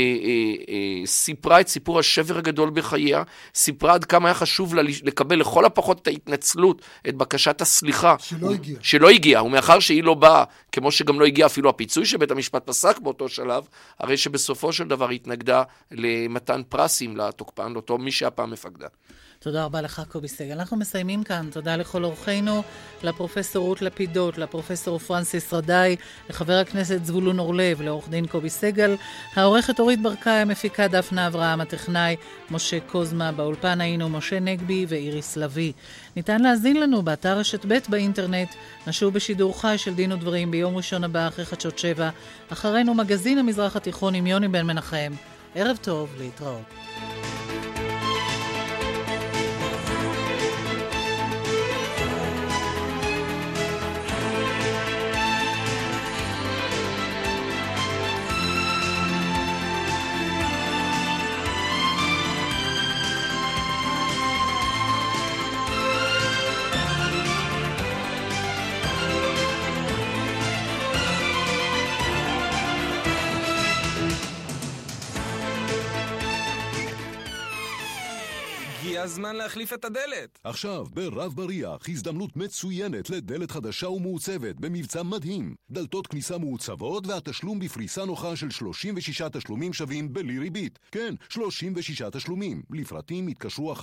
אה, 0.70 1.06
סיפרה 1.06 1.62
את 1.62 1.68
סיפור 1.68 2.00
השבר 2.00 2.38
הגדול 2.38 2.70
בחייה, 2.70 3.24
סיפרה 3.56 3.94
עד 3.94 4.06
כמה 4.06 4.28
היה 4.28 4.34
חשוב 4.34 4.76
לה 4.76 4.82
לקבל 5.04 5.40
לכל 5.40 5.66
הפחות 5.66 6.02
את 6.02 6.08
ההתנצלות, 6.08 6.82
את 7.08 7.16
בקשת 7.16 7.62
הסליחה. 7.62 8.16
שלא 8.20 8.52
הגיעה. 8.52 8.80
שלא 8.84 9.10
הגיעה, 9.10 9.44
ומאחר 9.44 9.80
שהיא 9.80 10.04
לא 10.04 10.14
באה, 10.14 10.44
כמו 10.72 10.92
שגם 10.92 11.20
לא 11.20 11.26
הגיע 11.26 11.46
אפילו 11.46 11.70
הפיצוי 11.70 12.06
שבית 12.06 12.32
המשפט 12.32 12.68
פסק 12.68 13.00
באותו 13.00 13.30
שלב, 13.30 13.68
הרי 14.00 14.18
שבסופו 14.18 14.74
של 14.74 14.88
דבר 14.88 15.10
התנגדה 15.10 15.64
למתן 15.92 16.62
פרסים 16.70 17.18
לתוקפן, 17.18 17.74
לאותו 17.74 17.98
מי 17.98 18.12
שהפעם 18.12 18.52
מפקדה. 18.52 18.88
תודה 19.46 19.66
רבה 19.66 19.82
לך, 19.82 20.02
קובי 20.12 20.28
סגל. 20.28 20.52
אנחנו 20.52 20.78
מסיימים 20.78 21.24
כאן. 21.24 21.50
תודה 21.52 21.76
לכל 21.76 22.04
אורחינו, 22.04 22.64
לפרופסור 23.04 23.66
רות 23.66 23.82
לפידות, 23.82 24.38
לפרופסור 24.38 25.00
פרנסיס 25.00 25.54
רדאי, 25.54 25.96
לחבר 26.30 26.54
הכנסת 26.54 27.06
זבולון 27.06 27.40
אורלב, 27.40 27.82
לעורך 27.82 28.10
דין 28.10 28.28
קובי 28.28 28.50
סגל, 28.50 28.96
העורכת 29.36 29.80
אורית 29.80 30.02
ברקאי, 30.02 30.34
המפיקה 30.34 30.88
דפנה 30.88 31.28
אברהם, 31.28 31.62
הטכנאי 31.62 32.16
משה 32.52 32.80
קוזמה, 32.80 33.32
באולפן 33.32 33.82
היינו 33.82 34.10
משה 34.10 34.40
נגבי 34.40 34.86
ואיריס 34.90 35.38
לביא. 35.38 35.74
ניתן 36.16 36.42
להזין 36.42 36.80
לנו 36.80 37.02
באתר 37.02 37.38
רשת 37.38 37.66
ב' 37.66 37.78
באינטרנט. 37.90 38.50
נשוב 38.88 39.14
בשידור 39.14 39.62
חי 39.62 39.76
של 39.78 39.94
דין 39.94 40.12
ודברים 40.12 40.52
ביום 40.52 40.78
ראשון 40.78 41.04
הבא 41.04 41.28
אחרי 41.28 41.46
חדשות 41.46 41.80
שבע. 41.80 42.10
אחרינו 42.50 42.94
מגזין 42.94 43.38
המזרח 43.38 43.76
התיכון 43.76 44.16
עם 44.16 44.28
יוני 44.28 44.48
בן 44.48 44.66
מנחם. 44.66 45.12
ערב 45.56 45.78
טוב, 45.82 46.10
להתראות. 46.18 47.15
הזמן 79.06 79.36
להחליף 79.36 79.74
את 79.74 79.86
הדלת. 79.86 80.40
עכשיו, 80.44 80.86
ברב 80.94 81.34
בריח, 81.36 81.90
הזדמנות 81.90 82.38
מצוינת 82.38 83.10
לדלת 83.10 83.52
חדשה 83.52 83.90
ומעוצבת 83.90 84.56
במבצע 84.56 85.04
מדהים. 85.04 85.56
דלתות 85.72 86.08
כניסה 86.08 86.38
מעוצבות 86.38 87.08
והתשלום 87.08 87.60
בפריסה 87.60 88.06
נוחה 88.06 88.36
של 88.36 88.50
36 88.50 89.22
תשלומים 89.22 89.74
שווים 89.74 90.14
בלי 90.14 90.40
ריבית. 90.40 90.80
כן, 90.92 91.16
36 91.30 92.02
תשלומים. 92.02 92.62
לפרטים 92.70 93.28
התקשרו 93.28 93.74
1-800-800-100. 93.74 93.80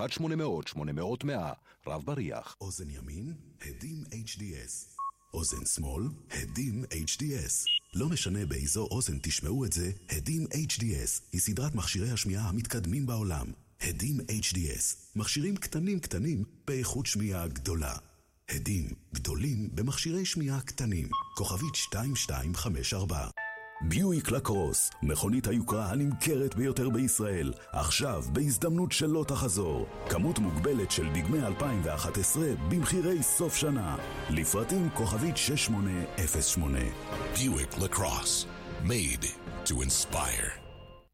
רב 1.87 2.03
בריח. 2.05 2.57
אוזן 2.61 2.91
ימין, 2.91 3.33
הדים 3.63 4.05
HDS. 4.27 4.93
אוזן 5.35 5.67
שמאל, 5.67 6.05
הדים 6.31 6.85
HDS. 6.85 7.65
לא 7.95 8.09
משנה 8.09 8.47
באיזו 8.47 8.89
אוזן 8.91 9.19
תשמעו 9.23 9.65
את 9.65 9.73
זה, 9.73 9.91
הדים 10.09 10.47
HDS 10.47 11.23
היא 11.33 11.41
סדרת 11.41 11.75
מכשירי 11.75 12.11
השמיעה 12.11 12.49
המתקדמים 12.49 13.07
בעולם. 13.07 13.47
הדים 13.89 14.21
HDS, 14.21 14.97
מכשירים 15.17 15.57
קטנים 15.57 16.01
קטנים 16.01 16.45
באיכות 16.67 17.07
שמיעה 17.07 17.49
גדולה. 17.49 17.95
הדים 18.49 18.89
גדולים 19.15 19.69
במכשירי 19.75 20.25
שמיעה 20.25 20.61
קטנים. 20.61 21.09
כוכבית 21.37 21.75
2254. 21.95 23.29
ביואיק 23.89 24.31
לקרוס, 24.31 24.91
מכונית 25.03 25.47
היוקרה 25.47 25.91
הנמכרת 25.91 26.55
ביותר 26.55 26.91
בישראל, 26.91 27.53
עכשיו 27.73 28.25
בהזדמנות 28.33 28.93
שלא 28.93 29.25
תחזור. 29.29 29.87
כמות 30.09 30.39
מוגבלת 30.39 30.91
של 30.91 31.09
דגמי 31.15 31.47
2011 31.47 32.47
במחירי 32.69 33.23
סוף 33.23 33.57
שנה. 33.57 33.97
לפרטים 34.31 34.89
כוכבית 34.95 35.37
6808. 35.37 36.79
ביואיק 37.39 37.79
לקרוס, 37.79 38.47
made 38.85 39.27
to 39.67 39.73
inspire. 39.73 40.62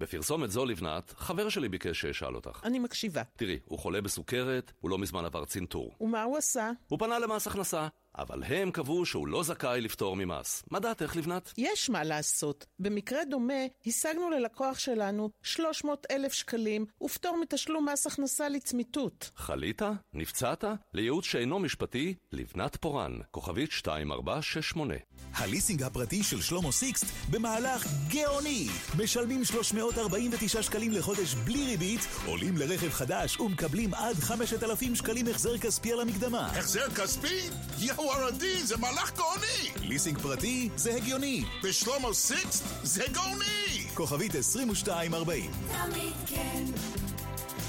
בפרסומת 0.01 0.51
זו 0.51 0.65
לבנת, 0.65 1.15
חבר 1.17 1.49
שלי 1.49 1.69
ביקש 1.69 2.01
שאשאל 2.01 2.35
אותך. 2.35 2.61
אני 2.65 2.79
מקשיבה. 2.79 3.23
תראי, 3.37 3.59
הוא 3.65 3.79
חולה 3.79 4.01
בסוכרת, 4.01 4.73
הוא 4.81 4.91
לא 4.91 4.99
מזמן 4.99 5.25
עבר 5.25 5.45
צנתור. 5.45 5.95
ומה 6.01 6.23
הוא 6.23 6.37
עשה? 6.37 6.71
הוא 6.89 6.99
פנה 6.99 7.19
למס 7.19 7.47
הכנסה, 7.47 7.89
אבל 8.19 8.45
הם 8.45 8.71
קבעו 8.71 9.07
שהוא 9.07 9.29
לא 9.29 9.43
זכאי 9.43 9.81
לפטור 9.81 10.17
ממס. 10.17 10.63
מה 10.71 10.81
דעתך, 10.81 11.17
לבנת? 11.17 11.53
יש 11.59 11.91
מה 11.91 12.05
לעשות. 12.05 12.67
במקרה 12.79 13.25
דומה, 13.25 13.53
השגנו 13.87 14.31
ללקוח 14.31 14.79
שלנו 14.79 15.31
300 15.43 16.07
אלף 16.11 16.33
שקלים 16.33 16.87
ופטור 17.03 17.37
מתשלום 17.37 17.89
מס 17.89 18.07
הכנסה 18.07 18.49
לצמיתות. 18.49 19.31
חלית? 19.37 19.83
נפצעת? 20.15 20.65
לייעוץ 20.95 21.25
שאינו 21.25 21.59
משפטי, 21.59 22.15
לבנת 22.33 22.77
פורן, 22.77 23.19
כוכבית 23.31 23.71
2468. 23.71 24.95
הליסינג 25.35 25.83
הפרטי 25.83 26.23
של 26.23 26.41
שלמה 26.41 26.73
סיקסט 26.73 27.07
במהלך 27.31 27.87
גאוני. 28.09 28.69
משלמים 28.99 29.45
349 29.45 30.63
שקלים 30.63 30.93
לחודש 30.93 31.35
בלי 31.35 31.65
ריבית, 31.65 32.01
עולים 32.27 32.57
לרכב 32.57 32.91
חדש 32.91 33.41
ומקבלים 33.41 33.95
עד 33.95 34.17
5,000 34.17 34.95
שקלים 34.95 35.27
החזר 35.29 35.59
כספי 35.59 35.93
על 35.93 36.01
המקדמה. 36.01 36.47
החזר 36.47 36.91
כספי? 36.91 37.49
יואו 37.79 38.08
ערדי, 38.13 38.63
זה 38.63 38.77
מהלך 38.77 39.13
גאוני! 39.17 39.89
ליסינג 39.89 40.19
פרטי 40.19 40.69
זה 40.77 40.95
הגיוני. 40.95 41.45
בשלמה 41.63 42.13
סיקסט 42.13 42.65
זה 42.83 43.05
גאוני! 43.13 43.87
כוכבית 43.95 44.37
2240. 44.37 45.51
תמיד 45.51 46.13
כן, 46.27 46.65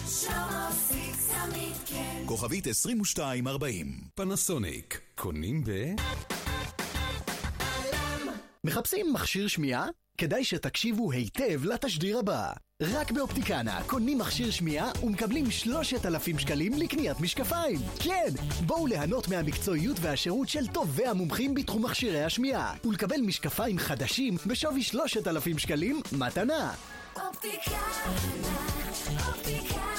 שלמה 0.07 0.69
סיקסט 0.87 1.29
תמיד 1.29 1.75
כן. 1.85 2.23
כוכבית 2.25 2.67
2240. 2.67 4.01
פנסוניק, 4.15 5.01
קונים 5.15 5.63
ב... 5.63 5.71
מחפשים 8.63 9.13
מכשיר 9.13 9.47
שמיעה? 9.47 9.87
כדאי 10.19 10.43
שתקשיבו 10.43 11.11
היטב 11.11 11.65
לתשדיר 11.65 12.19
הבא. 12.19 12.51
רק 12.81 13.11
באופטיקנה 13.11 13.83
קונים 13.87 14.17
מכשיר 14.17 14.51
שמיעה 14.51 14.91
ומקבלים 15.03 15.51
3,000 15.51 16.39
שקלים 16.39 16.73
לקניית 16.73 17.19
משקפיים. 17.19 17.79
כן, 17.99 18.29
בואו 18.65 18.87
ליהנות 18.87 19.27
מהמקצועיות 19.27 19.97
והשירות 20.01 20.49
של 20.49 20.67
טובי 20.67 21.05
המומחים 21.05 21.53
בתחום 21.53 21.85
מכשירי 21.85 22.23
השמיעה 22.23 22.75
ולקבל 22.85 23.21
משקפיים 23.21 23.77
חדשים 23.77 24.35
בשווי 24.47 24.83
3,000 24.83 25.57
שקלים 25.57 26.01
מתנה. 26.11 26.73
אופטיקנה, 27.15 27.87
אופטיקנה. 29.27 29.89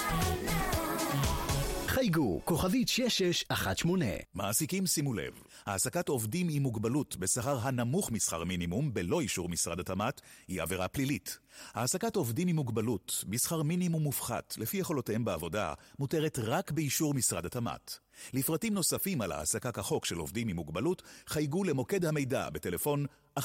חייגו, 1.87 2.41
כוכבית 2.45 2.89
6618. 2.89 4.09
מעסיקים 4.35 4.87
שימו 4.87 5.15
לב, 5.15 5.33
העסקת 5.67 6.09
עובדים 6.09 6.49
עם 6.51 6.63
מוגבלות 6.63 7.17
בשכר 7.17 7.59
הנמוך 7.63 8.11
משכר 8.11 8.45
מינימום 8.45 8.95
בלא 8.95 9.21
אישור 9.21 9.49
משרד 9.49 9.81
התמ"ת 9.81 10.21
היא 10.49 10.63
עבירה 10.63 10.89
פלילית. 10.89 11.39
העסקת 11.75 12.17
עובדים 12.17 12.49
עם 12.49 12.57
מוגבלות 12.57 13.25
בשכר 13.29 13.63
מינימום 13.63 14.03
מופחת 14.03 14.55
לפי 14.59 14.77
יכולותיהם 14.77 15.25
בעבודה 15.25 15.75
מותרת 15.99 16.39
רק 16.39 16.71
באישור 16.71 17.15
משרד 17.15 17.47
התמ"ת. 17.47 17.99
לפרטים 18.33 18.75
נוספים 18.75 19.21
על 19.21 19.33
העסקה 19.33 19.73
כחוק 19.73 20.05
של 20.05 20.17
עובדים 20.17 20.49
עם 20.49 20.57
מוגבלות, 20.57 21.03
חייגו 21.27 21.65
למוקד 21.65 22.05
המידע 22.05 22.51
בטלפון 22.51 23.07
1-700-70-78-71 23.39 23.43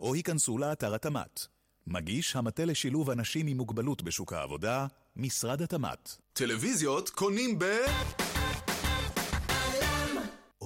או 0.00 0.14
היכנסו 0.14 0.58
לאתר 0.58 0.94
התמ"ת. 0.94 1.46
מגיש 1.86 2.36
המטה 2.36 2.64
לשילוב 2.64 3.10
אנשים 3.10 3.46
עם 3.46 3.56
מוגבלות 3.56 4.02
בשוק 4.02 4.32
העבודה, 4.32 4.86
משרד 5.16 5.62
התמ"ת. 5.62 6.16
טלוויזיות 6.32 7.10
קונים 7.10 7.58
ב... 7.58 7.64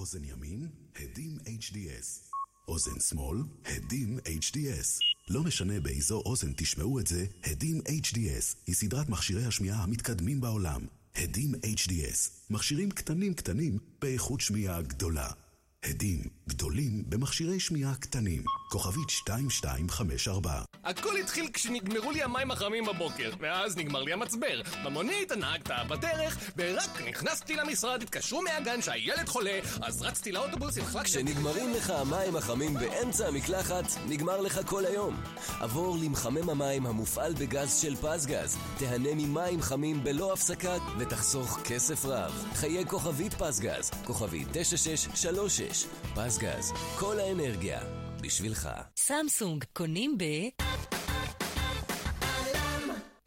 אוזן 0.07 0.25
ימין, 0.25 0.69
הדים 0.97 1.39
HDS. 1.61 2.31
אוזן 2.69 3.01
שמאל, 3.01 3.39
הדים 3.65 4.19
HDS. 4.19 5.01
לא 5.29 5.43
משנה 5.43 5.81
באיזו 5.81 6.23
אוזן 6.27 6.53
תשמעו 6.57 7.01
את 7.01 7.07
זה, 7.07 7.27
הדים 7.45 7.81
HDS 7.81 8.57
היא 8.67 8.75
סדרת 8.75 9.09
מכשירי 9.09 9.45
השמיעה 9.45 9.83
המתקדמים 9.83 10.41
בעולם. 10.41 10.87
הדים 11.15 11.55
HDS, 11.55 12.31
מכשירים 12.51 12.91
קטנים 12.91 13.35
קטנים 13.35 13.79
באיכות 14.01 14.41
שמיעה 14.41 14.83
גדולה. 14.83 15.31
הדים 15.91 16.21
גדולים 16.49 17.03
במכשירי 17.09 17.61
שמיעה 17.61 17.95
קטנים. 17.95 18.43
כוכבית 18.71 19.09
2254. 19.29 20.63
הכל 20.85 21.17
התחיל 21.17 21.49
כשנגמרו 21.53 22.11
לי 22.11 22.23
המים 22.23 22.51
החמים 22.51 22.85
בבוקר, 22.85 23.31
ואז 23.41 23.77
נגמר 23.77 24.03
לי 24.03 24.13
המצבר. 24.13 24.63
במונית, 24.85 25.31
הנהג 25.33 25.63
טעה 25.63 25.85
בדרך, 25.85 26.39
ורק 26.57 27.03
נכנסתי 27.09 27.57
למשרד, 27.57 28.03
התקשרו 28.03 28.43
מהגן 28.43 28.83
שהילד 28.83 29.29
חולה, 29.29 29.59
אז 29.83 30.03
רצתי 30.03 30.33
לאוטובוס, 30.33 30.79
החלקתי... 30.79 31.09
כשנגמרים 31.09 31.73
לך 31.73 31.91
המים 31.91 32.37
החמים 32.37 32.75
באמצע 32.75 33.29
המקלחת, 33.29 33.85
נגמר 34.09 34.41
לך 34.41 34.61
כל 34.67 34.87
היום. 34.87 35.21
עבור 35.61 35.99
למחמם 35.99 36.51
המים 36.51 36.87
המופעל 36.87 37.35
בגז 37.35 37.81
של 37.83 37.97
פזגז. 37.97 38.59
תהנה 38.79 39.15
ממים 39.15 39.63
חמים 39.63 40.05
בלא 40.05 40.33
הפסקה 40.33 40.77
ותחסוך 40.99 41.59
כסף 41.65 42.05
רב. 42.05 42.45
חיי 42.55 42.87
כוכבית 42.87 43.35
פזגז, 43.35 43.91
כוכבית 44.05 44.49
9636. 44.53 45.76
פזגז, 46.15 46.73
כל 46.99 47.21
האנרגיה, 47.21 47.81
בשבילך. 48.23 48.69
סמסונג, 48.97 49.65
קונים 49.73 50.19
ב... 50.19 50.25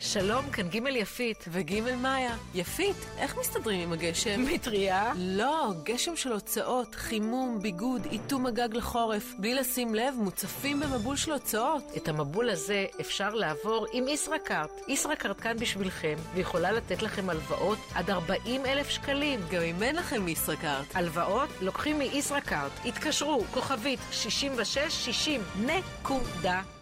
שלום, 0.02 0.50
כאן 0.50 0.70
ג' 0.70 0.88
יפית. 0.88 1.46
וג' 1.48 1.80
מאיה. 2.02 2.36
יפית, 2.54 2.96
איך 3.18 3.38
מסתדרים 3.38 3.80
עם 3.80 3.94
הגשם? 3.94 4.46
מטריה? 4.54 5.14
לא, 5.18 5.74
גשם 5.84 6.16
של 6.16 6.32
הוצאות, 6.32 6.96
חימום, 6.96 7.60
ביגוד, 7.62 8.06
איתום 8.12 8.46
הגג 8.46 8.70
לחורף. 8.72 9.34
בלי 9.38 9.54
לשים 9.54 9.96
לב, 9.96 10.14
מוצפים 10.18 10.80
במבול 10.80 11.16
של 11.16 11.32
הוצאות. 11.32 11.84
את 11.98 12.08
המבול 12.08 12.50
הזה 12.50 12.86
אפשר 13.02 13.30
לעבור 13.30 13.86
עם 13.94 14.08
ישראכרט. 14.08 14.70
ישראכרט 14.88 15.42
כאן 15.42 15.58
בשבילכם, 15.58 16.16
ויכולה 16.34 16.72
לתת 16.72 17.02
לכם 17.02 17.30
הלוואות 17.30 17.80
עד 17.96 18.10
40 18.10 18.66
אלף 18.66 18.90
שקלים. 18.90 19.40
גם 19.52 19.62
אם 19.62 19.84
אין 19.84 19.96
לכם 19.96 20.28
ישראכרט. 20.28 20.86
הלוואות 20.94 21.50
לוקחים 21.62 22.00
מישראכרט. 22.00 22.72
התקשרו, 22.86 23.44
כוכבית 23.54 24.00
6660, 24.12 25.42
נקודה. 25.66 26.79